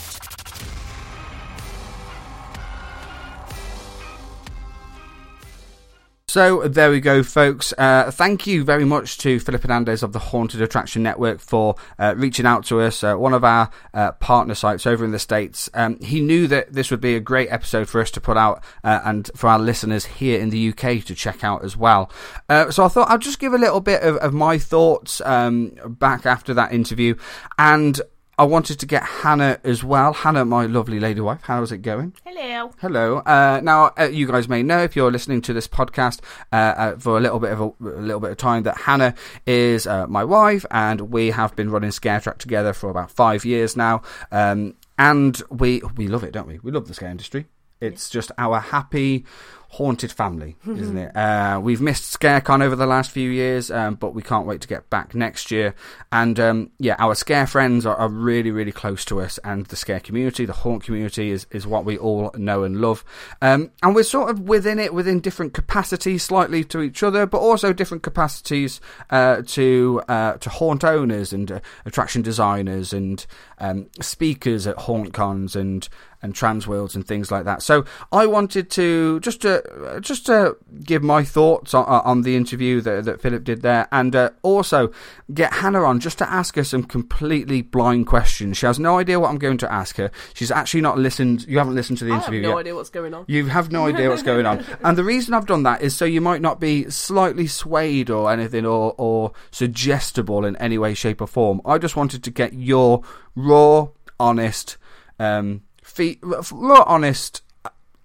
So 6.30 6.68
there 6.68 6.92
we 6.92 7.00
go, 7.00 7.24
folks. 7.24 7.74
Uh, 7.76 8.12
thank 8.12 8.46
you 8.46 8.64
very 8.64 8.86
much 8.86 9.18
to 9.18 9.40
Philip 9.40 9.64
Hernandez 9.64 10.04
of 10.04 10.14
the 10.14 10.20
Haunted 10.20 10.62
Attraction 10.62 11.02
Network 11.02 11.40
for 11.40 11.74
uh, 11.98 12.14
reaching 12.16 12.46
out 12.46 12.66
to 12.66 12.82
us, 12.82 13.04
uh, 13.04 13.16
one 13.16 13.34
of 13.34 13.44
our 13.44 13.72
uh, 13.96 14.12
partner 14.12 14.54
sites 14.54 14.86
over 14.86 15.04
in 15.04 15.10
the 15.10 15.18
States. 15.18 15.72
Um, 15.74 16.00
he 16.02 16.22
knew 16.22 16.46
that 16.46 16.72
this 16.72 16.92
would 16.92 17.02
be 17.02 17.16
a 17.16 17.20
great 17.20 17.50
episode 17.50 17.90
for 17.90 18.00
us 18.00 18.12
to 18.12 18.22
put 18.22 18.38
out 18.38 18.64
uh, 18.84 19.00
and 19.06 19.32
for 19.36 19.48
our 19.48 19.58
listeners 19.58 20.06
here 20.06 20.40
in 20.40 20.52
the 20.52 20.70
UK 20.70 21.04
to 21.06 21.16
check 21.16 21.44
out 21.44 21.66
as 21.66 21.76
well. 21.76 22.12
Uh, 22.48 22.70
so 22.70 22.86
I 22.86 22.90
thought 22.90 23.10
I'll 23.10 23.18
just 23.18 23.40
give 23.40 23.54
a 23.54 23.58
little 23.58 23.82
bit 23.82 24.04
of, 24.04 24.18
of 24.18 24.32
my 24.32 24.60
thoughts 24.60 25.22
um, 25.22 25.72
back 25.84 26.28
after 26.28 26.54
that 26.54 26.72
interview. 26.72 27.16
And 27.58 28.00
I 28.40 28.44
wanted 28.44 28.80
to 28.80 28.86
get 28.86 29.04
Hannah 29.04 29.60
as 29.66 29.84
well. 29.84 30.14
Hannah, 30.14 30.46
my 30.46 30.66
lovely 30.66 30.98
lady 30.98 31.20
wife, 31.20 31.42
how's 31.44 31.74
it 31.74 31.80
going? 31.80 32.14
Hello. 32.24 32.72
Hello. 32.80 33.18
Uh, 33.18 33.60
now, 33.62 33.92
uh, 34.00 34.04
you 34.06 34.28
guys 34.28 34.48
may 34.48 34.64
know 34.64 34.82
if 34.82 34.96
you're 34.96 35.12
listening 35.12 35.42
to 35.42 35.52
this 35.52 35.68
podcast 35.68 36.22
uh, 36.54 36.56
uh, 36.56 36.98
for 36.98 37.18
a 37.18 37.20
little 37.20 37.42
bit 37.42 37.52
of 37.52 37.60
a, 37.60 37.66
a 37.66 38.00
little 38.00 38.22
bit 38.22 38.32
of 38.32 38.38
time 38.38 38.64
that 38.64 38.78
Hannah 38.78 39.14
is 39.46 39.86
uh, 39.86 40.08
my 40.08 40.24
wife, 40.24 40.66
and 40.72 41.12
we 41.12 41.32
have 41.32 41.54
been 41.58 41.70
running 41.70 41.92
Scare 41.92 42.22
Track 42.22 42.38
together 42.38 42.72
for 42.72 42.90
about 42.90 43.12
five 43.12 43.44
years 43.44 43.76
now. 43.76 44.04
Um, 44.32 44.76
and 44.98 45.42
we 45.50 45.82
we 45.98 46.08
love 46.08 46.24
it, 46.24 46.32
don't 46.32 46.48
we? 46.48 46.60
We 46.60 46.72
love 46.72 46.88
the 46.88 46.94
scare 46.94 47.10
industry. 47.10 47.46
It's 47.82 48.10
just 48.10 48.32
our 48.38 48.62
happy, 48.62 49.26
haunted 49.72 50.12
family, 50.12 50.56
isn't 50.68 50.98
it? 50.98 51.16
Uh, 51.16 51.60
we've 51.62 51.80
missed 51.80 52.20
ScareCon 52.20 52.64
over 52.64 52.76
the 52.76 52.88
last 52.88 53.12
few 53.12 53.30
years, 53.30 53.70
um, 53.70 53.96
but 53.96 54.16
we 54.16 54.24
can't 54.24 54.48
wait 54.48 54.62
to 54.62 54.68
get 54.68 54.90
back 54.90 55.14
next 55.14 55.52
year. 55.52 55.76
And 56.12 56.40
um, 56.40 56.72
yeah, 56.80 56.96
our 56.98 57.14
scare 57.14 57.46
friends 57.46 57.86
are, 57.86 57.96
are 57.96 58.10
really, 58.10 58.50
really 58.50 58.72
close 58.72 59.06
to 59.06 59.22
us, 59.22 59.38
and 59.44 59.68
the 59.68 59.76
scare 59.76 60.00
community, 60.00 60.46
the 60.46 60.54
haunt 60.54 60.84
community, 60.84 61.30
is, 61.30 61.46
is 61.52 61.68
what 61.68 61.86
we 61.86 61.98
all 62.00 62.32
know 62.36 62.64
and 62.64 62.82
love. 62.82 63.06
Um, 63.44 63.72
and 63.84 63.94
we're 63.94 64.04
sort 64.04 64.32
of 64.32 64.42
within 64.42 64.80
it, 64.80 64.92
within 64.92 65.20
different 65.20 65.54
capacities, 65.54 66.24
slightly 66.24 66.64
to 66.66 66.82
each 66.82 67.04
other, 67.04 67.28
but 67.28 67.38
also 67.38 67.72
different 67.72 68.02
capacities 68.02 68.82
uh, 69.12 69.44
to 69.48 70.02
uh, 70.08 70.34
to 70.34 70.50
haunt 70.50 70.84
owners 70.84 71.32
and 71.32 71.52
uh, 71.52 71.60
attraction 71.86 72.24
designers 72.24 72.92
and 72.92 73.28
um, 73.60 73.88
speakers 74.02 74.66
at 74.66 74.78
haunt 74.78 75.14
cons 75.14 75.56
and 75.56 75.88
and 76.22 76.34
Transworlds 76.34 76.96
and 76.96 77.08
things 77.08 77.32
like 77.32 77.46
that. 77.46 77.62
So 77.62 77.86
I 78.12 78.26
wanted 78.26 78.70
to 78.72 79.20
just 79.22 79.42
to 79.42 80.00
just 80.02 80.26
to 80.26 80.58
give 80.84 81.04
my 81.04 81.24
thoughts 81.24 81.74
on, 81.74 81.86
on 81.86 82.22
the 82.24 82.36
interview 82.36 82.82
that, 82.82 83.06
that 83.06 83.22
Philip 83.22 83.44
did 83.44 83.62
there, 83.62 83.88
and 83.92 84.16
uh, 84.16 84.32
also 84.42 84.92
get 85.34 85.54
Hannah 85.54 85.84
on 85.84 86.00
just 86.00 86.18
to 86.20 86.30
ask 86.30 86.56
her 86.56 86.64
some 86.64 86.84
completely 86.84 87.62
blind 87.62 88.08
questions. 88.08 88.58
She 88.58 88.66
has 88.66 88.80
no 88.80 88.98
idea 88.98 89.20
what 89.20 89.30
I'm 89.30 89.38
going 89.38 89.58
to 89.60 89.72
ask 89.72 89.98
her. 89.98 90.12
She's 90.34 90.52
actually 90.52 90.82
not 90.82 90.98
listened. 90.98 91.46
You 91.48 91.58
haven't 91.58 91.76
listened 91.76 92.00
to 92.00 92.06
the 92.06 92.12
I 92.12 92.16
have 92.16 92.24
interview 92.24 92.42
no 92.42 92.50
yet. 92.50 92.58
idea 92.58 92.76
what's 92.76 92.90
going 92.90 93.14
on. 93.14 93.26
You 93.28 93.46
have 93.48 93.72
no 93.72 93.88
idea 93.88 94.10
what's 94.10 94.24
going 94.24 94.46
on. 94.46 94.66
And 94.82 94.98
the 94.98 95.04
reason 95.04 95.34
I've 95.34 95.46
done 95.46 95.64
that 95.64 95.82
is 95.82 95.96
so 95.96 96.06
you 96.06 96.22
might 96.22 96.42
not 96.42 96.60
be 96.60 96.90
slightly 96.90 97.48
swayed 97.48 98.10
or 98.10 98.32
anything 98.32 98.66
or, 98.66 98.96
or 98.98 99.34
suggestible 99.52 100.46
in 100.46 100.56
any 100.58 100.78
way, 100.78 100.94
shape, 100.94 101.22
or 101.22 101.28
form. 101.28 101.62
I 101.66 101.78
just 101.78 101.96
wanted 101.96 102.24
to 102.24 102.32
get 102.32 102.54
your 102.54 103.04
raw, 103.36 103.90
honest, 104.20 104.78
um, 105.20 105.62
fe- 106.00 106.20
raw, 106.24 106.84
honest 106.88 107.42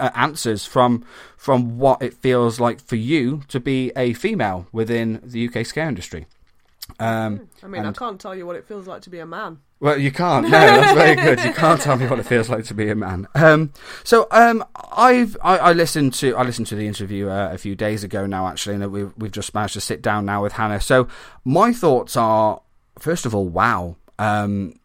uh, 0.01 0.11
answers 0.15 0.67
from 0.67 1.05
from 1.37 1.79
what 1.79 2.03
it 2.03 2.15
feels 2.15 2.59
like 2.59 2.81
for 2.81 2.97
you 2.97 3.43
to 3.49 3.61
be 3.61 3.93
a 3.97 4.13
female 4.15 4.67
within 4.73 5.21
the 5.23 5.49
UK 5.49 5.65
scare 5.65 5.89
industry. 5.89 6.27
Um, 7.01 7.49
I 7.63 7.67
mean, 7.67 7.87
I 7.87 7.93
can't 7.93 8.21
tell 8.21 8.35
you 8.35 8.47
what 8.47 8.57
it 8.57 8.67
feels 8.67 8.87
like 8.87 9.03
to 9.03 9.11
be 9.11 9.19
a 9.19 9.27
man. 9.27 9.59
well, 9.81 9.99
you 9.99 10.13
can't. 10.13 10.45
No, 10.45 10.51
that's 10.51 10.93
very 10.93 11.17
good. 11.17 11.43
You 11.43 11.53
can't 11.53 11.81
tell 11.81 11.97
me 11.97 12.07
what 12.07 12.19
it 12.19 12.27
feels 12.27 12.51
like 12.51 12.65
to 12.67 12.75
be 12.75 12.91
a 12.91 12.95
man. 12.95 13.27
Um, 13.35 13.73
so 14.03 14.27
um, 14.31 14.65
I've 14.93 15.37
I, 15.43 15.59
I 15.59 15.73
listened 15.73 16.13
to 16.15 16.37
I 16.37 16.43
listened 16.43 16.67
to 16.69 16.75
the 16.75 16.87
interview 16.87 17.29
uh, 17.31 17.51
a 17.53 17.59
few 17.59 17.75
days 17.75 18.05
ago 18.05 18.27
now, 18.27 18.49
actually, 18.49 18.75
and 18.75 18.93
we've 18.93 19.13
we've 19.17 19.33
just 19.33 19.55
managed 19.55 19.75
to 19.75 19.81
sit 19.81 20.03
down 20.03 20.27
now 20.27 20.43
with 20.43 20.53
Hannah. 20.55 20.81
So 20.81 21.09
my 21.45 21.73
thoughts 21.73 22.17
are, 22.17 22.61
first 22.99 23.25
of 23.27 23.35
all, 23.35 23.49
wow. 23.49 23.97
Um, 24.19 24.79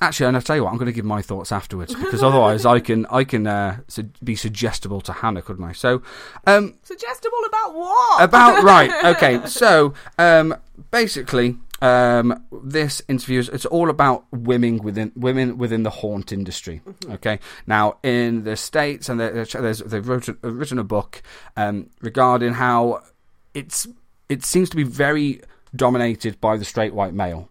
actually, 0.00 0.26
and 0.26 0.36
I'll 0.36 0.42
tell 0.42 0.56
you 0.56 0.64
what, 0.64 0.70
I'm 0.70 0.76
going 0.78 0.86
to 0.86 0.92
give 0.92 1.04
my 1.04 1.22
thoughts 1.22 1.52
afterwards 1.52 1.94
because 2.02 2.22
otherwise 2.22 2.64
I 2.66 2.80
can 2.80 3.06
I 3.10 3.24
can 3.24 3.46
uh, 3.46 3.78
su- 3.88 4.10
be 4.22 4.34
suggestible 4.36 5.00
to 5.02 5.12
Hannah, 5.12 5.42
couldn't 5.42 5.64
I? 5.64 5.72
So 5.72 6.02
um, 6.46 6.74
Suggestible 6.82 7.38
about 7.46 7.74
what? 7.74 8.22
about 8.22 8.62
right. 8.74 9.16
Okay. 9.16 9.40
So, 9.46 9.94
um, 10.18 10.54
basically, 10.90 11.56
um, 11.80 12.44
this 12.52 13.00
interview 13.08 13.38
is 13.40 13.48
it's 13.48 13.66
all 13.66 13.88
about 13.90 14.24
women 14.32 14.78
within 14.78 15.12
women 15.14 15.58
within 15.58 15.82
the 15.84 15.90
haunt 15.90 16.32
industry. 16.32 16.80
Okay, 17.10 17.38
now 17.66 17.98
in 18.02 18.44
the 18.44 18.56
states, 18.56 19.08
and 19.08 19.20
there- 19.20 19.44
there's 19.44 19.78
they've 19.80 20.06
wrote, 20.08 20.28
written 20.42 20.78
a 20.78 20.84
book 20.84 21.22
um, 21.56 21.88
regarding 22.00 22.54
how 22.54 23.02
it's 23.54 23.86
it 24.28 24.44
seems 24.44 24.68
to 24.70 24.76
be 24.76 24.82
very 24.82 25.40
dominated 25.76 26.40
by 26.40 26.56
the 26.56 26.64
straight 26.64 26.94
white 26.94 27.14
male. 27.14 27.48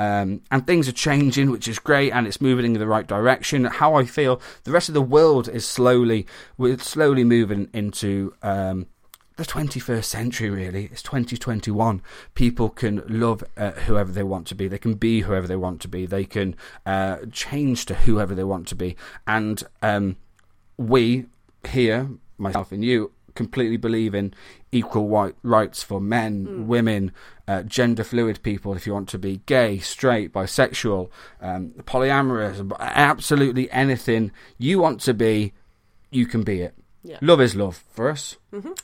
Um, 0.00 0.40
and 0.50 0.66
things 0.66 0.88
are 0.88 0.92
changing, 0.92 1.50
which 1.50 1.68
is 1.68 1.78
great, 1.78 2.10
and 2.12 2.26
it's 2.26 2.40
moving 2.40 2.64
in 2.64 2.72
the 2.72 2.86
right 2.86 3.06
direction. 3.06 3.64
How 3.64 3.96
I 3.96 4.06
feel 4.06 4.40
the 4.64 4.70
rest 4.70 4.88
of 4.88 4.94
the 4.94 5.02
world 5.02 5.46
is 5.46 5.66
slowly, 5.66 6.26
we're 6.56 6.78
slowly 6.78 7.22
moving 7.22 7.68
into 7.74 8.32
um, 8.42 8.86
the 9.36 9.44
21st 9.44 10.04
century. 10.04 10.48
Really, 10.48 10.86
it's 10.86 11.02
2021. 11.02 12.00
People 12.32 12.70
can 12.70 13.02
love 13.08 13.44
uh, 13.58 13.72
whoever 13.72 14.10
they 14.10 14.22
want 14.22 14.46
to 14.46 14.54
be. 14.54 14.68
They 14.68 14.78
can 14.78 14.94
be 14.94 15.20
whoever 15.20 15.46
they 15.46 15.54
want 15.54 15.82
to 15.82 15.88
be. 15.88 16.06
They 16.06 16.24
can 16.24 16.56
uh, 16.86 17.18
change 17.30 17.84
to 17.84 17.94
whoever 17.94 18.34
they 18.34 18.44
want 18.44 18.68
to 18.68 18.74
be. 18.74 18.96
And 19.26 19.62
um, 19.82 20.16
we 20.78 21.26
here, 21.68 22.08
myself 22.38 22.72
and 22.72 22.82
you, 22.82 23.12
completely 23.40 23.78
believe 23.78 24.14
in 24.14 24.34
equal 24.70 25.08
white 25.08 25.34
rights 25.42 25.82
for 25.82 25.98
men, 25.98 26.68
women, 26.68 27.10
uh, 27.48 27.62
gender 27.62 28.04
fluid 28.04 28.42
people. 28.42 28.76
If 28.76 28.86
you 28.86 28.92
want 28.92 29.08
to 29.08 29.18
be 29.18 29.40
gay, 29.46 29.78
straight, 29.78 30.30
bisexual, 30.30 31.08
um, 31.40 31.70
polyamorous, 31.84 32.70
absolutely 32.78 33.70
anything 33.70 34.30
you 34.58 34.78
want 34.78 35.00
to 35.02 35.14
be, 35.14 35.54
you 36.10 36.26
can 36.26 36.42
be 36.42 36.60
it. 36.60 36.74
Yeah. 37.02 37.16
Love 37.22 37.40
is 37.40 37.56
love 37.56 37.82
for 37.88 38.10
us, 38.10 38.36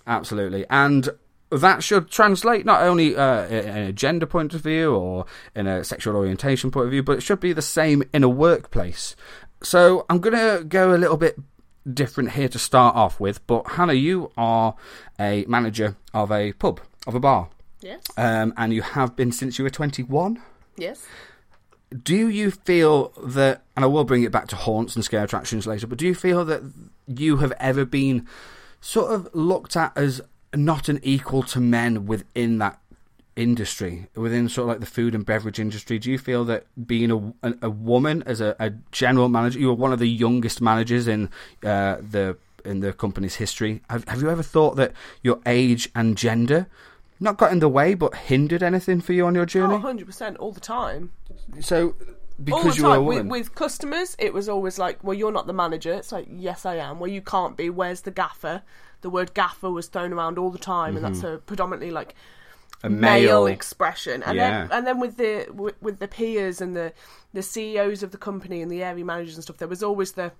absolutely, 0.07 0.65
and 0.71 1.11
that 1.51 1.83
should 1.83 2.11
translate 2.11 2.65
not 2.65 2.81
only 2.81 3.15
uh, 3.15 3.45
in 3.45 3.77
a 3.77 3.93
gender 3.93 4.25
point 4.25 4.55
of 4.55 4.63
view 4.63 4.95
or 4.95 5.27
in 5.55 5.67
a 5.67 5.85
sexual 5.85 6.17
orientation 6.17 6.71
point 6.71 6.87
of 6.87 6.93
view, 6.93 7.03
but 7.03 7.19
it 7.19 7.23
should 7.23 7.41
be 7.41 7.53
the 7.53 7.61
same 7.61 8.03
in 8.15 8.25
a 8.25 8.29
workplace. 8.29 9.15
So 9.63 10.07
I'm 10.09 10.19
going 10.19 10.35
to 10.35 10.65
go 10.65 10.95
a 10.95 10.97
little 10.97 11.19
bit 11.19 11.39
different 11.93 12.33
here 12.33 12.49
to 12.49 12.59
start 12.59 12.97
off 12.97 13.21
with. 13.21 13.47
But 13.47 13.73
Hannah, 13.73 13.93
you 13.95 14.31
are 14.37 14.75
a 15.21 15.45
manager 15.49 15.97
of 16.13 16.31
a 16.33 16.53
pub, 16.55 16.81
of 17.07 17.15
a 17.15 17.21
bar, 17.21 17.49
Yes. 17.81 18.03
um, 18.17 18.53
and 18.57 18.73
you 18.73 18.83
have 18.83 19.15
been 19.17 19.33
since 19.33 19.59
you 19.59 19.63
were 19.65 19.71
21. 19.71 20.41
Yes. 20.77 21.07
Do 22.03 22.29
you 22.29 22.51
feel 22.51 23.13
that, 23.25 23.63
and 23.77 23.85
I 23.85 23.89
will 23.89 24.05
bring 24.05 24.25
it 24.25 24.33
back 24.33 24.49
to 24.49 24.57
haunts 24.57 24.97
and 24.97 25.05
scare 25.05 25.23
attractions 25.25 25.67
later, 25.67 25.87
but 25.87 25.99
do 25.99 26.07
you 26.07 26.15
feel 26.15 26.45
that 26.45 26.63
you 27.07 27.37
have 27.39 27.53
ever 27.61 27.85
been 27.85 28.27
sort 28.81 29.13
of 29.13 29.29
looked 29.33 29.77
at 29.77 29.93
as 29.97 30.21
not 30.55 30.89
an 30.89 30.99
equal 31.03 31.43
to 31.45 31.61
men 31.61 32.07
within 32.07 32.59
that 32.59 32.81
industry, 33.37 34.09
within 34.17 34.49
sort 34.49 34.65
of 34.65 34.69
like 34.69 34.81
the 34.81 34.87
food 34.87 35.15
and 35.15 35.25
beverage 35.25 35.61
industry? 35.61 35.99
Do 35.99 36.11
you 36.11 36.19
feel 36.19 36.45
that 36.47 36.67
being 36.87 37.11
a, 37.11 37.49
a, 37.49 37.55
a 37.63 37.71
woman 37.71 38.23
as 38.27 38.41
a, 38.41 38.57
a 38.59 38.71
general 38.91 39.29
manager, 39.29 39.59
you 39.59 39.69
were 39.69 39.75
one 39.75 39.93
of 39.93 39.99
the 39.99 40.09
youngest 40.09 40.61
managers 40.61 41.07
in 41.07 41.31
uh, 41.63 41.97
the 42.01 42.37
in 42.65 42.81
the 42.81 42.93
company's 42.93 43.37
history. 43.37 43.81
Have, 43.89 44.07
have 44.09 44.21
you 44.21 44.29
ever 44.29 44.43
thought 44.43 44.77
that 44.77 44.93
your 45.23 45.41
age 45.47 45.89
and 45.95 46.19
gender 46.19 46.67
not 47.21 47.37
got 47.37 47.53
in 47.53 47.61
the 47.61 47.69
way, 47.69 47.95
but 47.95 48.15
hindered 48.15 48.63
anything 48.63 49.01
for 49.01 49.13
you 49.13 49.25
on 49.25 49.35
your 49.35 49.47
journey? 49.47 49.75
Oh, 49.75 49.79
100% 49.79 50.37
all 50.39 50.53
the 50.53 50.61
time. 50.61 51.13
So 51.61 51.95
because 52.43 52.77
you 52.77 52.85
were 52.85 52.97
a 52.97 53.03
woman, 53.03 53.29
With, 53.29 53.47
with 53.49 53.55
customers, 53.55 54.17
it 54.19 54.35
was 54.35 54.49
always 54.49 54.79
like, 54.79 55.03
well, 55.03 55.15
you're 55.15 55.33
not 55.33 55.47
the 55.47 55.53
manager. 55.53 55.95
It's 55.95 56.13
like, 56.13 56.27
yes, 56.31 56.67
I 56.67 56.77
am. 56.77 56.99
Well, 56.99 57.11
you 57.11 57.23
can't 57.23 57.57
be. 57.57 57.71
Where's 57.71 58.03
the 58.03 58.11
gaffer? 58.11 58.63
The 59.01 59.11
word 59.11 59.33
gaffer 59.33 59.71
was 59.71 59.87
thrown 59.87 60.13
around 60.13 60.39
all 60.39 60.51
the 60.51 60.59
time, 60.59 60.97
and 60.97 61.05
that's 61.05 61.23
a 61.23 61.39
predominantly 61.47 61.91
like 61.91 62.09
Mm-hmm. 62.11 62.36
Male, 62.85 62.91
male, 62.91 63.47
expression. 63.47 64.23
And 64.23 64.37
Yeah. 64.37 64.51
then 64.67 64.73
and 64.73 64.87
then 64.87 65.01
with 65.01 65.17
the 65.17 65.47
with, 65.53 65.81
with 65.83 65.99
the 65.99 66.09
peers 66.09 66.61
and 66.61 66.77
the 66.77 66.93
the 67.33 67.43
CEOs 67.43 68.03
of 68.03 68.11
the 68.13 68.19
company 68.19 68.63
and 68.63 68.71
the 68.71 68.83
area 68.83 69.05
managers 69.05 69.35
and 69.35 69.43
stuff, 69.45 69.59
there 69.59 69.69
was 69.69 69.83
always 69.83 70.13
the 70.13 70.33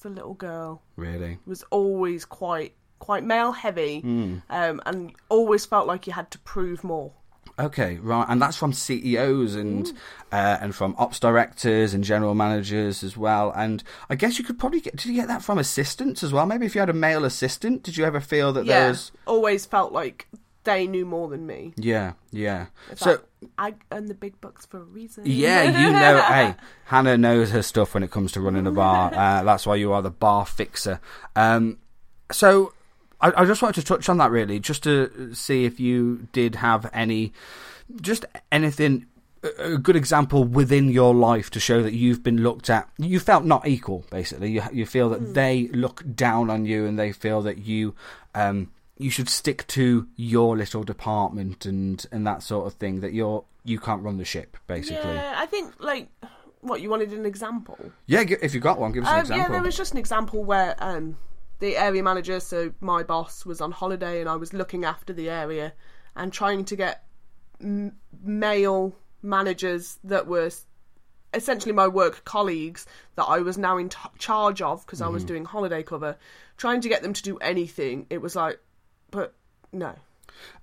the 0.00 0.08
little 0.10 0.34
girl 0.34 0.82
really. 0.96 1.38
was 1.46 1.62
always 1.70 2.24
quite 2.24 2.74
quite 2.98 3.24
male 3.24 3.52
heavy, 3.52 4.00
Hmm. 4.00 4.36
um, 4.50 4.80
and 4.86 5.12
always 5.28 5.66
felt 5.66 5.86
like 5.86 6.06
you 6.06 6.12
had 6.12 6.30
to 6.32 6.38
prove 6.40 6.84
more. 6.84 7.12
Okay, 7.58 7.98
right, 7.98 8.24
and 8.28 8.40
that's 8.40 8.56
from 8.56 8.72
CEOs 8.72 9.54
and 9.56 9.88
uh, 10.32 10.58
and 10.60 10.74
from 10.74 10.94
ops 10.98 11.20
directors 11.20 11.92
and 11.94 12.02
general 12.02 12.34
managers 12.34 13.02
as 13.04 13.16
well. 13.16 13.52
And 13.54 13.82
I 14.08 14.14
guess 14.14 14.38
you 14.38 14.44
could 14.44 14.58
probably 14.58 14.80
get. 14.80 14.96
Did 14.96 15.06
you 15.06 15.14
get 15.14 15.28
that 15.28 15.42
from 15.42 15.58
assistants 15.58 16.22
as 16.22 16.32
well? 16.32 16.46
Maybe 16.46 16.64
if 16.66 16.74
you 16.74 16.80
had 16.80 16.88
a 16.90 16.94
male 16.94 17.24
assistant, 17.24 17.82
did 17.82 17.96
you 17.96 18.04
ever 18.04 18.20
feel 18.20 18.52
that 18.54 18.66
there 18.66 18.88
was? 18.90 19.12
always 19.26 19.66
felt 19.66 19.92
like 19.92 20.28
they 20.64 20.86
knew 20.86 21.04
more 21.04 21.28
than 21.28 21.46
me. 21.46 21.72
Yeah, 21.76 22.12
yeah. 22.30 22.66
It's 22.90 23.00
So 23.00 23.10
like, 23.10 23.50
I 23.58 23.74
earn 23.90 24.06
the 24.06 24.14
big 24.14 24.40
bucks 24.40 24.66
for 24.66 24.78
a 24.78 24.84
reason. 24.84 25.24
yeah, 25.26 25.64
you 25.64 25.90
know, 25.92 26.22
hey, 26.22 26.54
Hannah 26.84 27.16
knows 27.18 27.50
her 27.50 27.62
stuff 27.62 27.94
when 27.94 28.02
it 28.02 28.10
comes 28.10 28.32
to 28.32 28.40
running 28.40 28.66
a 28.66 28.70
bar. 28.70 29.12
Uh, 29.14 29.42
that's 29.42 29.66
why 29.66 29.74
you 29.74 29.92
are 29.92 30.02
the 30.02 30.10
bar 30.10 30.46
fixer. 30.46 31.00
Um, 31.36 31.78
so 32.30 32.72
I, 33.20 33.32
I 33.42 33.44
just 33.44 33.60
wanted 33.62 33.80
to 33.80 33.86
touch 33.86 34.08
on 34.08 34.18
that 34.18 34.30
really, 34.30 34.58
just 34.60 34.82
to 34.84 35.34
see 35.34 35.64
if 35.64 35.78
you 35.80 36.28
did 36.32 36.56
have 36.56 36.88
any, 36.92 37.32
just 38.00 38.24
anything, 38.50 39.06
a 39.42 39.72
a 39.74 39.78
good 39.78 39.96
example 39.96 40.44
within 40.44 40.88
your 40.90 41.14
life 41.14 41.50
to 41.50 41.58
show 41.60 41.82
that 41.82 41.92
you've 41.94 42.22
been 42.22 42.42
looked 42.42 42.70
at. 42.70 42.88
You 42.98 43.18
felt 43.18 43.44
not 43.44 43.66
equal, 43.66 44.04
basically. 44.10 44.52
You 44.52 44.62
you 44.72 44.86
feel 44.86 45.08
that 45.10 45.34
they 45.34 45.66
look 45.72 46.04
down 46.14 46.48
on 46.50 46.64
you 46.64 46.86
and 46.86 46.96
they 46.98 47.10
feel 47.12 47.42
that 47.42 47.58
you. 47.58 47.94
Um, 48.34 48.70
you 48.98 49.10
should 49.10 49.28
stick 49.28 49.66
to 49.68 50.06
your 50.16 50.56
little 50.56 50.82
department 50.84 51.66
and, 51.66 52.04
and 52.12 52.26
that 52.26 52.42
sort 52.42 52.66
of 52.66 52.74
thing. 52.74 53.00
That 53.00 53.12
you're 53.12 53.44
you 53.64 53.78
can't 53.78 54.02
run 54.02 54.18
the 54.18 54.24
ship, 54.24 54.56
basically. 54.66 55.14
Yeah, 55.14 55.34
I 55.36 55.46
think 55.46 55.74
like 55.78 56.08
what 56.60 56.80
you 56.80 56.90
wanted 56.90 57.12
an 57.12 57.26
example. 57.26 57.78
Yeah, 58.06 58.22
if 58.42 58.54
you 58.54 58.60
got 58.60 58.78
one, 58.78 58.92
give 58.92 59.04
us 59.04 59.08
an 59.10 59.14
Um, 59.14 59.20
example. 59.20 59.42
yeah, 59.44 59.48
there 59.52 59.62
was 59.62 59.76
just 59.76 59.92
an 59.92 59.98
example 59.98 60.44
where 60.44 60.76
um, 60.78 61.16
the 61.58 61.76
area 61.76 62.02
manager, 62.02 62.38
so 62.40 62.72
my 62.80 63.02
boss, 63.02 63.44
was 63.44 63.60
on 63.60 63.72
holiday 63.72 64.20
and 64.20 64.28
I 64.28 64.36
was 64.36 64.52
looking 64.52 64.84
after 64.84 65.12
the 65.12 65.28
area 65.28 65.72
and 66.14 66.32
trying 66.32 66.64
to 66.66 66.76
get 66.76 67.04
m- 67.60 67.96
male 68.22 68.94
managers 69.22 69.98
that 70.04 70.26
were 70.26 70.50
essentially 71.34 71.72
my 71.72 71.88
work 71.88 72.24
colleagues 72.24 72.86
that 73.16 73.24
I 73.24 73.38
was 73.38 73.56
now 73.58 73.78
in 73.78 73.88
t- 73.88 73.98
charge 74.18 74.60
of 74.62 74.84
because 74.84 75.00
I 75.00 75.06
Mm-hmm. 75.06 75.14
was 75.14 75.24
doing 75.24 75.44
holiday 75.44 75.82
cover, 75.82 76.16
trying 76.56 76.80
to 76.82 76.88
get 76.88 77.02
them 77.02 77.12
to 77.14 77.22
do 77.22 77.38
anything. 77.38 78.06
It 78.10 78.18
was 78.20 78.36
like, 78.36 78.60
but 79.12 79.34
no. 79.72 79.94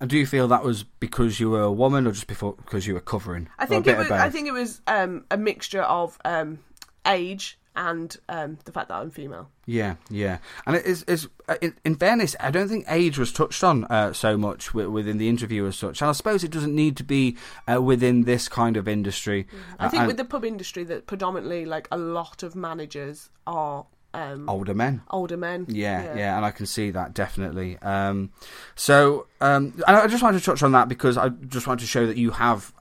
And 0.01 0.09
do 0.09 0.17
you 0.17 0.25
feel 0.25 0.47
that 0.49 0.63
was 0.63 0.83
because 0.83 1.39
you 1.39 1.49
were 1.51 1.61
a 1.61 1.71
woman, 1.71 2.05
or 2.05 2.11
just 2.11 2.27
before 2.27 2.53
because 2.53 2.85
you 2.85 2.93
were 2.95 2.99
covering? 2.99 3.47
I 3.57 3.65
think 3.65 3.87
it 3.87 3.97
was. 3.97 4.11
I 4.11 4.29
think 4.29 4.47
it 4.47 4.51
was 4.51 4.81
um, 4.87 5.23
a 5.31 5.37
mixture 5.37 5.83
of 5.83 6.17
um, 6.25 6.59
age 7.07 7.57
and 7.75 8.17
um, 8.27 8.57
the 8.65 8.73
fact 8.73 8.89
that 8.89 8.95
I'm 8.95 9.11
female. 9.11 9.49
Yeah, 9.65 9.95
yeah, 10.09 10.39
and 10.65 10.75
it 10.75 10.85
is. 10.85 11.03
is 11.03 11.29
uh, 11.47 11.55
in, 11.61 11.75
in 11.85 11.95
fairness, 11.95 12.35
I 12.39 12.51
don't 12.51 12.67
think 12.67 12.85
age 12.89 13.17
was 13.17 13.31
touched 13.31 13.63
on 13.63 13.85
uh, 13.85 14.11
so 14.11 14.37
much 14.37 14.67
wi- 14.69 14.89
within 14.89 15.17
the 15.17 15.29
interview 15.29 15.65
as 15.67 15.77
such, 15.77 16.01
and 16.01 16.09
I 16.09 16.13
suppose 16.13 16.43
it 16.43 16.51
doesn't 16.51 16.75
need 16.75 16.97
to 16.97 17.03
be 17.03 17.37
uh, 17.71 17.81
within 17.81 18.23
this 18.23 18.49
kind 18.49 18.75
of 18.75 18.87
industry. 18.87 19.47
I 19.77 19.87
think 19.87 20.03
Uh, 20.03 20.07
with 20.07 20.17
the 20.17 20.25
pub 20.25 20.43
industry, 20.43 20.83
that 20.85 21.05
predominantly 21.07 21.65
like 21.65 21.87
a 21.91 21.97
lot 21.97 22.43
of 22.43 22.55
managers 22.55 23.29
are 23.47 23.85
um, 24.13 24.49
older 24.49 24.73
men. 24.73 25.01
older 25.11 25.37
men. 25.37 25.65
Yeah, 25.69 26.15
yeah, 26.15 26.35
and 26.35 26.45
I 26.45 26.51
can 26.51 26.65
see 26.65 26.91
that 26.91 27.13
definitely. 27.13 27.77
Um, 27.79 28.31
so, 28.75 29.27
um, 29.41 29.73
and 29.87 29.95
I 29.95 30.07
just 30.07 30.23
wanted 30.23 30.39
to 30.39 30.45
touch 30.45 30.63
on 30.63 30.71
that 30.71 30.89
because 30.89 31.17
I 31.17 31.29
just 31.29 31.67
wanted 31.67 31.81
to 31.81 31.87
show 31.87 32.07
that 32.07 32.17
you 32.17 32.31
have 32.31 32.73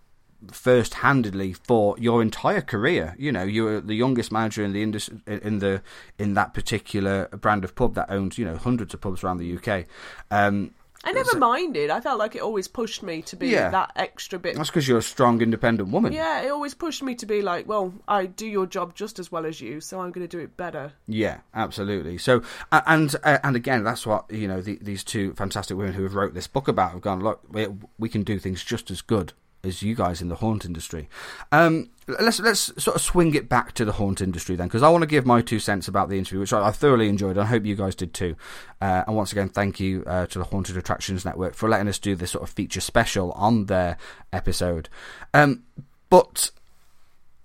first-handedly 0.53 1.53
for 1.53 1.97
your 1.99 2.23
entire 2.23 2.61
career. 2.61 3.15
You 3.19 3.33
know, 3.33 3.43
you 3.43 3.65
were 3.65 3.81
the 3.81 3.95
youngest 3.95 4.31
manager 4.31 4.65
in 4.65 4.73
the 4.73 4.83
industry 4.83 5.19
in 5.27 5.59
the 5.59 5.83
in 6.19 6.35
that 6.35 6.55
particular 6.55 7.29
brand 7.29 7.65
of 7.65 7.75
pub 7.75 7.95
that 7.95 8.11
owns 8.11 8.39
you 8.39 8.45
know 8.45 8.57
hundreds 8.57 8.95
of 8.95 9.01
pubs 9.01 9.23
around 9.23 9.39
the 9.39 9.57
UK. 9.57 9.87
Um, 10.31 10.73
I 11.09 11.13
never 11.13 11.39
minded. 11.39 11.91
I 11.91 12.01
felt 12.01 12.19
like 12.19 12.35
it 12.37 12.43
always 12.43 12.69
pushed 12.69 13.03
me 13.03 13.23
to 13.23 13.37
be 13.37 13.49
Yeah. 13.49 13.71
that 13.71 13.93
extra 13.97 14.39
bit. 14.39 14.57
that's 14.57 14.69
because 14.69 14.87
you're 14.87 14.99
a 14.99 15.03
strong, 15.03 15.41
independent 15.41 15.91
woman. 15.91 16.13
Yeah, 16.13 16.43
it 16.43 16.51
always 16.51 16.75
pushed 16.75 17.03
me 17.03 17.15
to 17.17 17.27
be 17.27 17.43
like, 17.43 17.67
well, 17.67 17.95
I 18.07 18.27
do 18.27 18.47
your 18.47 18.67
job 18.67 18.95
just 18.95 19.19
as 19.19 19.33
well 19.33 19.47
as 19.47 19.61
you, 19.61 19.81
so 19.81 20.01
I'm 20.01 20.11
going 20.13 20.27
to 20.27 20.37
do 20.37 20.43
it 20.43 20.57
better. 20.57 20.93
Yeah, 21.07 21.39
absolutely. 21.55 22.19
So, 22.19 22.43
a- 22.73 22.83
and 22.87 23.15
uh, 23.25 23.39
and 23.43 23.57
again, 23.57 23.85
that's 23.85 24.07
what 24.07 24.31
you 24.31 24.47
know. 24.49 24.61
The, 24.61 24.79
these 24.81 25.05
two 25.05 25.35
fantastic 25.35 25.77
women 25.77 25.95
who 25.95 26.03
have 26.03 26.15
wrote 26.15 26.35
this 26.35 26.47
book 26.47 26.69
about 26.69 26.93
have 26.93 27.01
gone. 27.01 27.21
Look, 27.21 27.41
we, 27.51 27.67
we 27.99 28.09
can 28.09 28.23
do 28.23 28.39
things 28.39 28.63
just 28.65 28.91
as 28.91 29.01
good 29.03 29.33
as 29.65 29.83
you 29.83 29.95
guys 29.95 30.23
in 30.23 30.29
the 30.29 30.37
haunt 30.37 30.65
industry. 30.65 31.09
Um, 31.53 31.91
let's 32.07 32.41
let's 32.41 32.83
sort 32.83 32.97
of 32.97 33.03
swing 33.03 33.35
it 33.35 33.49
back 33.49 33.73
to 33.73 33.85
the 33.85 33.93
haunt 33.93 34.21
industry 34.21 34.57
then, 34.57 34.69
because 34.69 34.83
I 34.83 34.89
want 34.89 35.03
to 35.03 35.07
give 35.07 35.27
my 35.27 35.43
two 35.43 35.59
cents 35.59 35.89
about 35.89 36.09
the 36.09 36.19
interview, 36.19 36.41
which 36.41 36.53
I, 36.53 36.69
I 36.69 36.71
thoroughly 36.71 37.09
enjoyed. 37.09 37.37
I 37.37 37.45
hope 37.45 37.65
you 37.65 37.75
guys 37.75 37.95
did 37.95 38.15
too. 38.15 38.37
Uh, 38.81 39.05
and 39.07 39.17
once 39.17 39.33
again, 39.33 39.49
thank 39.49 39.81
you 39.81 40.05
uh, 40.07 40.27
to 40.27 40.39
the 40.39 40.45
Haunted 40.45 40.77
Attractions 40.77 41.25
Network 41.25 41.55
for 41.55 41.69
letting 41.69 41.89
us 41.89 41.99
do 41.99 42.15
this 42.15 42.31
sort 42.31 42.45
of 42.45 42.51
feature 42.51 42.81
special 42.81 43.33
on 43.33 43.67
their 43.67 43.97
episode. 44.33 44.89
Um, 45.35 45.65
but 46.09 46.51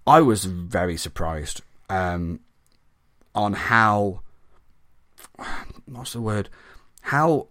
I 0.05 0.21
was 0.21 0.45
very 0.45 0.97
surprised 0.97 1.61
um, 1.89 2.41
on 3.33 3.53
how 3.53 4.21
what's 5.85 6.13
the 6.13 6.21
word? 6.21 6.49
How 7.01 7.47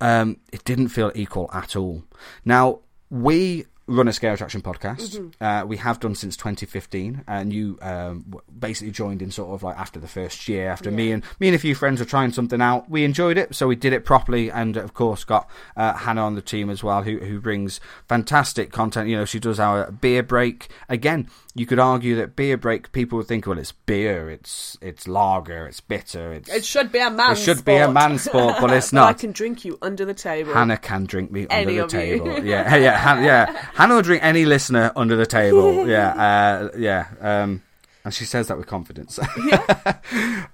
um, 0.00 0.38
it 0.52 0.64
didn't 0.64 0.88
feel 0.88 1.10
equal 1.14 1.50
at 1.52 1.74
all. 1.74 2.04
Now, 2.44 2.80
we 3.10 3.66
run 3.88 4.06
a 4.06 4.12
scare 4.12 4.34
attraction 4.34 4.60
podcast. 4.60 5.16
Mm-hmm. 5.16 5.44
Uh, 5.44 5.64
we 5.64 5.78
have 5.78 5.98
done 5.98 6.14
since 6.14 6.36
2015, 6.36 7.24
and 7.26 7.52
you 7.52 7.78
um, 7.82 8.24
basically 8.58 8.92
joined 8.92 9.22
in 9.22 9.30
sort 9.30 9.50
of 9.50 9.62
like 9.62 9.76
after 9.76 9.98
the 9.98 10.06
first 10.06 10.46
year. 10.46 10.68
After 10.70 10.90
me 10.90 11.10
and 11.10 11.24
me 11.40 11.48
and 11.48 11.56
a 11.56 11.58
few 11.58 11.74
friends 11.74 11.98
were 11.98 12.06
trying 12.06 12.32
something 12.32 12.60
out, 12.60 12.88
we 12.88 13.04
enjoyed 13.04 13.38
it, 13.38 13.54
so 13.54 13.66
we 13.66 13.76
did 13.76 13.92
it 13.92 14.04
properly, 14.04 14.50
and 14.50 14.76
of 14.76 14.94
course 14.94 15.24
got 15.24 15.48
uh, 15.76 15.94
Hannah 15.94 16.22
on 16.22 16.34
the 16.34 16.42
team 16.42 16.70
as 16.70 16.84
well, 16.84 17.02
who 17.02 17.18
who 17.18 17.40
brings 17.40 17.80
fantastic 18.06 18.70
content. 18.70 19.08
You 19.08 19.16
know, 19.16 19.24
she 19.24 19.40
does 19.40 19.58
our 19.58 19.90
beer 19.90 20.22
break 20.22 20.68
again. 20.88 21.28
You 21.58 21.66
could 21.66 21.78
argue 21.80 22.14
that 22.16 22.36
beer 22.36 22.56
break 22.56 22.92
people 22.92 23.18
would 23.18 23.26
think, 23.26 23.46
well, 23.46 23.58
it's 23.58 23.72
beer, 23.72 24.30
it's 24.30 24.78
it's 24.80 25.08
lager, 25.08 25.66
it's 25.66 25.80
bitter, 25.80 26.32
it's 26.32 26.48
It 26.48 26.64
should 26.64 26.92
be 26.92 27.00
a 27.00 27.10
man. 27.10 27.32
it 27.32 27.38
should 27.38 27.64
be 27.64 27.74
a 27.74 27.82
sport. 27.84 27.94
man's 27.94 28.22
sport, 28.22 28.54
but 28.60 28.70
it's 28.72 28.90
But 28.92 29.02
I 29.02 29.12
can 29.12 29.32
drink 29.32 29.64
you 29.64 29.76
under 29.82 30.04
the 30.04 30.14
table. 30.14 30.52
Hannah 30.54 30.76
can 30.76 31.04
drink 31.04 31.32
me 31.32 31.46
Any 31.50 31.80
under 31.80 31.82
the 31.82 31.88
table. 31.88 32.38
Yeah, 32.44 32.76
yeah, 32.76 32.96
Han- 32.98 33.24
yeah. 33.24 33.52
Hannah 33.74 33.96
will 33.96 34.02
drink 34.02 34.22
any 34.22 34.44
listener 34.44 34.92
under 34.96 35.16
the 35.16 35.26
table. 35.26 35.86
Yeah, 35.88 36.10
uh, 36.12 36.68
yeah. 36.78 37.06
Um, 37.20 37.62
and 38.04 38.14
she 38.14 38.24
says 38.24 38.46
that 38.48 38.56
with 38.56 38.66
confidence. 38.68 39.18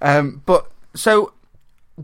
um, 0.01 0.41
but 0.45 0.71
so 0.95 1.33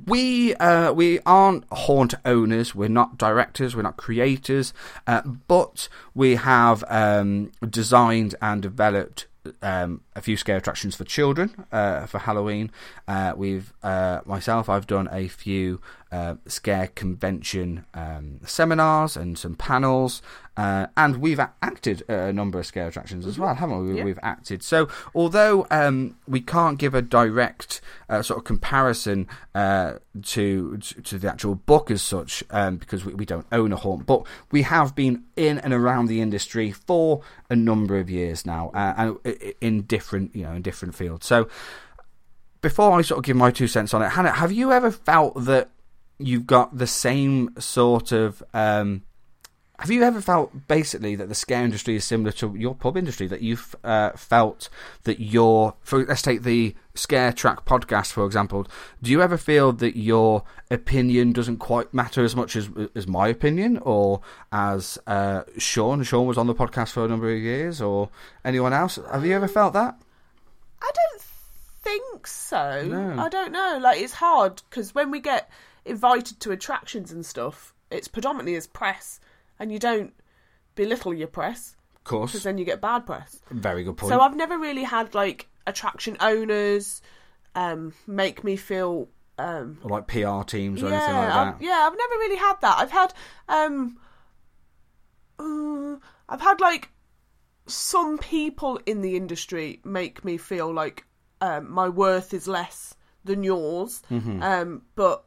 we 0.07 0.55
uh, 0.55 0.93
we 0.93 1.19
aren't 1.25 1.65
haunt 1.71 2.13
owners. 2.25 2.73
We're 2.73 2.89
not 2.89 3.17
directors. 3.17 3.75
We're 3.75 3.81
not 3.81 3.97
creators. 3.97 4.73
Uh, 5.05 5.21
but 5.21 5.89
we 6.13 6.35
have 6.35 6.83
um, 6.87 7.51
designed 7.67 8.35
and 8.41 8.61
developed 8.61 9.27
um, 9.61 10.01
a 10.15 10.21
few 10.21 10.37
scare 10.37 10.57
attractions 10.57 10.95
for 10.95 11.03
children 11.03 11.65
uh, 11.71 12.05
for 12.05 12.19
Halloween. 12.19 12.71
Uh, 13.07 13.33
we've 13.35 13.73
uh, 13.83 14.21
myself. 14.25 14.69
I've 14.69 14.87
done 14.87 15.09
a 15.11 15.27
few 15.27 15.81
uh, 16.11 16.35
scare 16.45 16.87
convention 16.87 17.85
um, 17.93 18.39
seminars 18.45 19.15
and 19.15 19.37
some 19.37 19.55
panels, 19.55 20.21
uh, 20.57 20.87
and 20.97 21.17
we've 21.17 21.39
a- 21.39 21.53
acted 21.61 22.03
a 22.09 22.33
number 22.33 22.59
of 22.59 22.65
scare 22.65 22.87
attractions 22.87 23.25
as 23.25 23.39
well, 23.39 23.55
haven't 23.55 23.87
we? 23.87 23.97
Yeah. 23.97 24.03
We've 24.03 24.19
acted. 24.21 24.61
So 24.61 24.89
although 25.15 25.65
um, 25.71 26.17
we 26.27 26.41
can't 26.41 26.77
give 26.77 26.93
a 26.93 27.01
direct 27.01 27.79
uh, 28.09 28.21
sort 28.21 28.39
of 28.39 28.43
comparison 28.43 29.27
uh, 29.55 29.93
to 30.23 30.77
to 30.77 31.17
the 31.17 31.29
actual 31.31 31.55
book 31.55 31.89
as 31.89 32.01
such, 32.01 32.43
um, 32.49 32.75
because 32.75 33.05
we, 33.05 33.13
we 33.13 33.25
don't 33.25 33.47
own 33.53 33.71
a 33.71 33.77
haunt, 33.77 34.05
but 34.05 34.25
we 34.51 34.63
have 34.63 34.93
been 34.93 35.23
in 35.37 35.59
and 35.59 35.73
around 35.73 36.07
the 36.07 36.19
industry 36.19 36.71
for 36.71 37.21
a 37.49 37.55
number 37.55 37.97
of 37.97 38.09
years 38.09 38.45
now, 38.45 38.69
uh, 38.73 38.93
and 38.97 39.53
in 39.61 39.83
different 39.83 40.35
you 40.35 40.43
know 40.43 40.51
in 40.51 40.61
different 40.61 40.93
fields. 40.93 41.25
So 41.25 41.47
before 42.59 42.99
I 42.99 43.01
sort 43.01 43.19
of 43.19 43.23
give 43.23 43.37
my 43.37 43.51
two 43.51 43.67
cents 43.67 43.93
on 43.93 44.01
it, 44.01 44.09
Hannah, 44.09 44.31
have 44.31 44.51
you 44.51 44.71
ever 44.71 44.91
felt 44.91 45.45
that 45.45 45.69
you've 46.25 46.47
got 46.47 46.77
the 46.77 46.87
same 46.87 47.53
sort 47.59 48.11
of 48.11 48.43
um, 48.53 49.03
have 49.81 49.89
you 49.89 50.03
ever 50.03 50.21
felt 50.21 50.67
basically 50.67 51.15
that 51.15 51.27
the 51.27 51.33
scare 51.33 51.63
industry 51.63 51.95
is 51.95 52.05
similar 52.05 52.31
to 52.33 52.53
your 52.55 52.75
pub 52.75 52.95
industry? 52.97 53.25
That 53.25 53.41
you've 53.41 53.75
uh, 53.83 54.11
felt 54.11 54.69
that 55.05 55.19
your, 55.19 55.73
for 55.81 56.05
let's 56.05 56.21
take 56.21 56.43
the 56.43 56.75
Scare 56.93 57.33
Track 57.33 57.65
podcast 57.65 58.11
for 58.11 58.23
example. 58.27 58.67
Do 59.01 59.09
you 59.09 59.23
ever 59.23 59.37
feel 59.37 59.71
that 59.73 59.97
your 59.97 60.43
opinion 60.69 61.31
doesn't 61.31 61.57
quite 61.57 61.91
matter 61.95 62.23
as 62.23 62.35
much 62.35 62.55
as 62.55 62.69
as 62.93 63.07
my 63.07 63.27
opinion, 63.27 63.79
or 63.79 64.21
as 64.51 64.99
uh, 65.07 65.43
Sean? 65.57 66.03
Sean 66.03 66.27
was 66.27 66.37
on 66.37 66.45
the 66.45 66.53
podcast 66.53 66.91
for 66.91 67.03
a 67.03 67.07
number 67.07 67.31
of 67.31 67.39
years, 67.39 67.81
or 67.81 68.09
anyone 68.45 68.73
else. 68.73 68.99
Have 69.11 69.25
you 69.25 69.33
ever 69.33 69.47
felt 69.47 69.73
that? 69.73 69.99
I 70.79 70.91
don't 70.93 71.21
think 71.81 72.27
so. 72.27 72.83
No. 72.85 73.19
I 73.19 73.29
don't 73.29 73.51
know. 73.51 73.79
Like 73.81 73.99
it's 73.99 74.13
hard 74.13 74.61
because 74.69 74.93
when 74.93 75.09
we 75.09 75.21
get 75.21 75.49
invited 75.85 76.39
to 76.41 76.51
attractions 76.51 77.11
and 77.11 77.25
stuff, 77.25 77.73
it's 77.89 78.07
predominantly 78.07 78.55
as 78.55 78.67
press, 78.67 79.19
and 79.59 79.71
you 79.71 79.79
don't 79.79 80.13
belittle 80.75 81.13
your 81.13 81.27
press 81.27 81.75
Of 81.97 82.03
course, 82.03 82.31
because 82.31 82.43
then 82.43 82.57
you 82.57 82.65
get 82.65 82.81
bad 82.81 83.05
press. 83.05 83.41
very 83.51 83.83
good 83.83 83.97
point. 83.97 84.11
So 84.11 84.19
I've 84.19 84.35
never 84.35 84.57
really 84.57 84.83
had 84.83 85.13
like 85.13 85.47
attraction 85.67 86.17
owners 86.19 87.01
um, 87.55 87.93
make 88.07 88.43
me 88.43 88.55
feel 88.55 89.09
um, 89.37 89.79
or 89.83 89.89
like 89.89 90.07
PR 90.07 90.43
teams 90.43 90.83
or 90.83 90.89
yeah, 90.89 90.95
anything 90.95 91.15
like 91.15 91.33
I've, 91.33 91.59
that. 91.59 91.65
yeah. 91.65 91.87
I've 91.89 91.97
never 91.97 92.13
really 92.15 92.35
had 92.35 92.55
that. 92.61 92.77
I've 92.77 92.91
had 92.91 93.13
um, 93.49 93.97
uh, 95.39 95.95
I've 96.29 96.41
had 96.41 96.59
like 96.59 96.89
some 97.67 98.17
people 98.17 98.79
in 98.85 99.01
the 99.01 99.15
industry 99.15 99.79
make 99.83 100.23
me 100.23 100.37
feel 100.37 100.71
like 100.73 101.05
um, 101.39 101.71
my 101.71 101.89
worth 101.89 102.33
is 102.33 102.47
less 102.47 102.95
than 103.23 103.43
yours. 103.43 104.01
Mm-hmm. 104.11 104.41
Um, 104.43 104.81
but 104.95 105.25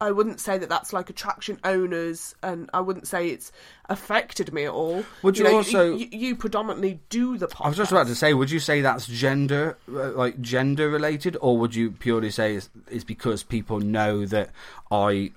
I 0.00 0.12
wouldn't 0.12 0.38
say 0.38 0.58
that 0.58 0.68
that's 0.68 0.92
like 0.92 1.10
attraction 1.10 1.58
owners, 1.64 2.34
and 2.42 2.70
I 2.72 2.80
wouldn't 2.80 3.08
say 3.08 3.30
it's 3.30 3.50
affected 3.88 4.52
me 4.52 4.64
at 4.64 4.70
all. 4.72 5.04
Would 5.22 5.38
you 5.38 5.44
know, 5.44 5.56
also- 5.56 5.96
You, 5.96 6.06
you 6.12 6.36
predominantly 6.36 7.00
do 7.08 7.36
the 7.36 7.48
podcast. 7.48 7.64
I 7.64 7.68
was 7.68 7.76
just 7.78 7.90
about 7.92 8.06
to 8.06 8.14
say, 8.14 8.32
would 8.32 8.50
you 8.50 8.60
say 8.60 8.80
that's 8.80 9.06
gender, 9.08 9.76
uh, 9.92 10.10
like 10.12 10.40
gender 10.40 10.88
related, 10.88 11.36
or 11.40 11.58
would 11.58 11.74
you 11.74 11.90
purely 11.90 12.30
say 12.30 12.54
it's, 12.54 12.70
it's 12.88 13.02
because 13.04 13.42
people 13.42 13.80
know 13.80 14.24
that 14.26 14.50
I, 14.90 15.32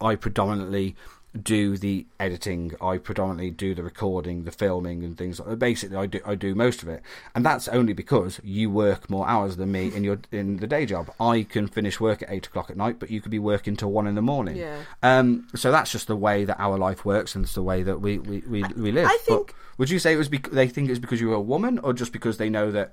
I 0.00 0.16
predominantly 0.16 0.94
do 1.40 1.78
the 1.78 2.06
editing, 2.20 2.72
I 2.80 2.98
predominantly 2.98 3.50
do 3.50 3.74
the 3.74 3.82
recording, 3.82 4.44
the 4.44 4.50
filming, 4.50 5.02
and 5.02 5.16
things. 5.16 5.38
like 5.38 5.48
that. 5.48 5.58
Basically, 5.58 5.96
I 5.96 6.04
do 6.06 6.20
I 6.26 6.34
do 6.34 6.54
most 6.54 6.82
of 6.82 6.88
it, 6.88 7.02
and 7.34 7.44
that's 7.44 7.68
only 7.68 7.94
because 7.94 8.38
you 8.44 8.70
work 8.70 9.08
more 9.08 9.26
hours 9.26 9.56
than 9.56 9.72
me 9.72 9.94
in 9.94 10.04
your 10.04 10.18
in 10.30 10.58
the 10.58 10.66
day 10.66 10.84
job. 10.84 11.10
I 11.18 11.44
can 11.44 11.68
finish 11.68 11.98
work 12.00 12.22
at 12.22 12.30
eight 12.30 12.46
o'clock 12.48 12.68
at 12.68 12.76
night, 12.76 12.98
but 12.98 13.10
you 13.10 13.20
could 13.22 13.30
be 13.30 13.38
working 13.38 13.76
till 13.76 13.90
one 13.92 14.06
in 14.06 14.14
the 14.14 14.22
morning. 14.22 14.56
Yeah. 14.56 14.82
Um. 15.02 15.46
So 15.54 15.70
that's 15.72 15.90
just 15.90 16.06
the 16.06 16.16
way 16.16 16.44
that 16.44 16.60
our 16.60 16.76
life 16.76 17.04
works, 17.04 17.34
and 17.34 17.44
it's 17.44 17.54
the 17.54 17.62
way 17.62 17.82
that 17.82 18.00
we 18.02 18.18
we 18.18 18.40
we, 18.46 18.62
we 18.76 18.92
live. 18.92 19.06
I 19.06 19.18
But- 19.26 19.36
think- 19.36 19.54
would 19.78 19.88
you 19.88 19.98
say 19.98 20.12
it 20.12 20.18
was 20.18 20.28
because 20.28 20.52
they 20.52 20.68
think 20.68 20.90
it's 20.90 20.98
because 20.98 21.18
you're 21.20 21.32
a 21.34 21.40
woman, 21.40 21.78
or 21.78 21.94
just 21.94 22.12
because 22.12 22.36
they 22.36 22.50
know 22.50 22.70
that 22.72 22.92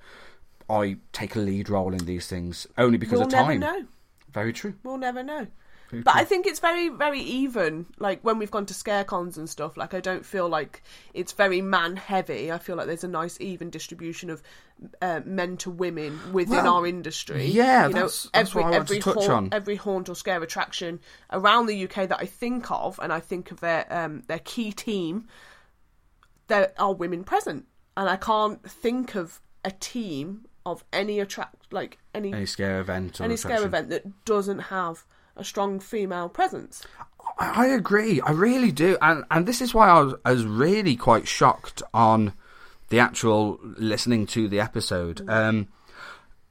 I 0.70 0.96
take 1.12 1.36
a 1.36 1.40
lead 1.40 1.68
role 1.70 1.92
in 1.94 2.06
these 2.06 2.28
things 2.28 2.68
only 2.78 2.98
because 2.98 3.18
we'll 3.20 3.26
of 3.28 3.32
never 3.34 3.48
time? 3.52 3.60
know. 3.60 3.86
Very 4.32 4.54
true. 4.54 4.76
We'll 4.84 4.98
never 4.98 5.24
know. 5.24 5.48
But 5.92 6.16
I 6.16 6.24
think 6.26 6.46
it's 6.46 6.60
very, 6.60 6.90
very 6.90 7.20
even. 7.22 7.86
Like 7.98 8.22
when 8.24 8.38
we've 8.40 8.52
gone 8.52 8.66
to 8.68 8.74
scare 8.74 9.04
cons 9.04 9.38
and 9.38 9.50
stuff, 9.50 9.78
like 9.78 9.94
I 9.94 10.00
don't 10.00 10.26
feel 10.26 10.48
like 10.48 10.82
it's 11.14 11.32
very 11.32 11.62
man 11.62 11.96
heavy. 11.96 12.52
I 12.52 12.58
feel 12.58 12.76
like 12.76 12.88
there's 12.88 13.04
a 13.04 13.08
nice 13.10 13.38
even 13.42 13.70
distribution 13.70 14.30
of 14.30 14.42
uh, 15.02 15.22
men 15.26 15.58
to 15.58 15.70
women 15.70 16.18
within 16.32 16.64
Well, 16.64 16.76
our 16.78 16.88
industry. 16.88 17.46
yeah, 17.46 17.88
you 17.88 17.94
know, 17.94 18.02
that's- 18.02 18.30
that's 18.34 18.50
every 18.52 18.64
what 18.64 18.74
I 18.74 18.78
wanted 18.78 18.94
to 18.96 19.00
touch 19.02 19.16
haunt, 19.26 19.30
on. 19.30 19.50
every 19.52 19.76
haunt 19.76 20.10
or 20.10 20.16
scare 20.16 20.42
attraction 20.42 21.00
around 21.32 21.66
the 21.66 21.84
UK 21.84 22.08
that 22.08 22.18
I 22.20 22.26
think 22.26 22.70
of, 22.72 23.00
and 23.02 23.12
I 23.12 23.20
think 23.20 23.52
of 23.52 23.60
their 23.60 23.86
um, 23.92 24.24
their 24.28 24.40
key 24.40 24.72
team. 24.72 25.28
There 26.48 26.72
are 26.80 26.94
women 26.94 27.24
present, 27.24 27.66
and 27.96 28.10
I 28.10 28.16
can't 28.16 28.64
think 28.70 29.16
of 29.16 29.42
a 29.64 29.72
team 29.72 30.46
of 30.66 30.84
any 30.94 31.20
attract 31.20 31.72
like 31.72 31.98
any 32.14 32.34
Any 32.34 32.46
scare 32.46 32.80
event 32.80 33.20
or 33.20 33.24
any 33.26 33.36
scare 33.38 33.64
event 33.66 33.90
that 33.90 34.26
doesn't 34.26 34.60
have 34.60 35.06
a 35.40 35.44
strong 35.44 35.80
female 35.80 36.30
presence. 36.30 36.84
I 37.38 37.66
I 37.66 37.68
agree. 37.68 38.22
I 38.22 38.32
really 38.32 38.72
do, 38.72 38.98
and 39.02 39.24
and 39.32 39.46
this 39.46 39.62
is 39.62 39.74
why 39.74 39.90
I 39.90 40.02
was, 40.02 40.14
I 40.26 40.32
was 40.32 40.46
really 40.46 40.96
quite 40.96 41.28
shocked 41.28 41.82
on 41.94 42.34
the 42.90 43.00
actual 43.00 43.60
listening 43.78 44.26
to 44.28 44.48
the 44.48 44.60
episode. 44.60 45.28
Um, 45.30 45.68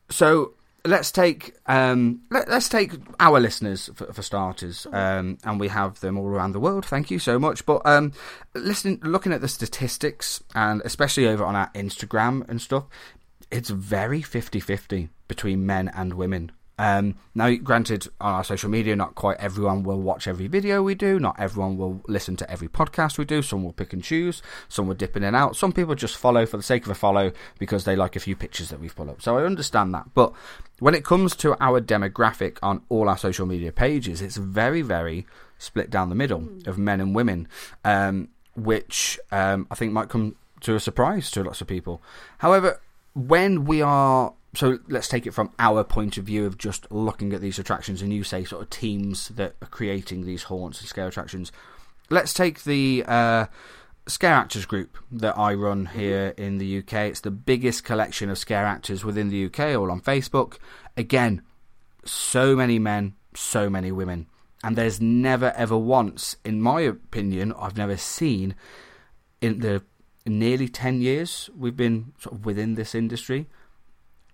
so 0.08 0.54
let's 0.84 1.12
take 1.12 1.54
um, 1.66 2.22
let, 2.30 2.48
us 2.48 2.68
take 2.68 2.92
our 3.20 3.40
listeners 3.40 3.90
for, 3.94 4.12
for 4.12 4.22
starters, 4.22 4.86
um, 4.92 5.38
and 5.44 5.60
we 5.60 5.68
have 5.68 6.00
them 6.00 6.18
all 6.18 6.26
around 6.26 6.52
the 6.52 6.60
world. 6.60 6.84
Thank 6.84 7.10
you 7.10 7.18
so 7.18 7.38
much. 7.38 7.66
But 7.66 7.82
um, 7.84 8.12
listening, 8.54 9.00
looking 9.02 9.32
at 9.32 9.40
the 9.40 9.48
statistics, 9.48 10.42
and 10.54 10.82
especially 10.84 11.26
over 11.26 11.44
on 11.44 11.56
our 11.56 11.70
Instagram 11.74 12.48
and 12.48 12.60
stuff, 12.60 12.86
it's 13.50 13.70
very 13.70 14.22
50-50 14.22 15.08
between 15.26 15.66
men 15.66 15.88
and 15.88 16.14
women. 16.14 16.52
Um, 16.78 17.16
now, 17.34 17.52
granted, 17.56 18.06
on 18.20 18.34
our 18.34 18.44
social 18.44 18.70
media, 18.70 18.94
not 18.94 19.14
quite 19.14 19.38
everyone 19.38 19.82
will 19.82 20.00
watch 20.00 20.28
every 20.28 20.46
video 20.46 20.82
we 20.82 20.94
do. 20.94 21.18
Not 21.18 21.38
everyone 21.38 21.76
will 21.76 22.02
listen 22.06 22.36
to 22.36 22.50
every 22.50 22.68
podcast 22.68 23.18
we 23.18 23.24
do. 23.24 23.42
Some 23.42 23.64
will 23.64 23.72
pick 23.72 23.92
and 23.92 24.02
choose. 24.02 24.42
Some 24.68 24.86
will 24.86 24.94
dip 24.94 25.16
in 25.16 25.24
and 25.24 25.34
out. 25.34 25.56
Some 25.56 25.72
people 25.72 25.94
just 25.94 26.16
follow 26.16 26.46
for 26.46 26.56
the 26.56 26.62
sake 26.62 26.84
of 26.84 26.90
a 26.90 26.94
follow 26.94 27.32
because 27.58 27.84
they 27.84 27.96
like 27.96 28.16
a 28.16 28.20
few 28.20 28.36
pictures 28.36 28.68
that 28.70 28.80
we've 28.80 28.94
put 28.94 29.08
up. 29.08 29.20
So 29.20 29.38
I 29.38 29.44
understand 29.44 29.92
that. 29.94 30.14
But 30.14 30.32
when 30.78 30.94
it 30.94 31.04
comes 31.04 31.34
to 31.36 31.56
our 31.62 31.80
demographic 31.80 32.58
on 32.62 32.82
all 32.88 33.08
our 33.08 33.18
social 33.18 33.46
media 33.46 33.72
pages, 33.72 34.22
it's 34.22 34.36
very, 34.36 34.82
very 34.82 35.26
split 35.58 35.90
down 35.90 36.08
the 36.08 36.14
middle 36.14 36.48
of 36.66 36.78
men 36.78 37.00
and 37.00 37.14
women, 37.14 37.48
um, 37.84 38.28
which 38.54 39.18
um, 39.32 39.66
I 39.70 39.74
think 39.74 39.92
might 39.92 40.08
come 40.08 40.36
to 40.60 40.76
a 40.76 40.80
surprise 40.80 41.30
to 41.32 41.42
lots 41.42 41.60
of 41.60 41.66
people. 41.66 42.00
However, 42.38 42.80
when 43.14 43.64
we 43.64 43.82
are 43.82 44.32
so 44.54 44.78
let's 44.88 45.08
take 45.08 45.26
it 45.26 45.34
from 45.34 45.52
our 45.58 45.84
point 45.84 46.16
of 46.16 46.24
view 46.24 46.46
of 46.46 46.58
just 46.58 46.90
looking 46.90 47.32
at 47.32 47.40
these 47.40 47.58
attractions 47.58 48.00
and 48.00 48.12
you 48.12 48.24
say 48.24 48.44
sort 48.44 48.62
of 48.62 48.70
teams 48.70 49.28
that 49.28 49.54
are 49.60 49.68
creating 49.68 50.24
these 50.24 50.44
haunts 50.44 50.80
and 50.80 50.88
scare 50.88 51.06
attractions. 51.06 51.52
Let's 52.08 52.32
take 52.32 52.64
the 52.64 53.04
uh, 53.06 53.46
scare 54.08 54.32
actors 54.32 54.64
group 54.64 54.96
that 55.12 55.36
i 55.36 55.52
run 55.52 55.84
here 55.84 56.32
in 56.38 56.56
the 56.56 56.78
uk 56.78 56.92
it's 56.94 57.20
the 57.20 57.30
biggest 57.30 57.84
collection 57.84 58.30
of 58.30 58.38
scare 58.38 58.64
actors 58.64 59.04
within 59.04 59.28
the 59.28 59.44
uk 59.44 59.60
all 59.60 59.90
on 59.90 60.00
facebook. 60.00 60.56
Again 60.96 61.42
so 62.04 62.56
many 62.56 62.78
men 62.78 63.14
so 63.34 63.68
many 63.70 63.92
women. 63.92 64.26
And 64.64 64.74
there's 64.74 65.00
never 65.00 65.52
ever 65.56 65.76
once 65.76 66.36
in 66.44 66.60
my 66.60 66.80
opinion 66.80 67.52
i've 67.60 67.76
never 67.76 67.96
seen 67.96 68.54
in 69.40 69.60
the 69.60 69.82
nearly 70.26 70.68
ten 70.68 71.00
years 71.00 71.50
we've 71.54 71.76
been 71.76 72.12
sort 72.18 72.34
of 72.34 72.46
within 72.46 72.74
this 72.74 72.94
industry, 72.94 73.46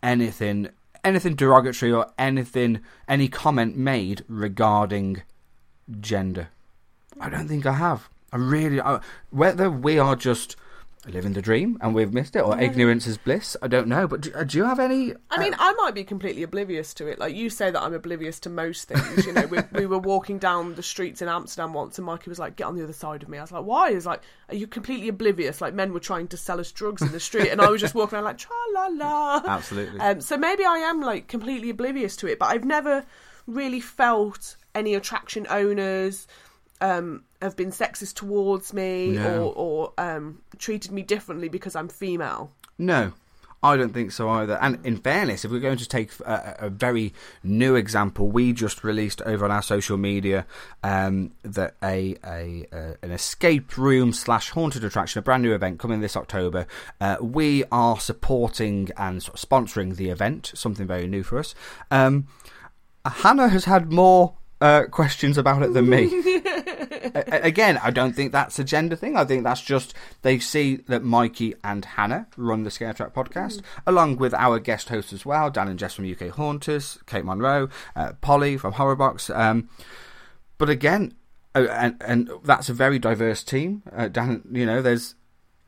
anything 0.04 0.68
anything 1.02 1.34
derogatory 1.34 1.92
or 1.92 2.06
anything 2.18 2.80
any 3.08 3.28
comment 3.28 3.76
made 3.76 4.24
regarding 4.28 5.22
gender. 6.00 6.48
I 7.20 7.28
don't 7.28 7.48
think 7.48 7.66
I 7.66 7.72
have. 7.72 8.08
I 8.32 8.36
really 8.36 8.80
I, 8.80 9.00
whether 9.30 9.70
we 9.70 9.98
are 9.98 10.16
just 10.16 10.56
living 11.06 11.32
the 11.32 11.42
dream 11.42 11.76
and 11.80 11.94
we've 11.94 12.12
missed 12.12 12.34
it 12.36 12.40
or 12.40 12.58
ignorance 12.58 13.06
is 13.06 13.18
bliss. 13.18 13.56
I 13.60 13.68
don't 13.68 13.88
know. 13.88 14.08
But 14.08 14.22
do, 14.22 14.32
uh, 14.34 14.44
do 14.44 14.58
you 14.58 14.64
have 14.64 14.78
any? 14.78 15.14
I 15.30 15.38
mean, 15.38 15.54
I 15.58 15.72
might 15.74 15.94
be 15.94 16.04
completely 16.04 16.42
oblivious 16.42 16.94
to 16.94 17.06
it. 17.06 17.18
Like 17.18 17.34
you 17.34 17.50
say 17.50 17.70
that 17.70 17.80
I'm 17.80 17.94
oblivious 17.94 18.40
to 18.40 18.50
most 18.50 18.88
things. 18.88 19.26
You 19.26 19.32
know, 19.32 19.46
we, 19.46 19.58
we 19.72 19.86
were 19.86 19.98
walking 19.98 20.38
down 20.38 20.74
the 20.74 20.82
streets 20.82 21.22
in 21.22 21.28
Amsterdam 21.28 21.72
once, 21.72 21.98
and 21.98 22.06
Mikey 22.06 22.30
was 22.30 22.38
like, 22.38 22.56
"Get 22.56 22.64
on 22.64 22.76
the 22.76 22.84
other 22.84 22.92
side 22.92 23.22
of 23.22 23.28
me." 23.28 23.38
I 23.38 23.42
was 23.42 23.52
like, 23.52 23.64
"Why?" 23.64 23.92
He's 23.92 24.06
like, 24.06 24.22
"Are 24.48 24.54
you 24.54 24.66
completely 24.66 25.08
oblivious?" 25.08 25.60
Like 25.60 25.74
men 25.74 25.92
were 25.92 26.00
trying 26.00 26.28
to 26.28 26.36
sell 26.36 26.60
us 26.60 26.72
drugs 26.72 27.02
in 27.02 27.12
the 27.12 27.20
street, 27.20 27.48
and 27.48 27.60
I 27.60 27.68
was 27.68 27.80
just 27.80 27.94
walking 27.94 28.16
around 28.16 28.24
like, 28.24 28.38
"Tra 28.38 28.54
la 28.72 28.86
la." 28.86 29.42
Absolutely. 29.46 30.00
Um, 30.00 30.20
so 30.20 30.36
maybe 30.36 30.64
I 30.64 30.78
am 30.78 31.00
like 31.00 31.28
completely 31.28 31.70
oblivious 31.70 32.16
to 32.16 32.26
it, 32.28 32.38
but 32.38 32.46
I've 32.46 32.64
never 32.64 33.04
really 33.46 33.80
felt 33.80 34.56
any 34.74 34.94
attraction 34.94 35.46
owners 35.50 36.26
um, 36.80 37.24
have 37.44 37.56
been 37.56 37.70
sexist 37.70 38.14
towards 38.14 38.72
me 38.72 39.12
No. 39.12 39.44
or, 39.44 39.54
or 39.54 39.92
um, 39.98 40.40
treated 40.58 40.90
me 40.90 41.02
differently 41.02 41.48
because 41.48 41.76
I'm 41.76 41.88
female. 41.88 42.50
No, 42.78 43.12
I 43.62 43.76
don't 43.76 43.94
think 43.94 44.12
so 44.12 44.28
either. 44.28 44.58
And 44.60 44.78
in 44.84 44.96
fairness, 44.96 45.44
if 45.44 45.50
we're 45.50 45.60
going 45.60 45.78
to 45.78 45.88
take 45.88 46.10
a, 46.20 46.56
a 46.60 46.70
very 46.70 47.14
new 47.42 47.76
example, 47.76 48.28
we 48.28 48.52
just 48.52 48.82
released 48.82 49.22
over 49.22 49.44
on 49.44 49.50
our 49.50 49.62
social 49.62 49.96
media 49.96 50.46
um, 50.82 51.32
that 51.42 51.74
a, 51.82 52.16
a, 52.24 52.66
a 52.72 52.96
an 53.02 53.10
escape 53.10 53.78
room 53.78 54.12
slash 54.12 54.50
haunted 54.50 54.84
attraction, 54.84 55.18
a 55.18 55.22
brand 55.22 55.42
new 55.42 55.54
event 55.54 55.78
coming 55.78 56.00
this 56.00 56.16
October. 56.16 56.66
Uh, 57.00 57.16
we 57.20 57.64
are 57.70 57.98
supporting 58.00 58.90
and 58.96 59.22
sort 59.22 59.40
of 59.42 59.48
sponsoring 59.48 59.96
the 59.96 60.08
event, 60.10 60.52
something 60.54 60.86
very 60.86 61.06
new 61.06 61.22
for 61.22 61.38
us. 61.38 61.54
Um, 61.90 62.26
Hannah 63.06 63.48
has 63.48 63.66
had 63.66 63.92
more 63.92 64.34
uh, 64.60 64.84
questions 64.90 65.38
about 65.38 65.62
it 65.62 65.72
than 65.72 65.88
me. 65.88 66.04
Again, 67.14 67.78
I 67.82 67.90
don't 67.90 68.14
think 68.14 68.32
that's 68.32 68.58
a 68.58 68.64
gender 68.64 68.96
thing. 68.96 69.16
I 69.16 69.24
think 69.24 69.44
that's 69.44 69.60
just 69.60 69.94
they 70.22 70.38
see 70.38 70.76
that 70.88 71.02
Mikey 71.02 71.54
and 71.62 71.84
Hannah 71.84 72.26
run 72.36 72.64
the 72.64 72.70
Scare 72.70 72.92
Track 72.94 73.14
podcast, 73.14 73.60
along 73.86 74.16
with 74.16 74.34
our 74.34 74.58
guest 74.58 74.88
hosts 74.88 75.12
as 75.12 75.24
well, 75.26 75.50
Dan 75.50 75.68
and 75.68 75.78
Jess 75.78 75.94
from 75.94 76.10
UK 76.10 76.28
Haunters, 76.30 76.98
Kate 77.06 77.24
Monroe, 77.24 77.68
uh, 77.94 78.12
Polly 78.20 78.56
from 78.56 78.74
Horrorbox. 78.74 79.34
Um, 79.34 79.68
but 80.58 80.70
again, 80.70 81.14
uh, 81.54 81.66
and 81.70 81.96
and 82.00 82.30
that's 82.44 82.68
a 82.68 82.74
very 82.74 82.98
diverse 82.98 83.44
team. 83.44 83.82
Uh, 83.94 84.08
Dan, 84.08 84.42
you 84.50 84.66
know, 84.66 84.82
there's 84.82 85.14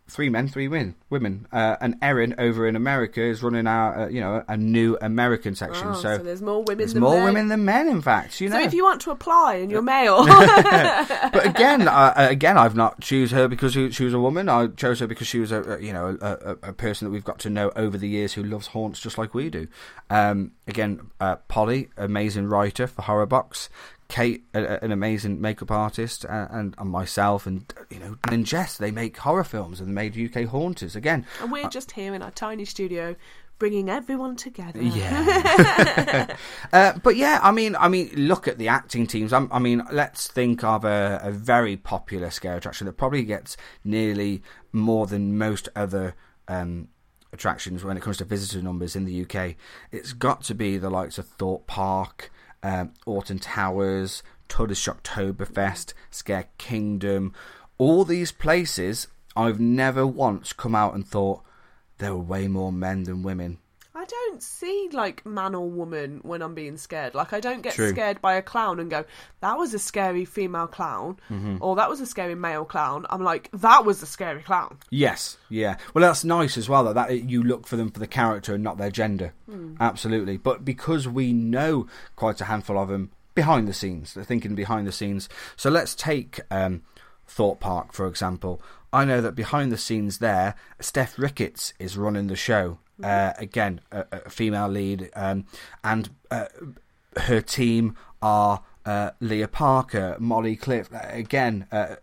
three 0.09 0.29
men, 0.29 0.47
three 0.49 0.69
win, 0.69 0.95
women, 1.11 1.47
uh, 1.53 1.77
and 1.81 1.97
Erin 2.01 2.35
over 2.39 2.67
in 2.69 2.77
America 2.77 3.21
is 3.21 3.43
running 3.43 3.67
our, 3.67 4.03
uh, 4.03 4.09
you 4.09 4.21
know, 4.21 4.45
a 4.47 4.57
new 4.57 4.97
American 5.01 5.55
section. 5.55 5.89
Oh, 5.89 5.95
so, 5.95 6.19
so 6.19 6.23
there's 6.23 6.43
more 6.43 6.63
women 6.63 6.79
there's 6.79 6.93
than 6.95 7.03
more 7.03 7.17
men. 7.17 7.25
women 7.25 7.49
than 7.49 7.65
men, 7.65 7.89
in 7.89 8.01
fact. 8.01 8.41
You 8.41 8.49
know, 8.49 8.57
So 8.57 8.65
if 8.65 8.73
you 8.73 8.85
want 8.85 9.01
to 9.03 9.11
apply 9.11 9.57
and 9.57 9.71
you're 9.71 9.83
male, 9.83 10.25
but 10.27 11.45
again, 11.47 11.89
uh, 11.89 12.15
again, 12.17 12.57
I've 12.57 12.77
not 12.77 13.01
choose 13.01 13.31
her 13.33 13.49
because 13.49 13.73
she, 13.73 14.05
was 14.05 14.15
a 14.15 14.21
woman. 14.21 14.49
I 14.49 14.69
chose 14.69 15.01
her 15.01 15.07
because 15.07 15.27
she 15.27 15.41
was 15.41 15.51
a, 15.51 15.79
you 15.81 15.93
know 15.93 16.17
a, 16.21 16.27
a, 16.33 16.51
a 16.69 16.73
person 16.73 17.07
that 17.07 17.11
we've 17.11 17.25
got 17.25 17.41
to 17.41 17.51
know 17.51 17.73
over 17.75 17.99
the 17.99 18.09
years 18.09 18.33
who 18.33 18.43
loves 18.43 18.69
haunts 18.69 19.01
just 19.01 19.19
like 19.19 19.35
we 19.35 19.51
do. 19.51 19.67
Um, 20.09 20.53
again, 20.67 21.11
uh, 21.21 21.37
Polly, 21.49 21.89
amazing 21.97 22.47
writer 22.47 22.87
for 22.87 23.03
Horrorbox. 23.03 23.69
Kate, 24.09 24.45
a, 24.55 24.83
an 24.85 24.93
amazing 24.93 25.41
makeup 25.41 25.71
artist, 25.71 26.25
uh, 26.25 26.47
and, 26.51 26.75
and 26.79 26.91
myself, 26.91 27.47
and 27.47 27.73
you 27.91 27.99
know, 27.99 28.17
and 28.31 28.47
Jess, 28.47 28.77
they 28.77 28.91
make 28.91 29.17
horror 29.17 29.45
films 29.45 29.81
and 29.81 29.89
they 29.89 30.09
made 30.09 30.37
UK 30.37 30.49
Haunters. 30.49 30.95
Again, 30.95 31.27
and 31.41 31.51
we're 31.51 31.69
just 31.69 31.93
here 31.93 32.15
in 32.15 32.23
our 32.23 32.31
tiny 32.31 32.65
studio, 32.65 33.17
bringing 33.59 33.89
everyone 33.91 34.37
together. 34.37 34.83
Yeah. 34.83 36.37
uh, 36.73 36.93
but 37.03 37.17
yeah, 37.17 37.41
I 37.43 37.51
mean, 37.53 37.75
I 37.77 37.89
mean, 37.89 38.11
look 38.15 38.47
at 38.47 38.59
the 38.59 38.69
acting 38.69 39.07
teams. 39.07 39.33
i 39.33 39.47
I 39.51 39.59
mean, 39.59 39.83
let's 39.91 40.29
think 40.29 40.63
of 40.63 40.85
a, 40.85 41.21
a 41.23 41.31
very 41.31 41.77
popular 41.77 42.31
scare 42.31 42.57
attraction 42.57 42.87
that 42.87 42.97
probably 42.97 43.25
gets 43.25 43.57
nearly 43.85 44.43
more 44.73 45.07
than 45.07 45.39
most 45.39 45.69
other 45.75 46.15
um, 46.49 46.89
attractions 47.33 47.85
when 47.85 47.97
it 47.97 48.03
comes 48.03 48.19
to 48.19 48.25
visitor 48.25 48.63
numbers 48.63 48.97
in 48.97 49.05
the 49.05 49.23
UK. 49.23 49.57
It's 49.91 50.13
got 50.13 50.43
to 50.45 50.55
be 50.55 50.79
the 50.79 50.91
likes 50.91 51.19
of 51.19 51.27
Thorpe 51.27 51.67
Park, 51.67 52.31
um, 52.67 52.93
Alton 53.07 53.39
Towers, 53.39 54.25
Tulleys 54.49 54.81
Shocktoberfest, 54.81 55.95
Scare 56.11 56.49
Kingdom. 56.59 57.33
All 57.79 58.05
these 58.05 58.33
places, 58.33 59.07
I've 59.37 59.61
never 59.61 60.05
once 60.05 60.53
come 60.53 60.75
out 60.75 60.95
and 60.95 61.07
thought 61.07 61.43
there 61.99 62.13
were 62.13 62.21
way 62.21 62.49
more 62.49 62.73
men 62.73 63.05
than 63.05 63.23
women. 63.23 63.59
I 63.99 64.05
don't 64.05 64.43
see 64.43 64.91
like 64.93 65.25
man 65.25 65.55
or 65.55 65.71
woman 65.71 66.21
when 66.23 66.43
I'm 66.43 66.55
being 66.55 66.77
scared. 66.77 67.15
Like 67.15 67.33
I 67.33 67.41
don't 67.41 67.63
get 67.63 67.73
True. 67.73 67.89
scared 67.89 68.21
by 68.21 68.35
a 68.35 68.43
clown 68.43 68.79
and 68.79 68.91
go, 68.91 69.07
"That 69.41 69.57
was 69.57 69.73
a 69.73 69.79
scary 69.79 70.27
female 70.27 70.67
clown," 70.67 71.17
Mm-hmm. 71.31 71.57
or 71.63 71.77
"That 71.77 71.89
was 71.89 72.03
a 72.03 72.07
scary 72.07 72.35
male 72.35 72.67
clown." 72.67 73.07
I'm 73.09 73.25
like, 73.25 73.49
"That 73.53 73.87
was 73.87 74.03
a 74.03 74.07
scary 74.07 74.43
clown." 74.43 74.77
Yes, 74.91 75.39
yeah. 75.49 75.79
Well, 75.95 76.03
that's 76.03 76.25
nice 76.25 76.59
as 76.59 76.69
well. 76.69 76.85
Though, 76.85 76.93
that 76.93 77.23
you 77.23 77.43
look 77.43 77.67
for 77.67 77.77
them 77.77 77.91
for 77.91 77.99
the 77.99 78.07
character 78.07 78.55
and 78.55 78.63
not 78.63 78.77
their 78.77 78.91
gender. 78.91 79.33
Absolutely. 79.81 80.37
But 80.37 80.63
because 80.65 81.09
we 81.09 81.33
know 81.33 81.87
quite 82.17 82.41
a 82.43 82.45
handful 82.45 82.79
of 82.79 82.89
them 82.89 83.13
behind 83.35 83.67
the 83.67 83.73
scenes, 83.73 84.13
they're 84.13 84.25
thinking 84.25 84.55
behind 84.55 84.87
the 84.87 84.93
scenes. 84.93 85.27
So 85.57 85.71
let's 85.71 85.95
take 85.95 86.41
um, 86.51 86.83
Thorpe 87.27 87.61
Park 87.61 87.95
for 87.95 88.07
example. 88.07 88.61
I 88.93 89.07
know 89.07 89.21
that 89.23 89.35
behind 89.35 89.73
the 89.73 89.79
scenes 89.79 90.19
there, 90.19 90.55
Steph 90.81 91.19
Ricketts 91.19 91.73
is 91.79 91.97
running 91.97 92.27
the 92.27 92.37
show. 92.37 92.79
Uh, 93.03 93.33
again, 93.37 93.81
a, 93.93 94.05
a 94.25 94.31
female 94.31 94.69
lead, 94.69 95.11
um, 95.15 95.45
and 95.85 96.09
uh, 96.31 96.47
her 97.19 97.41
team 97.43 97.95
are 98.23 98.63
uh, 98.87 99.11
Leah 99.21 99.49
Parker, 99.49 100.17
Molly 100.19 100.57
Cliff. 100.57 100.89
uh, 100.95 101.01
Again, 101.11 101.67
uh, 101.71 101.97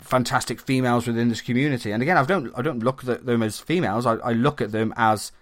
fantastic 0.00 0.60
females 0.60 1.06
within 1.06 1.28
this 1.28 1.40
community. 1.40 1.90
And 1.92 2.02
again, 2.02 2.16
I 2.16 2.24
don't 2.24 2.52
I 2.56 2.62
don't 2.62 2.82
look 2.82 3.06
at 3.06 3.26
them 3.26 3.42
as 3.42 3.58
females. 3.58 4.06
I, 4.06 4.14
I 4.14 4.32
look 4.32 4.60
at 4.60 4.72
them 4.72 4.94
as 4.96 5.32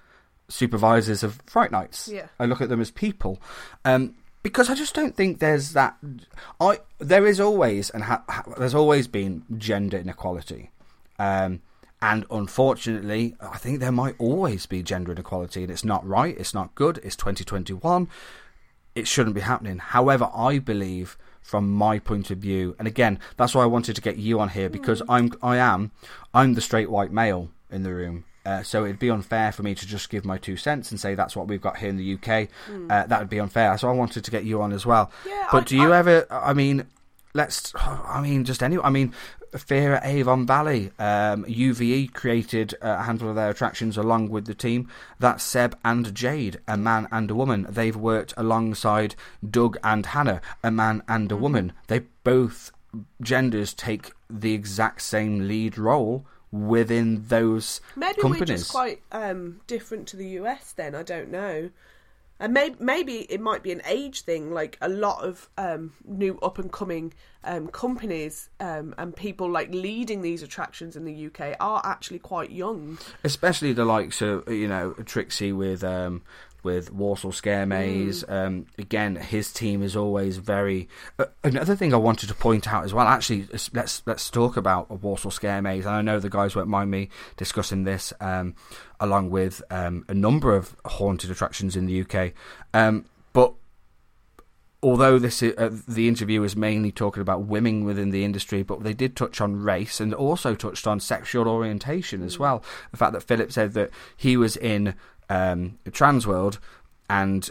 supervisors 0.49 1.23
of 1.23 1.41
Fright 1.47 1.71
Nights. 1.71 2.09
Yeah. 2.09 2.27
I 2.41 2.47
look 2.47 2.61
at 2.61 2.69
them 2.69 2.81
as 2.81 2.91
people. 2.91 3.41
Um, 3.85 4.15
because 4.43 4.71
I 4.71 4.75
just 4.75 4.95
don't 4.95 5.15
think 5.15 5.41
there's 5.41 5.73
that. 5.73 5.97
I 6.61 6.81
there 6.99 7.27
is 7.27 7.39
always 7.41 7.91
and 7.91 8.05
ha, 8.05 8.23
ha, 8.29 8.45
there's 8.57 8.75
always 8.75 9.07
been 9.09 9.45
gender 9.59 9.99
inequality, 9.99 10.71
um, 11.19 11.61
and 12.01 12.25
unfortunately, 12.31 13.35
I 13.41 13.59
think 13.59 13.81
there 13.81 13.93
might 13.93 14.15
always 14.19 14.67
be 14.67 14.83
gender 14.83 15.13
inequality, 15.13 15.63
and 15.63 15.71
it's 15.71 15.85
not 15.85 16.07
right. 16.07 16.37
It's 16.39 16.55
not 16.55 16.75
good. 16.75 16.99
It's 17.03 17.17
2021 17.17 18.09
it 18.95 19.07
shouldn't 19.07 19.35
be 19.35 19.43
happening. 19.43 19.79
However, 19.79 20.29
I 20.35 20.59
believe 20.59 21.17
from 21.41 21.73
my 21.73 22.01
point 22.01 22.33
of 22.33 22.39
view, 22.39 22.75
and 22.81 22.89
again, 22.89 23.21
that's 23.37 23.55
why 23.55 23.63
I 23.63 23.67
wanted 23.67 23.95
to 23.95 24.03
get 24.03 24.17
you 24.17 24.41
on 24.41 24.49
here 24.49 24.69
because 24.69 25.03
I'm 25.09 25.31
I 25.41 25.57
am 25.59 25.93
I'm 26.35 26.55
the 26.55 26.61
straight 26.61 26.91
white 26.91 27.13
male 27.13 27.51
in 27.71 27.85
the 27.85 27.95
room. 27.95 28.25
Uh, 28.45 28.63
so 28.65 28.85
it'd 28.85 28.99
be 28.99 29.11
unfair 29.11 29.53
for 29.53 29.63
me 29.63 29.75
to 29.75 29.87
just 29.87 30.09
give 30.11 30.25
my 30.25 30.37
two 30.37 30.57
cents 30.57 30.91
and 30.91 30.99
say 30.99 31.15
that's 31.15 31.37
what 31.37 31.47
we've 31.47 31.61
got 31.61 31.77
here 31.77 31.91
in 31.91 31.97
the 31.97 32.15
UK. 32.15 32.49
Uh, 32.91 33.07
that 33.07 33.21
would 33.21 33.29
be 33.31 33.39
unfair. 33.39 33.77
So 33.79 33.89
I 33.89 33.93
wanted 33.93 34.25
to 34.25 34.31
get 34.33 34.45
you 34.45 34.63
on 34.63 34.73
as 34.73 34.85
well. 34.85 35.13
Yeah, 35.27 35.47
but 35.53 35.63
I- 35.63 35.67
do 35.67 35.77
you 35.77 35.93
I- 35.93 35.99
ever? 35.99 36.27
I 36.31 36.53
mean, 36.55 36.87
let's. 37.35 37.73
I 37.77 38.21
mean, 38.23 38.45
just 38.45 38.63
any. 38.63 38.79
I 38.79 38.91
mean, 38.91 39.15
Fear 39.57 39.95
at 39.95 40.05
Avon 40.05 40.47
Valley. 40.47 40.91
Um, 40.99 41.45
UVE 41.47 42.13
created 42.13 42.75
a 42.83 43.03
handful 43.03 43.31
of 43.31 43.37
their 43.37 43.51
attractions 43.51 43.97
along 43.97 44.29
with 44.29 44.47
the 44.47 44.55
team. 44.55 44.89
That's 45.19 45.43
Seb 45.43 45.77
and 45.85 46.15
Jade, 46.15 46.61
a 46.67 46.77
man 46.77 47.09
and 47.11 47.31
a 47.31 47.35
woman. 47.35 47.67
They've 47.69 47.97
worked 47.97 48.35
alongside 48.37 49.15
Doug 49.49 49.79
and 49.83 50.07
Hannah, 50.07 50.41
a 50.63 50.71
man 50.71 51.03
and 51.09 51.31
a 51.33 51.37
woman. 51.37 51.73
They 51.87 52.01
both 52.25 52.73
genders 53.23 53.75
take 53.75 54.13
the 54.29 54.53
exact 54.53 55.03
same 55.03 55.47
lead 55.47 55.79
role 55.79 56.27
within 56.51 57.25
those 57.29 57.81
Maybe 57.97 58.21
companies. 58.21 58.41
we're 58.41 58.57
just 58.57 58.71
quite 58.71 59.03
um, 59.13 59.61
different 59.67 60.09
to 60.09 60.17
the 60.17 60.29
US. 60.41 60.73
Then 60.73 60.95
I 60.95 61.03
don't 61.03 61.31
know. 61.31 61.71
And 62.41 62.53
maybe 62.55 62.77
maybe 62.79 63.27
it 63.31 63.41
might 63.41 63.63
be 63.63 63.73
an 63.73 63.83
age 63.87 64.23
thing. 64.23 64.53
Like 64.53 64.79
a 64.81 64.89
lot 64.89 65.25
of 65.25 65.49
um, 65.59 65.93
new 66.05 66.39
up 66.41 66.59
and 66.59 66.71
coming 66.71 67.13
um, 67.45 67.69
companies 67.69 68.49
um, 68.61 68.95
and 68.99 69.15
people 69.15 69.51
like 69.51 69.73
leading 69.73 70.23
these 70.23 70.43
attractions 70.43 70.97
in 70.97 71.05
the 71.05 71.27
UK 71.27 71.57
are 71.61 71.81
actually 71.85 72.19
quite 72.19 72.51
young. 72.51 72.99
especially 73.25 73.73
the 73.73 73.85
likes 73.85 74.21
of 74.23 74.49
you 74.49 74.69
know 74.69 74.93
Trixie 75.05 75.53
with 75.53 75.83
um 75.83 76.23
with 76.63 76.93
Warsaw 76.93 77.31
Scare 77.31 77.67
Maze. 77.67 78.25
Um, 78.29 78.67
again, 78.79 79.17
his 79.17 79.53
team 79.53 79.83
is 79.83 79.97
always 79.97 80.39
very. 80.39 80.89
Uh, 81.19 81.27
another 81.45 81.77
thing 81.77 81.95
I 81.95 81.99
wanted 81.99 82.29
to 82.29 82.35
point 82.35 82.73
out 82.73 82.85
as 82.85 82.93
well. 82.93 83.07
Actually, 83.07 83.47
let's 83.73 84.03
let's 84.07 84.31
talk 84.31 84.57
about 84.57 84.91
Warsaw 84.91 85.31
Scare 85.31 85.63
Maze. 85.63 85.87
And 85.87 85.95
I 85.95 86.03
know 86.03 86.21
the 86.21 86.31
guys 86.31 86.57
won't 86.57 86.69
mind 86.69 86.91
me 86.91 87.09
discussing 87.37 87.85
this, 87.85 88.13
um, 88.21 88.55
along 89.01 89.31
with 89.31 89.63
um, 89.71 90.05
a 90.09 90.15
number 90.15 90.55
of 90.55 90.77
haunted 90.85 91.31
attractions 91.31 91.77
in 91.77 91.87
the 91.87 92.03
UK. 92.03 92.33
Although 94.81 95.19
this 95.19 95.43
is, 95.43 95.57
uh, 95.59 95.71
the 95.89 96.07
interview 96.07 96.43
is 96.45 96.55
mainly 96.55 96.93
talking 96.93 97.21
about 97.21 97.43
women 97.47 97.85
within 97.85 98.11
the 98.11 98.25
industry, 98.25 98.63
but 98.63 98.85
they 98.85 98.93
did 98.93 99.17
touch 99.17 99.41
on 99.41 99.61
race 99.61 99.99
and 100.01 100.15
also 100.15 100.55
touched 100.55 100.87
on 100.87 101.01
sexual 101.01 101.49
orientation 101.49 102.23
as 102.23 102.39
well. 102.39 102.63
The 102.93 102.97
fact 102.97 103.13
that 103.15 103.25
Philip 103.25 103.51
said 103.51 103.73
that 103.75 103.91
he 104.17 104.37
was 104.37 104.57
in 104.57 104.95
um, 105.29 105.79
the 105.83 105.91
Transworld 105.91 106.59
and 107.11 107.51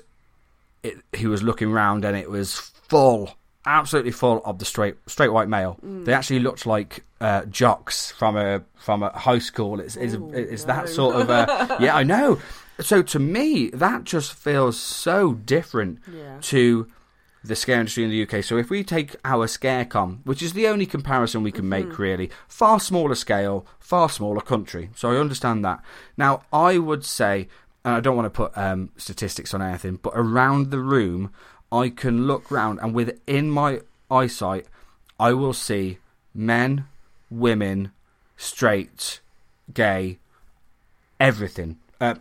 it, 0.84 1.00
he 1.12 1.28
was 1.28 1.44
looking 1.44 1.72
round 1.72 2.06
and 2.06 2.16
it 2.16 2.30
was 2.32 2.56
full, 2.88 3.36
absolutely 3.66 4.12
full 4.12 4.42
of 4.46 4.60
the 4.60 4.66
straight 4.66 4.96
straight 5.08 5.34
white 5.34 5.50
male. 5.50 5.78
They 5.84 6.14
actually 6.14 6.40
looked 6.40 6.66
like 6.66 7.04
uh, 7.20 7.44
jocks 7.46 8.10
from 8.12 8.38
a 8.38 8.64
from 8.78 9.04
a 9.04 9.10
high 9.10 9.40
school. 9.40 9.82
It's 9.82 9.98
it's, 9.98 10.14
Ooh, 10.14 10.32
it's 10.34 10.66
no. 10.66 10.74
that 10.76 10.88
sort 10.88 11.16
of 11.18 11.30
uh, 11.30 11.78
yeah, 11.82 11.94
I 11.94 12.04
know. 12.04 12.40
So 12.80 13.02
to 13.02 13.20
me, 13.20 13.70
that 13.72 14.06
just 14.06 14.34
feels 14.34 14.80
so 14.80 15.34
different 15.34 16.00
Yeah. 16.10 16.38
to 16.42 16.88
the 17.48 17.56
scare 17.56 17.80
industry 17.80 18.04
in 18.04 18.10
the 18.10 18.24
UK. 18.24 18.44
So 18.44 18.58
if 18.58 18.70
we 18.70 18.84
take 18.84 19.16
our 19.26 19.48
ScareCon, 19.48 20.20
which 20.26 20.42
is 20.42 20.54
the 20.54 20.68
only 20.68 20.86
comparison 20.86 21.44
we 21.44 21.52
can 21.52 21.68
make 21.68 21.98
really, 21.98 22.30
far 22.48 22.80
smaller 22.80 23.16
scale, 23.16 23.66
far 23.80 24.10
smaller 24.10 24.42
country. 24.42 24.90
So 24.96 25.12
I 25.12 25.18
understand 25.18 25.64
that. 25.66 25.82
Now 26.18 26.44
I 26.52 26.78
would 26.78 27.06
say, 27.06 27.48
and 27.84 27.96
I 27.96 28.00
don't 28.00 28.16
want 28.16 28.26
to 28.26 28.30
put 28.30 28.58
um, 28.58 28.90
statistics 28.98 29.54
on 29.54 29.62
anything, 29.62 30.00
but 30.02 30.14
around 30.16 30.72
the 30.72 30.80
room, 30.80 31.32
I 31.72 31.90
can 31.90 32.28
look 32.28 32.50
round 32.50 32.80
and 32.82 32.94
within 32.94 33.50
my 33.50 33.82
eyesight, 34.10 34.66
I 35.20 35.34
will 35.34 35.54
see 35.54 35.98
men, 36.34 36.86
women, 37.30 37.92
straight, 38.38 39.20
gay, 39.74 40.20
everything. 41.20 41.78
Uh, 42.00 42.16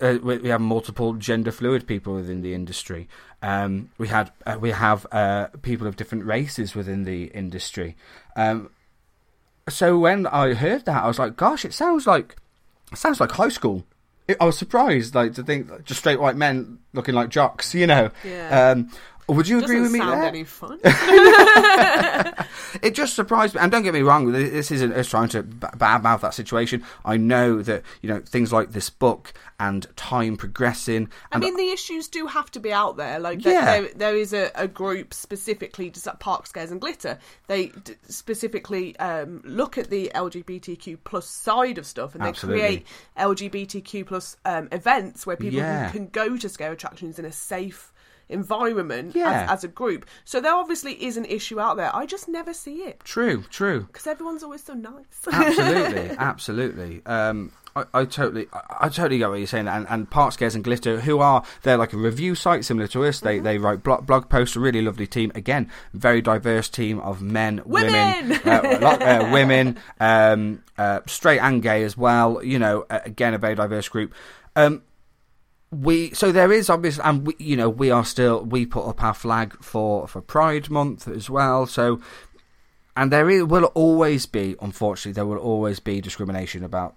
uh, 0.00 0.18
we 0.22 0.38
we 0.38 0.48
have 0.48 0.60
multiple 0.60 1.14
gender 1.14 1.50
fluid 1.50 1.86
people 1.86 2.14
within 2.14 2.42
the 2.42 2.54
industry. 2.54 3.08
Um, 3.42 3.90
we 3.98 4.08
had 4.08 4.30
uh, 4.46 4.58
we 4.60 4.70
have 4.70 5.06
uh, 5.12 5.46
people 5.62 5.86
of 5.86 5.96
different 5.96 6.24
races 6.26 6.74
within 6.74 7.04
the 7.04 7.24
industry. 7.26 7.96
Um, 8.36 8.70
so 9.68 9.98
when 9.98 10.26
I 10.26 10.54
heard 10.54 10.84
that, 10.84 11.04
I 11.04 11.06
was 11.06 11.18
like, 11.18 11.36
"Gosh, 11.36 11.64
it 11.64 11.72
sounds 11.72 12.06
like 12.06 12.36
it 12.92 12.98
sounds 12.98 13.20
like 13.20 13.32
high 13.32 13.48
school." 13.48 13.84
It, 14.28 14.36
I 14.40 14.44
was 14.44 14.58
surprised, 14.58 15.14
like 15.14 15.34
to 15.34 15.42
think 15.42 15.84
just 15.84 16.00
straight 16.00 16.20
white 16.20 16.36
men 16.36 16.78
looking 16.92 17.14
like 17.14 17.30
jocks. 17.30 17.74
You 17.74 17.86
know. 17.86 18.10
Yeah. 18.24 18.72
Um, 18.72 18.90
would 19.36 19.48
you 19.48 19.58
agree 19.62 19.80
with 19.80 19.92
me 19.92 19.98
sound 19.98 20.12
there? 20.20 20.28
any 20.28 20.44
fun. 20.44 20.78
it 22.82 22.94
just 22.94 23.14
surprised 23.14 23.54
me. 23.54 23.60
And 23.60 23.70
don't 23.72 23.82
get 23.82 23.94
me 23.94 24.00
wrong, 24.02 24.32
this 24.32 24.70
isn't 24.70 24.92
us 24.92 25.08
trying 25.08 25.28
to 25.30 25.42
badmouth 25.42 26.20
that 26.20 26.34
situation. 26.34 26.84
I 27.04 27.16
know 27.16 27.62
that 27.62 27.82
you 28.02 28.08
know 28.08 28.20
things 28.20 28.52
like 28.52 28.72
this 28.72 28.90
book 28.90 29.32
and 29.58 29.86
time 29.96 30.36
progressing. 30.36 31.08
I 31.32 31.38
mean, 31.38 31.56
the 31.56 31.70
issues 31.70 32.08
do 32.08 32.26
have 32.26 32.50
to 32.52 32.60
be 32.60 32.72
out 32.72 32.96
there. 32.96 33.18
Like, 33.18 33.44
Yeah. 33.44 33.64
there, 33.82 33.88
there, 33.94 34.16
is 34.16 34.32
a, 34.32 34.50
a 34.54 34.66
group 34.66 35.12
specifically 35.12 35.90
to 35.90 36.12
Park 36.18 36.46
Scares 36.46 36.70
and 36.70 36.80
Glitter. 36.80 37.18
They 37.46 37.66
d- 37.66 37.94
specifically 38.08 38.96
um, 38.98 39.42
look 39.44 39.76
at 39.76 39.90
the 39.90 40.10
LGBTQ 40.14 40.98
plus 41.04 41.26
side 41.26 41.76
of 41.76 41.84
stuff, 41.86 42.14
and 42.14 42.24
Absolutely. 42.24 42.60
they 42.62 42.66
create 42.68 42.86
LGBTQ 43.18 44.06
plus 44.06 44.36
um, 44.46 44.68
events 44.72 45.26
where 45.26 45.36
people 45.36 45.58
Yeah. 45.58 45.90
can, 45.90 46.06
can 46.06 46.26
go 46.28 46.36
to 46.38 46.48
scare 46.48 46.72
attractions 46.72 47.18
in 47.18 47.26
a 47.26 47.32
safe 47.32 47.92
environment 48.30 49.14
Yeah. 49.14 49.42
as, 49.44 49.50
as 49.58 49.64
a 49.64 49.68
group. 49.68 50.06
So 50.24 50.40
there 50.40 50.54
obviously 50.54 50.92
is 51.04 51.16
an 51.16 51.24
issue 51.26 51.60
out 51.60 51.76
there. 51.76 51.94
I 51.94 52.06
just 52.06 52.28
never 52.28 52.52
see 52.52 52.76
it 52.84 53.00
true, 53.04 53.44
true. 53.50 53.80
because 53.82 54.06
everyone's 54.06 54.42
always 54.42 54.62
so 54.64 54.74
nice. 54.74 55.04
absolutely, 55.32 56.10
absolutely. 56.18 57.02
Um, 57.06 57.52
I, 57.76 57.84
I 57.94 58.04
totally, 58.04 58.48
I, 58.52 58.86
I 58.86 58.88
totally 58.88 59.18
get 59.18 59.28
what 59.30 59.38
you're 59.38 59.46
saying. 59.46 59.68
And, 59.68 59.86
and 59.88 60.10
Park 60.10 60.32
Scares 60.32 60.54
and 60.56 60.64
Glitter, 60.64 61.00
who 61.00 61.20
are 61.20 61.44
they're 61.62 61.76
like 61.76 61.92
a 61.92 61.96
review 61.96 62.34
site 62.34 62.64
similar 62.64 62.88
to 62.88 63.04
us. 63.04 63.20
They 63.20 63.38
they 63.38 63.58
write 63.58 63.84
blog, 63.84 64.06
blog 64.06 64.28
posts. 64.28 64.56
A 64.56 64.60
really 64.60 64.82
lovely 64.82 65.06
team. 65.06 65.30
Again, 65.36 65.70
very 65.94 66.20
diverse 66.20 66.68
team 66.68 66.98
of 67.00 67.22
men, 67.22 67.62
women, 67.64 68.30
Women! 68.30 68.40
uh, 68.44 68.78
lot, 68.80 69.02
uh, 69.02 69.28
women, 69.32 69.78
um, 70.00 70.64
uh, 70.78 71.00
straight 71.06 71.38
and 71.38 71.62
gay 71.62 71.84
as 71.84 71.96
well. 71.96 72.42
You 72.42 72.58
know, 72.58 72.86
uh, 72.90 73.00
again, 73.04 73.34
a 73.34 73.38
very 73.38 73.54
diverse 73.54 73.88
group. 73.88 74.14
Um, 74.56 74.82
we 75.70 76.10
so 76.12 76.32
there 76.32 76.52
is 76.52 76.68
obviously 76.68 77.02
and 77.04 77.26
we, 77.26 77.36
you 77.38 77.56
know 77.56 77.68
we 77.68 77.90
are 77.90 78.04
still 78.04 78.44
we 78.44 78.66
put 78.66 78.88
up 78.88 79.02
our 79.02 79.14
flag 79.14 79.56
for 79.62 80.08
for 80.08 80.20
pride 80.20 80.68
month 80.68 81.06
as 81.06 81.30
well 81.30 81.64
so 81.64 82.00
and 82.96 83.12
there 83.12 83.30
is, 83.30 83.44
will 83.44 83.66
always 83.66 84.26
be 84.26 84.56
unfortunately 84.60 85.12
there 85.12 85.26
will 85.26 85.38
always 85.38 85.78
be 85.78 86.00
discrimination 86.00 86.64
about 86.64 86.96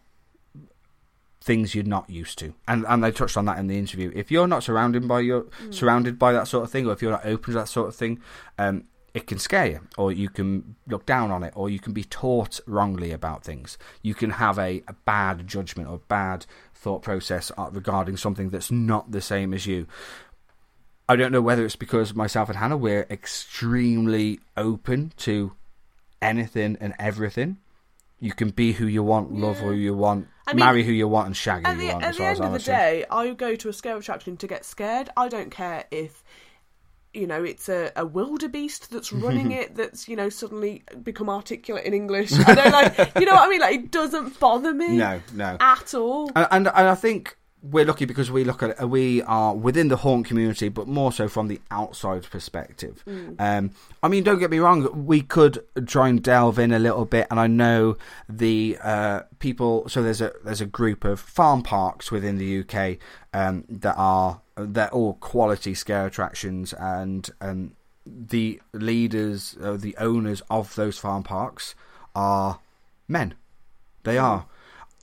things 1.44 1.76
you're 1.76 1.84
not 1.84 2.10
used 2.10 2.40
to. 2.40 2.54
And 2.68 2.86
and 2.88 3.04
they 3.04 3.12
touched 3.12 3.36
on 3.36 3.46
that 3.46 3.60
in 3.60 3.68
the 3.68 3.78
interview. 3.78 4.12
If 4.16 4.32
you're 4.32 4.48
not 4.48 4.64
surrounded 4.64 5.08
by 5.08 5.20
your 5.20 5.46
surrounded 5.72 6.18
by 6.18 6.32
that 6.32 6.48
sort 6.48 6.64
of 6.64 6.72
thing 6.72 6.88
or 6.88 6.94
if 6.94 7.02
you're 7.02 7.12
not 7.12 7.26
open 7.26 7.54
to 7.54 7.60
that 7.60 7.68
sort 7.68 7.90
of 7.90 7.96
thing 7.96 8.22
um 8.58 8.86
it 9.14 9.28
can 9.28 9.38
scare 9.38 9.68
you 9.68 9.80
or 9.98 10.12
you 10.12 10.30
can 10.30 10.76
look 10.88 11.06
down 11.06 11.32
on 11.32 11.44
it 11.44 11.54
or 11.56 11.70
you 11.70 11.80
can 11.80 11.94
be 11.94 12.04
taught 12.04 12.60
wrongly 12.66 13.12
about 13.12 13.44
things 13.44 13.78
you 14.02 14.14
can 14.14 14.32
have 14.32 14.58
a, 14.58 14.84
a 14.88 14.94
bad 15.06 15.48
judgment 15.48 15.90
or 15.90 16.00
bad 16.08 16.46
thought 16.74 17.02
process 17.02 17.52
uh, 17.58 17.70
regarding 17.72 18.18
something 18.18 18.50
that's 18.50 18.72
not 18.72 19.12
the 19.12 19.22
same 19.22 19.54
as 19.54 19.66
you 19.66 19.88
I 21.08 21.16
don't 21.16 21.32
know 21.32 21.42
whether 21.42 21.66
it's 21.66 21.76
because 21.76 22.16
myself 22.16 22.50
and 22.50 22.58
Hannah 22.58 22.78
we're 22.78 23.06
extremely 23.10 24.40
open 24.56 25.12
to 25.18 25.54
anything 26.24 26.78
and 26.80 26.94
everything. 26.98 27.58
You 28.20 28.34
can 28.34 28.52
be 28.52 28.72
who 28.72 28.88
you 28.88 29.04
want, 29.04 29.34
love 29.34 29.58
who 29.58 29.74
you 29.74 29.94
want, 29.94 30.28
I 30.48 30.54
mean, 30.54 30.60
marry 30.60 30.84
who 30.84 30.94
you 30.94 31.10
want, 31.10 31.28
and 31.28 31.36
shag 31.36 31.68
who 31.68 31.74
at 31.74 31.78
you 31.78 31.88
want. 31.90 32.04
at 32.04 32.10
as 32.12 32.18
the 32.18 32.24
end 32.24 32.42
of 32.42 32.54
the 32.54 32.60
day, 32.60 33.06
I 33.12 33.30
go 33.34 33.56
to 33.56 33.68
a 33.68 33.74
scare 33.74 33.98
attraction 33.98 34.38
to 34.38 34.48
get 34.48 34.64
scared. 34.64 35.10
I 35.18 35.28
don't 35.28 35.52
care 35.52 35.84
if 35.92 36.24
you 37.14 37.28
know 37.28 37.44
it's 37.44 37.70
a, 37.70 37.92
a 37.96 38.06
wildebeest 38.06 38.92
that's 38.92 39.14
running 39.14 39.52
it 39.52 39.76
that's 39.76 40.08
you 40.08 40.16
know 40.16 40.30
suddenly 40.30 40.84
become 41.04 41.30
articulate 41.30 41.86
in 41.86 41.94
English. 41.94 42.34
I 42.34 42.56
don't 42.56 42.72
like 42.72 42.98
you 43.20 43.26
know 43.26 43.34
what 43.34 43.48
I 43.48 43.50
mean. 43.50 43.62
Like 43.62 43.76
it 43.76 43.92
doesn't 43.92 44.40
bother 44.40 44.74
me. 44.74 44.98
No, 44.98 45.22
no. 45.34 45.58
at 45.60 45.94
all. 45.94 46.32
and, 46.36 46.48
and 46.52 46.68
and 46.68 46.88
I 46.88 46.96
think 46.96 47.38
we're 47.64 47.86
lucky 47.86 48.04
because 48.04 48.30
we 48.30 48.44
look 48.44 48.62
at 48.62 48.72
it, 48.72 48.90
we 48.90 49.22
are 49.22 49.56
within 49.56 49.88
the 49.88 49.96
haunt 49.96 50.26
community, 50.26 50.68
but 50.68 50.86
more 50.86 51.14
so 51.14 51.30
from 51.30 51.48
the 51.48 51.62
outside 51.72 52.30
perspective. 52.30 53.04
Um, 53.40 53.72
I 54.04 54.10
mean, 54.10 54.24
don't 54.24 54.40
get 54.40 54.52
me 54.52 54.60
wrong, 54.60 55.06
we 55.06 55.22
could 55.22 55.64
try 55.86 56.10
and 56.10 56.22
delve 56.22 56.60
in 56.60 56.74
a 56.74 56.80
little 56.80 57.06
bit, 57.06 57.26
and 57.32 57.40
I 57.40 57.48
know 57.48 57.96
the 58.28 58.78
uh, 58.84 59.22
people. 59.40 59.88
So 59.88 60.04
there's 60.04 60.20
a 60.20 60.34
there's 60.44 60.60
a 60.60 60.66
group 60.66 61.06
of 61.06 61.22
farm 61.22 61.64
parks 61.64 62.12
within 62.12 62.38
the 62.38 62.60
UK 62.60 62.98
um, 63.34 63.64
that 63.70 63.96
are 63.98 64.42
they're 64.56 64.90
all 64.92 65.14
quality 65.16 65.74
scare 65.74 66.06
attractions, 66.06 66.74
and 66.74 67.30
and 67.42 67.76
the 68.06 68.62
leaders, 68.74 69.56
uh, 69.62 69.78
the 69.78 69.96
owners 69.98 70.42
of 70.50 70.76
those 70.76 70.98
farm 70.98 71.24
parks 71.24 71.74
are 72.16 72.60
men. 73.08 73.34
They 74.04 74.18
are. 74.18 74.46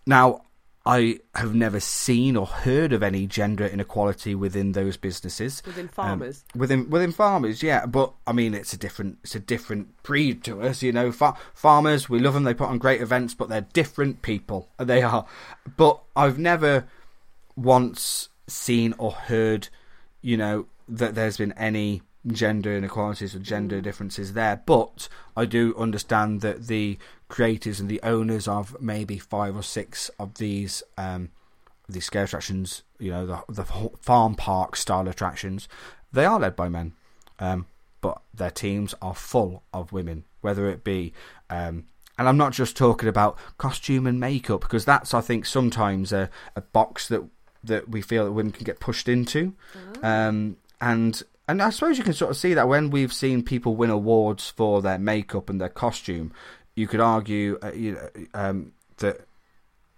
Now, 0.06 0.42
I 0.86 1.20
have 1.34 1.54
never 1.54 1.78
seen 1.78 2.36
or 2.36 2.46
heard 2.46 2.92
of 2.92 3.02
any 3.02 3.26
gender 3.26 3.66
inequality 3.66 4.34
within 4.34 4.72
those 4.72 4.96
businesses. 4.96 5.62
Within 5.66 5.86
Um, 5.86 5.88
farmers. 5.92 6.44
within 6.54 6.88
within 6.90 7.12
farmers, 7.12 7.62
yeah. 7.62 7.84
But 7.86 8.12
I 8.26 8.32
mean, 8.32 8.54
it's 8.54 8.72
a 8.72 8.78
different 8.78 9.18
it's 9.22 9.34
a 9.34 9.40
different 9.40 10.02
breed 10.02 10.42
to 10.44 10.62
us, 10.62 10.82
you 10.82 10.90
know. 10.92 11.12
Fa- 11.12 11.36
farmers, 11.54 12.08
we 12.08 12.18
love 12.18 12.32
them. 12.34 12.44
They 12.44 12.54
put 12.54 12.68
on 12.70 12.78
great 12.78 13.02
events, 13.02 13.34
but 13.34 13.48
they're 13.50 13.66
different 13.72 14.22
people. 14.22 14.68
They 14.78 15.02
are. 15.02 15.26
But 15.76 16.00
I've 16.16 16.38
never 16.38 16.86
once 17.56 18.29
seen 18.50 18.94
or 18.98 19.12
heard, 19.12 19.68
you 20.22 20.36
know, 20.36 20.66
that 20.88 21.14
there's 21.14 21.36
been 21.36 21.52
any 21.52 22.02
gender 22.26 22.76
inequalities 22.76 23.34
or 23.34 23.38
gender 23.38 23.80
differences 23.80 24.34
there. 24.34 24.62
But 24.66 25.08
I 25.36 25.44
do 25.44 25.74
understand 25.76 26.40
that 26.42 26.66
the 26.66 26.98
creators 27.28 27.80
and 27.80 27.88
the 27.88 28.02
owners 28.02 28.46
of 28.46 28.80
maybe 28.80 29.18
five 29.18 29.56
or 29.56 29.62
six 29.62 30.10
of 30.18 30.34
these 30.34 30.82
um, 30.98 31.30
these 31.88 32.04
scare 32.04 32.24
attractions, 32.24 32.82
you 32.98 33.10
know, 33.10 33.26
the 33.26 33.42
the 33.48 33.64
farm 33.64 34.34
park 34.34 34.76
style 34.76 35.08
attractions, 35.08 35.68
they 36.12 36.24
are 36.24 36.40
led 36.40 36.56
by 36.56 36.68
men. 36.68 36.92
Um, 37.38 37.66
but 38.02 38.20
their 38.34 38.50
teams 38.50 38.94
are 39.02 39.14
full 39.14 39.62
of 39.72 39.92
women, 39.92 40.24
whether 40.40 40.68
it 40.68 40.84
be 40.84 41.12
um, 41.48 41.84
and 42.20 42.28
I'm 42.28 42.36
not 42.36 42.52
just 42.52 42.76
talking 42.76 43.08
about 43.08 43.38
costume 43.56 44.06
and 44.06 44.20
makeup 44.20 44.60
because 44.60 44.84
that's 44.84 45.14
I 45.14 45.22
think 45.22 45.46
sometimes 45.46 46.12
a, 46.12 46.28
a 46.54 46.60
box 46.60 47.08
that 47.08 47.24
that 47.64 47.88
we 47.88 48.02
feel 48.02 48.24
that 48.24 48.32
women 48.32 48.52
can 48.52 48.64
get 48.64 48.80
pushed 48.80 49.08
into, 49.08 49.54
um, 50.02 50.56
and 50.80 51.22
and 51.48 51.60
I 51.60 51.70
suppose 51.70 51.98
you 51.98 52.04
can 52.04 52.12
sort 52.12 52.30
of 52.30 52.36
see 52.36 52.54
that 52.54 52.68
when 52.68 52.90
we've 52.90 53.12
seen 53.12 53.42
people 53.42 53.74
win 53.74 53.90
awards 53.90 54.50
for 54.50 54.80
their 54.82 54.98
makeup 54.98 55.50
and 55.50 55.60
their 55.60 55.68
costume, 55.68 56.32
you 56.74 56.86
could 56.86 57.00
argue 57.00 57.58
uh, 57.62 57.72
you 57.72 57.92
know, 57.92 58.08
um, 58.34 58.72
that 58.98 59.22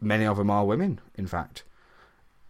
many 0.01 0.25
of 0.25 0.39
them 0.39 0.51
are 0.51 0.65
women. 0.65 1.01
In 1.15 1.27
fact, 1.27 1.65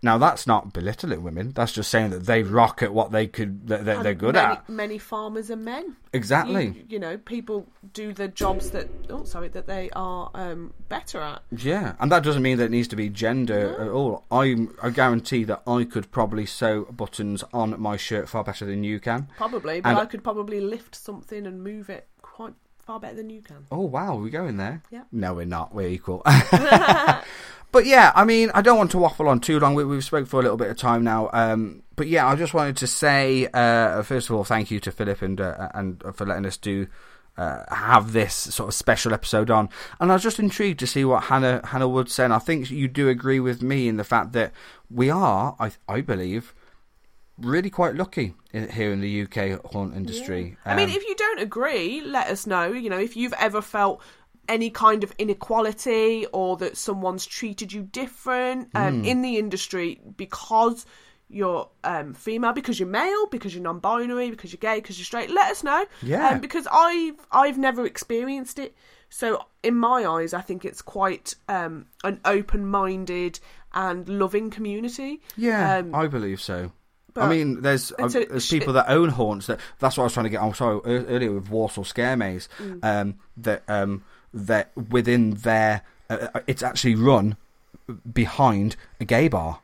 Now 0.04 0.18
that's 0.18 0.46
not 0.46 0.72
belittling 0.72 1.22
women. 1.22 1.52
That's 1.54 1.72
just 1.72 1.90
saying 1.90 2.10
that 2.10 2.26
they 2.26 2.42
rock 2.42 2.82
at 2.82 2.92
what 2.92 3.12
they 3.12 3.28
could 3.28 3.68
that 3.68 3.84
that 3.84 4.02
they're 4.02 4.14
good 4.14 4.34
many, 4.34 4.52
at. 4.54 4.68
Many 4.68 4.98
farmers 4.98 5.50
are 5.50 5.56
men. 5.56 5.96
Exactly. 6.12 6.66
You, 6.66 6.84
you 6.88 6.98
know, 6.98 7.16
people 7.18 7.68
do 7.92 8.12
the 8.12 8.26
jobs 8.28 8.70
that 8.72 8.88
oh 9.10 9.22
sorry 9.24 9.48
that 9.48 9.66
they 9.66 9.90
are 9.92 10.30
um, 10.34 10.74
better 10.88 11.20
at. 11.20 11.42
Yeah, 11.56 11.94
and 12.00 12.10
that 12.10 12.24
doesn't 12.24 12.42
mean 12.42 12.58
that 12.58 12.64
it 12.64 12.70
needs 12.70 12.88
to 12.88 12.96
be 12.96 13.08
gender 13.08 13.76
at 13.80 13.88
all. 13.88 14.24
I 14.30 14.66
I 14.82 14.90
guarantee 14.90 15.44
that 15.44 15.62
I 15.66 15.84
could 15.84 16.10
probably 16.10 16.46
sew 16.46 16.84
buttons 16.84 17.44
on 17.52 17.80
my 17.80 17.96
shirt 17.96 18.28
far 18.28 18.42
better 18.42 18.66
than 18.66 18.82
you 18.82 18.98
can. 18.98 19.28
Probably, 19.36 19.80
but 19.80 19.90
And- 19.90 19.98
I 19.98 20.06
could 20.06 20.24
probably 20.24 20.60
lift 20.60 20.96
something 20.96 21.46
and 21.46 21.62
move 21.62 21.88
it 21.88 22.08
quite 22.22 22.54
far 22.82 23.00
better 23.00 23.14
than 23.14 23.30
you 23.30 23.40
can. 23.42 23.66
Oh 23.70 23.80
wow, 23.80 24.16
we're 24.16 24.30
going 24.30 24.56
there. 24.56 24.82
Yeah. 24.90 25.04
No, 25.10 25.34
we're 25.34 25.46
not. 25.46 25.74
We're 25.74 25.88
equal. 25.88 26.22
but 27.72 27.86
yeah, 27.86 28.12
I 28.14 28.24
mean, 28.24 28.50
I 28.54 28.62
don't 28.62 28.78
want 28.78 28.90
to 28.92 28.98
waffle 28.98 29.28
on 29.28 29.40
too 29.40 29.58
long. 29.58 29.74
We, 29.74 29.84
we've 29.84 30.04
spoke 30.04 30.26
for 30.26 30.40
a 30.40 30.42
little 30.42 30.56
bit 30.56 30.70
of 30.70 30.76
time 30.76 31.04
now. 31.04 31.30
Um, 31.32 31.82
but 31.96 32.08
yeah, 32.08 32.26
I 32.26 32.36
just 32.36 32.54
wanted 32.54 32.76
to 32.78 32.86
say 32.86 33.48
uh, 33.52 34.02
first 34.02 34.28
of 34.30 34.36
all, 34.36 34.44
thank 34.44 34.70
you 34.70 34.80
to 34.80 34.92
Philip 34.92 35.22
and 35.22 35.40
uh, 35.40 35.68
and 35.74 36.02
for 36.14 36.26
letting 36.26 36.46
us 36.46 36.56
do. 36.56 36.86
Uh, 37.34 37.64
have 37.74 38.12
this 38.12 38.34
sort 38.34 38.68
of 38.68 38.74
special 38.74 39.14
episode 39.14 39.50
on, 39.50 39.66
and 39.98 40.10
I 40.10 40.16
was 40.16 40.22
just 40.22 40.38
intrigued 40.38 40.78
to 40.80 40.86
see 40.86 41.02
what 41.02 41.24
Hannah 41.24 41.66
Hannah 41.66 41.88
would 41.88 42.10
say. 42.10 42.24
And 42.24 42.32
I 42.34 42.38
think 42.38 42.70
you 42.70 42.88
do 42.88 43.08
agree 43.08 43.40
with 43.40 43.62
me 43.62 43.88
in 43.88 43.96
the 43.96 44.04
fact 44.04 44.32
that 44.32 44.52
we 44.90 45.08
are, 45.08 45.56
I 45.58 45.72
I 45.88 46.02
believe, 46.02 46.54
really 47.42 47.70
quite 47.70 47.94
lucky 47.94 48.34
here 48.52 48.92
in 48.92 49.00
the 49.00 49.22
UK 49.22 49.64
haunt 49.72 49.94
industry. 49.94 50.56
I 50.64 50.74
mean, 50.74 50.88
Um, 50.90 50.96
if 50.96 51.02
you 51.04 51.14
don't 51.16 51.40
agree, 51.40 52.00
let 52.00 52.28
us 52.28 52.46
know. 52.46 52.66
You 52.72 52.90
know, 52.90 52.98
if 52.98 53.16
you've 53.16 53.34
ever 53.38 53.60
felt 53.62 54.00
any 54.48 54.70
kind 54.70 55.04
of 55.04 55.12
inequality 55.18 56.26
or 56.32 56.56
that 56.56 56.76
someone's 56.76 57.24
treated 57.26 57.72
you 57.72 57.82
different 57.82 58.68
um, 58.74 59.04
in 59.04 59.22
the 59.22 59.36
industry 59.38 60.00
because 60.16 60.84
you're 61.28 61.68
um, 61.84 62.12
female, 62.12 62.52
because 62.52 62.78
you're 62.78 62.88
male, 62.88 63.26
because 63.30 63.54
you're 63.54 63.62
non-binary, 63.62 64.30
because 64.30 64.52
you're 64.52 64.58
gay, 64.58 64.76
because 64.80 64.98
you're 64.98 65.04
straight, 65.06 65.30
let 65.30 65.50
us 65.50 65.62
know. 65.64 65.84
Yeah. 66.02 66.28
Um, 66.30 66.40
because 66.40 66.66
I've 66.70 67.14
I've 67.30 67.56
never 67.58 67.86
experienced 67.86 68.58
it. 68.58 68.74
So 69.08 69.44
in 69.62 69.74
my 69.76 70.04
eyes, 70.06 70.34
I 70.34 70.40
think 70.40 70.64
it's 70.64 70.82
quite 70.82 71.34
um, 71.48 71.86
an 72.02 72.20
open-minded 72.24 73.40
and 73.74 74.08
loving 74.08 74.50
community. 74.50 75.20
Yeah, 75.36 75.78
Um, 75.78 75.94
I 75.94 76.06
believe 76.06 76.40
so. 76.40 76.72
I 77.16 77.28
mean, 77.28 77.62
there's 77.62 77.92
uh, 77.92 78.04
a- 78.06 78.08
there's 78.08 78.48
people 78.48 78.72
that 78.74 78.88
own 78.88 79.08
haunts. 79.10 79.46
That 79.46 79.60
that's 79.78 79.96
what 79.96 80.04
I 80.04 80.06
was 80.06 80.12
trying 80.14 80.24
to 80.24 80.30
get. 80.30 80.42
I'm 80.42 80.54
sorry 80.54 80.80
earlier 80.84 81.32
with 81.32 81.50
Warsaw 81.50 81.82
Scare 81.84 82.16
Maze. 82.16 82.48
Mm. 82.58 82.84
Um, 82.84 83.14
that 83.36 83.62
um 83.68 84.02
that 84.34 84.70
within 84.90 85.30
their 85.34 85.82
uh, 86.10 86.28
uh, 86.34 86.40
it's 86.46 86.62
actually 86.62 86.94
run 86.94 87.36
behind 88.12 88.76
a 89.00 89.04
gay 89.04 89.28
bar, 89.28 89.60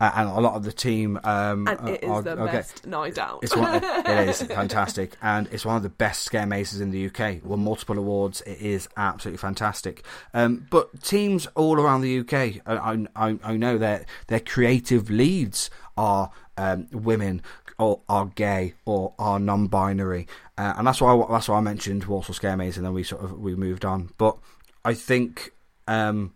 uh, 0.00 0.10
and 0.14 0.28
a 0.28 0.40
lot 0.40 0.54
of 0.54 0.64
the 0.64 0.72
team 0.72 1.18
um 1.24 1.66
and 1.66 1.88
it 1.88 2.04
is 2.04 2.10
are- 2.10 2.22
the 2.22 2.34
gay. 2.36 2.52
best 2.52 2.86
night 2.86 3.18
out. 3.18 3.40
It's 3.42 3.56
one, 3.56 3.82
it 3.84 4.28
is 4.28 4.42
fantastic, 4.42 5.16
and 5.22 5.48
it's 5.50 5.64
one 5.64 5.76
of 5.76 5.82
the 5.82 5.88
best 5.88 6.22
scare 6.22 6.46
mazes 6.46 6.80
in 6.80 6.90
the 6.90 7.06
UK. 7.06 7.44
Won 7.44 7.60
multiple 7.64 7.98
awards. 7.98 8.40
It 8.42 8.60
is 8.60 8.88
absolutely 8.96 9.38
fantastic. 9.38 10.04
Um, 10.32 10.66
but 10.70 11.02
teams 11.02 11.46
all 11.54 11.80
around 11.80 12.02
the 12.02 12.20
UK, 12.20 12.60
I, 12.66 13.06
I, 13.16 13.38
I 13.42 13.56
know 13.56 13.78
that 13.78 14.06
their 14.28 14.40
creative 14.40 15.10
leads 15.10 15.70
are 15.96 16.30
um, 16.56 16.86
women 16.92 17.42
or 17.78 18.00
are 18.08 18.26
gay 18.26 18.74
or 18.84 19.14
are 19.18 19.38
non-binary, 19.40 20.28
uh, 20.56 20.74
and 20.76 20.86
that's 20.86 21.00
why 21.00 21.12
I, 21.14 21.26
that's 21.32 21.48
why 21.48 21.58
I 21.58 21.60
mentioned 21.60 22.04
Warsaw 22.04 22.32
Scare 22.32 22.56
Maze, 22.56 22.76
and 22.76 22.86
then 22.86 22.94
we 22.94 23.02
sort 23.02 23.24
of 23.24 23.38
we 23.38 23.56
moved 23.56 23.84
on. 23.84 24.10
But 24.16 24.36
I 24.84 24.94
think 24.94 25.52
um, 25.88 26.34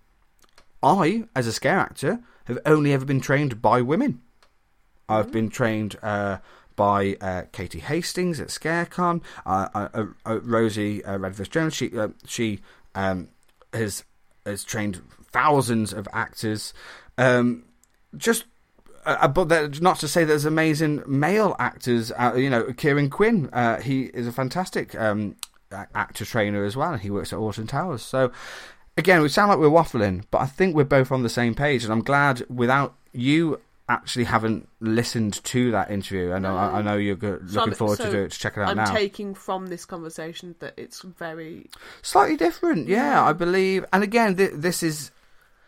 I, 0.83 1.25
as 1.37 1.47
a 1.47 1.53
scare 1.53 1.79
actor, 1.79 2.21
have 2.47 2.59
only 2.67 2.93
ever 2.93 3.05
been 3.05 3.21
trained 3.21 3.63
by 3.63 3.83
women. 3.83 4.21
I've 5.09 5.31
been 5.31 5.49
trained 5.49 5.97
uh, 6.03 6.39
by 6.77 7.17
uh, 7.21 7.43
Katie 7.53 7.81
Hastings 7.81 8.41
at 8.41 8.49
ScareCon. 8.49 9.23
Uh, 9.47 9.69
uh, 9.75 9.89
uh, 9.95 10.05
uh, 10.27 10.41
Rosie 10.41 11.05
uh, 11.05 11.19
Redvers 11.19 11.51
Jones. 11.51 11.75
She 11.75 11.91
she 12.27 12.61
um, 12.95 13.29
has 13.73 14.05
has 14.45 14.65
trained 14.65 15.03
thousands 15.31 15.93
of 15.93 16.09
actors. 16.13 16.75
Um, 17.17 17.65
just. 18.17 18.45
Uh, 19.09 19.29
but 19.29 19.49
that, 19.49 19.81
not 19.81 19.99
to 20.01 20.09
say 20.09 20.25
there's 20.25 20.45
amazing 20.45 21.03
male 21.07 21.57
actors. 21.59 22.13
Uh, 22.13 22.35
you 22.37 22.51
know, 22.51 22.73
Kieran 22.75 23.09
Quinn. 23.11 23.49
Uh, 23.53 23.81
he 23.81 24.03
is 24.05 24.27
a 24.27 24.33
fantastic 24.33 24.95
um, 24.95 25.37
actor 25.73 26.25
trainer 26.25 26.65
as 26.65 26.77
well. 26.77 26.97
He 26.97 27.11
works 27.11 27.33
at 27.33 27.39
Alton 27.39 27.67
Towers. 27.67 28.03
So 28.03 28.31
again, 28.97 29.23
we 29.23 29.29
sound 29.29 29.49
like 29.51 29.59
we're 29.59 29.69
waffling, 29.69 30.25
but 30.31 30.39
I 30.43 30.47
think 30.47 30.75
we're 30.77 30.85
both 30.85 31.11
on 31.13 31.23
the 31.23 31.29
same 31.29 31.55
page, 31.55 31.85
and 31.85 31.93
I'm 31.93 32.03
glad 32.03 32.45
without 32.49 32.95
you 33.13 33.61
actually 33.91 34.25
haven't 34.25 34.69
listened 34.81 35.43
to 35.43 35.71
that 35.71 35.91
interview. 35.91 36.31
I 36.33 36.39
know, 36.39 36.55
I, 36.55 36.81
I 36.81 36.83
know 36.83 36.97
you're 36.99 37.17
go- 37.17 37.39
So 37.39 37.45
looking 37.55 37.59
I'm- 37.61 37.73
forward 37.73 37.97
so 37.97 38.05
to 38.05 38.11
do 38.11 38.23
it 38.25 38.33
to 38.33 38.39
check 38.39 38.59
it 38.59 38.61
out 38.61 38.69
I'm 38.69 38.77
now. 38.77 38.93
taking 38.93 39.33
from 39.35 39.69
this 39.69 39.87
conversation 39.87 40.55
that 40.59 40.75
it's 40.77 41.01
very 41.01 41.71
Slightly 42.03 42.37
different, 42.37 42.87
yeah, 42.89 43.25
I 43.25 43.33
believe. 43.33 43.87
And 43.91 44.03
again, 44.05 44.37
th- 44.37 44.51
this 44.55 44.83
is 44.83 45.11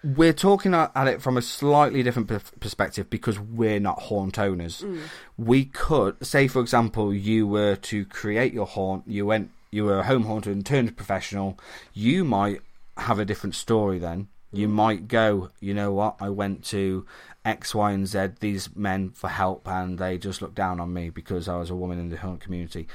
we're 0.02 0.32
talking 0.32 0.74
at 0.74 1.06
it 1.06 1.20
from 1.20 1.36
a 1.36 1.42
slightly 1.42 2.02
different 2.02 2.28
per- 2.28 2.40
perspective 2.58 3.10
because 3.10 3.38
we're 3.38 3.80
not 3.80 4.00
haunt 4.02 4.38
owners. 4.38 4.82
Mm. 4.82 5.00
We 5.36 5.66
could 5.66 6.24
say, 6.24 6.48
for 6.48 6.60
example, 6.60 7.12
you 7.12 7.46
were 7.46 7.76
to 7.76 8.04
create 8.06 8.52
your 8.52 8.66
haunt. 8.66 9.04
You 9.06 9.26
went, 9.26 9.50
you 9.70 9.84
were 9.84 9.98
a 9.98 10.04
home 10.04 10.24
haunter 10.24 10.50
and 10.50 10.64
turned 10.64 10.96
professional. 10.96 11.58
You 11.92 12.24
might 12.24 12.60
have 12.96 13.18
a 13.18 13.24
different 13.24 13.54
story 13.54 13.98
then. 13.98 14.28
You 14.52 14.68
mm. 14.68 14.72
might 14.72 15.08
go, 15.08 15.50
you 15.60 15.74
know 15.74 15.92
what? 15.92 16.16
I 16.18 16.30
went 16.30 16.64
to 16.66 17.06
X, 17.44 17.74
Y, 17.74 17.92
and 17.92 18.06
Z. 18.06 18.28
These 18.40 18.74
men 18.74 19.10
for 19.10 19.28
help, 19.28 19.68
and 19.68 19.98
they 19.98 20.18
just 20.18 20.40
looked 20.40 20.54
down 20.54 20.80
on 20.80 20.92
me 20.92 21.10
because 21.10 21.48
I 21.48 21.56
was 21.56 21.70
a 21.70 21.76
woman 21.76 21.98
in 21.98 22.08
the 22.08 22.16
haunt 22.16 22.40
community. 22.40 22.88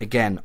Again, 0.00 0.40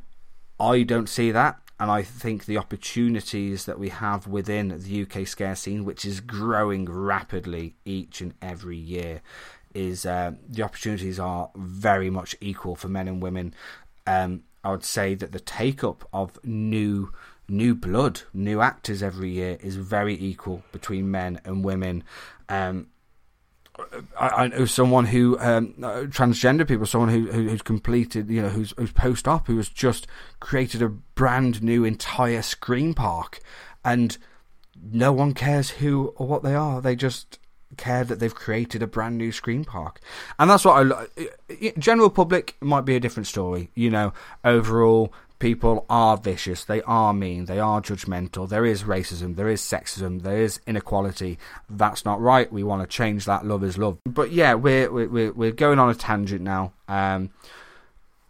I 0.60 0.82
don't 0.82 1.08
see 1.08 1.30
that, 1.30 1.60
and 1.80 1.90
I 1.90 2.02
think 2.02 2.44
the 2.44 2.58
opportunities 2.58 3.66
that 3.66 3.78
we 3.78 3.88
have 3.90 4.26
within 4.26 4.68
the 4.68 5.02
UK 5.02 5.26
scare 5.26 5.54
scene, 5.54 5.84
which 5.84 6.04
is 6.04 6.20
growing 6.20 6.86
rapidly 6.86 7.76
each 7.84 8.20
and 8.20 8.34
every 8.42 8.76
year, 8.76 9.22
is 9.74 10.04
uh, 10.04 10.32
the 10.48 10.62
opportunities 10.62 11.20
are 11.20 11.50
very 11.54 12.10
much 12.10 12.34
equal 12.40 12.74
for 12.74 12.88
men 12.88 13.06
and 13.06 13.22
women. 13.22 13.54
Um, 14.06 14.42
I 14.64 14.70
would 14.72 14.84
say 14.84 15.14
that 15.14 15.32
the 15.32 15.40
take 15.40 15.84
up 15.84 16.08
of 16.12 16.38
new 16.44 17.12
new 17.50 17.74
blood, 17.74 18.22
new 18.34 18.60
actors 18.60 19.02
every 19.02 19.30
year 19.30 19.56
is 19.62 19.76
very 19.76 20.18
equal 20.20 20.62
between 20.70 21.10
men 21.10 21.40
and 21.44 21.64
women. 21.64 22.04
Um, 22.48 22.88
I, 24.18 24.28
I 24.28 24.46
know 24.48 24.64
someone 24.64 25.06
who 25.06 25.38
um, 25.40 25.74
uh, 25.82 26.02
transgender 26.08 26.66
people, 26.66 26.86
someone 26.86 27.10
who, 27.10 27.26
who 27.30 27.48
who's 27.48 27.62
completed, 27.62 28.30
you 28.30 28.42
know, 28.42 28.48
who's 28.48 28.72
who's 28.76 28.92
post 28.92 29.28
op, 29.28 29.46
who 29.46 29.56
has 29.56 29.68
just 29.68 30.06
created 30.40 30.82
a 30.82 30.88
brand 30.88 31.62
new 31.62 31.84
entire 31.84 32.42
scream 32.42 32.94
park, 32.94 33.40
and 33.84 34.18
no 34.80 35.12
one 35.12 35.34
cares 35.34 35.70
who 35.70 36.12
or 36.16 36.26
what 36.26 36.42
they 36.42 36.54
are. 36.54 36.80
They 36.80 36.96
just 36.96 37.38
care 37.76 38.02
that 38.04 38.18
they've 38.18 38.34
created 38.34 38.82
a 38.82 38.86
brand 38.86 39.18
new 39.18 39.32
scream 39.32 39.64
park, 39.64 40.00
and 40.38 40.50
that's 40.50 40.64
what 40.64 40.76
I. 40.76 40.82
lo- 40.82 41.06
General 41.78 42.10
public 42.10 42.56
might 42.60 42.84
be 42.84 42.96
a 42.96 43.00
different 43.00 43.26
story, 43.26 43.70
you 43.74 43.90
know. 43.90 44.12
Overall, 44.44 45.12
people 45.38 45.86
are 45.88 46.16
vicious, 46.16 46.64
they 46.64 46.82
are 46.82 47.12
mean, 47.12 47.44
they 47.46 47.58
are 47.58 47.80
judgmental. 47.80 48.48
There 48.48 48.64
is 48.64 48.84
racism, 48.84 49.36
there 49.36 49.48
is 49.48 49.62
sexism, 49.62 50.22
there 50.22 50.38
is 50.38 50.60
inequality. 50.66 51.38
That's 51.68 52.04
not 52.04 52.20
right. 52.20 52.52
We 52.52 52.62
want 52.62 52.82
to 52.82 52.88
change 52.88 53.24
that. 53.26 53.46
Love 53.46 53.64
is 53.64 53.78
love. 53.78 53.98
But 54.04 54.32
yeah, 54.32 54.54
we're 54.54 54.90
we're 54.90 55.32
we're 55.32 55.52
going 55.52 55.78
on 55.78 55.90
a 55.90 55.94
tangent 55.94 56.42
now. 56.42 56.72
Um, 56.88 57.30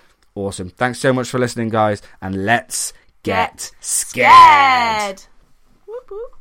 Awesome. 0.41 0.71
Thanks 0.71 0.99
so 0.99 1.13
much 1.13 1.29
for 1.29 1.39
listening, 1.39 1.69
guys, 1.69 2.01
and 2.23 2.47
let's 2.47 2.95
get, 3.23 3.53
get 3.53 3.73
scared. 3.81 5.21
scared. 5.21 5.23
Whoop, 5.87 6.11
whoop. 6.11 6.33